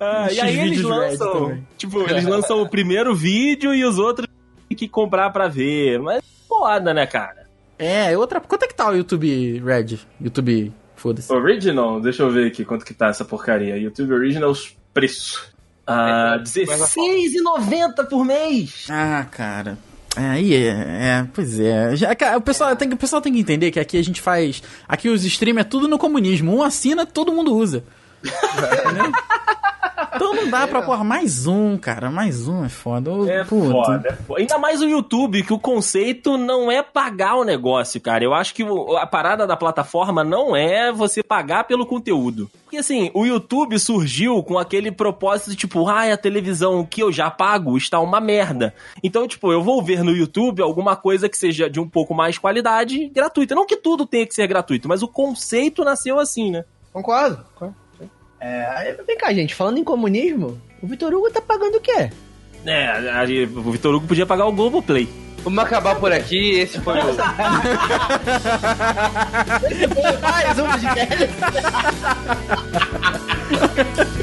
Ah, 0.00 0.28
e 0.30 0.40
aí 0.40 0.58
eles 0.60 0.82
lançam, 0.82 1.58
tipo, 1.78 2.00
eles 2.02 2.24
lançam 2.24 2.60
o 2.62 2.68
primeiro 2.68 3.14
vídeo 3.14 3.74
e 3.74 3.84
os 3.84 3.98
outros 3.98 4.26
tem 4.68 4.76
que 4.76 4.88
comprar 4.88 5.30
pra 5.30 5.48
ver. 5.48 5.98
Mas 5.98 6.18
é 6.18 6.22
foda, 6.48 6.92
né, 6.94 7.06
cara? 7.06 7.46
É, 7.78 8.16
outra. 8.16 8.40
Quanto 8.40 8.62
é 8.64 8.68
que 8.68 8.74
tá 8.74 8.88
o 8.90 8.96
YouTube 8.96 9.60
Red? 9.64 9.98
YouTube. 10.20 10.72
Foda-se. 11.02 11.32
Original, 11.32 12.00
deixa 12.00 12.22
eu 12.22 12.30
ver 12.30 12.46
aqui 12.46 12.64
quanto 12.64 12.84
que 12.84 12.94
tá 12.94 13.08
essa 13.08 13.24
porcaria. 13.24 13.76
YouTube 13.76 14.12
Originals 14.14 14.76
preço. 14.94 15.50
Ah, 15.84 16.36
R$16,90 16.36 18.08
por 18.08 18.24
mês. 18.24 18.86
Ah, 18.88 19.26
cara. 19.28 19.76
É, 20.16 20.20
aí 20.20 20.54
é, 20.54 20.68
é, 20.68 21.26
pois 21.34 21.58
é. 21.58 21.96
Já, 21.96 22.10
o, 22.36 22.40
pessoal 22.40 22.76
tem, 22.76 22.88
que- 22.88 22.94
o 22.94 22.98
pessoal 22.98 23.20
tem 23.20 23.32
que 23.32 23.40
entender 23.40 23.72
que 23.72 23.80
aqui 23.80 23.98
a 23.98 24.04
gente 24.04 24.20
faz. 24.20 24.62
Aqui 24.86 25.08
os 25.08 25.24
streams 25.24 25.60
é 25.60 25.64
tudo 25.64 25.88
no 25.88 25.98
comunismo. 25.98 26.54
Um 26.54 26.62
assina, 26.62 27.04
todo 27.04 27.32
mundo 27.32 27.52
usa. 27.56 27.82
Entendeu? 28.24 29.12
Então 30.14 30.34
não 30.34 30.50
dá 30.50 30.66
pra 30.68 30.82
pôr 30.82 31.02
mais 31.02 31.46
um, 31.46 31.76
cara. 31.78 32.10
Mais 32.10 32.46
um 32.46 32.64
é 32.64 32.68
foda. 32.68 33.10
Ô, 33.10 33.26
É 33.28 33.44
puta. 33.44 33.70
foda, 33.72 34.08
é 34.08 34.12
foda. 34.12 34.40
Ainda 34.40 34.58
mais 34.58 34.80
o 34.82 34.88
YouTube, 34.88 35.42
que 35.42 35.52
o 35.54 35.58
conceito 35.58 36.36
não 36.36 36.70
é 36.70 36.82
pagar 36.82 37.36
o 37.36 37.44
negócio, 37.44 38.00
cara. 38.00 38.22
Eu 38.22 38.34
acho 38.34 38.54
que 38.54 38.62
a 39.00 39.06
parada 39.06 39.46
da 39.46 39.56
plataforma 39.56 40.22
não 40.22 40.54
é 40.54 40.92
você 40.92 41.22
pagar 41.22 41.64
pelo 41.64 41.86
conteúdo. 41.86 42.50
Porque 42.64 42.76
assim, 42.76 43.10
o 43.14 43.24
YouTube 43.24 43.78
surgiu 43.78 44.42
com 44.42 44.58
aquele 44.58 44.92
propósito 44.92 45.50
de 45.50 45.56
tipo, 45.56 45.88
ah, 45.88 46.12
a 46.12 46.16
televisão 46.16 46.84
que 46.84 47.02
eu 47.02 47.10
já 47.10 47.30
pago 47.30 47.76
está 47.76 47.98
uma 47.98 48.20
merda. 48.20 48.74
Então, 49.02 49.26
tipo, 49.26 49.50
eu 49.50 49.62
vou 49.62 49.82
ver 49.82 50.04
no 50.04 50.12
YouTube 50.12 50.62
alguma 50.62 50.94
coisa 50.94 51.28
que 51.28 51.36
seja 51.38 51.68
de 51.70 51.80
um 51.80 51.88
pouco 51.88 52.14
mais 52.14 52.38
qualidade 52.38 53.08
gratuita. 53.08 53.54
Não 53.54 53.66
que 53.66 53.76
tudo 53.76 54.06
tenha 54.06 54.26
que 54.26 54.34
ser 54.34 54.46
gratuito, 54.46 54.88
mas 54.88 55.02
o 55.02 55.08
conceito 55.08 55.84
nasceu 55.84 56.18
assim, 56.18 56.50
né? 56.50 56.64
Concordo. 56.92 57.38
concordo. 57.54 57.81
É, 58.42 58.96
vem 59.06 59.16
cá, 59.16 59.32
gente. 59.32 59.54
Falando 59.54 59.78
em 59.78 59.84
comunismo, 59.84 60.60
o 60.82 60.86
Vitor 60.86 61.14
Hugo 61.14 61.30
tá 61.30 61.40
pagando 61.40 61.76
o 61.76 61.80
quê? 61.80 62.10
É, 62.66 62.86
a- 62.88 63.24
o 63.54 63.70
Vitor 63.70 63.94
Hugo 63.94 64.06
podia 64.08 64.26
pagar 64.26 64.46
o 64.46 64.52
Globoplay. 64.52 65.08
Vamos 65.44 65.58
acabar 65.64 65.94
por 65.96 66.12
aqui. 66.12 66.58
Esse 66.60 66.80
foi 66.80 66.98
o. 66.98 67.02
Mais 70.22 70.58
um 70.58 70.66
podcast. 70.66 71.28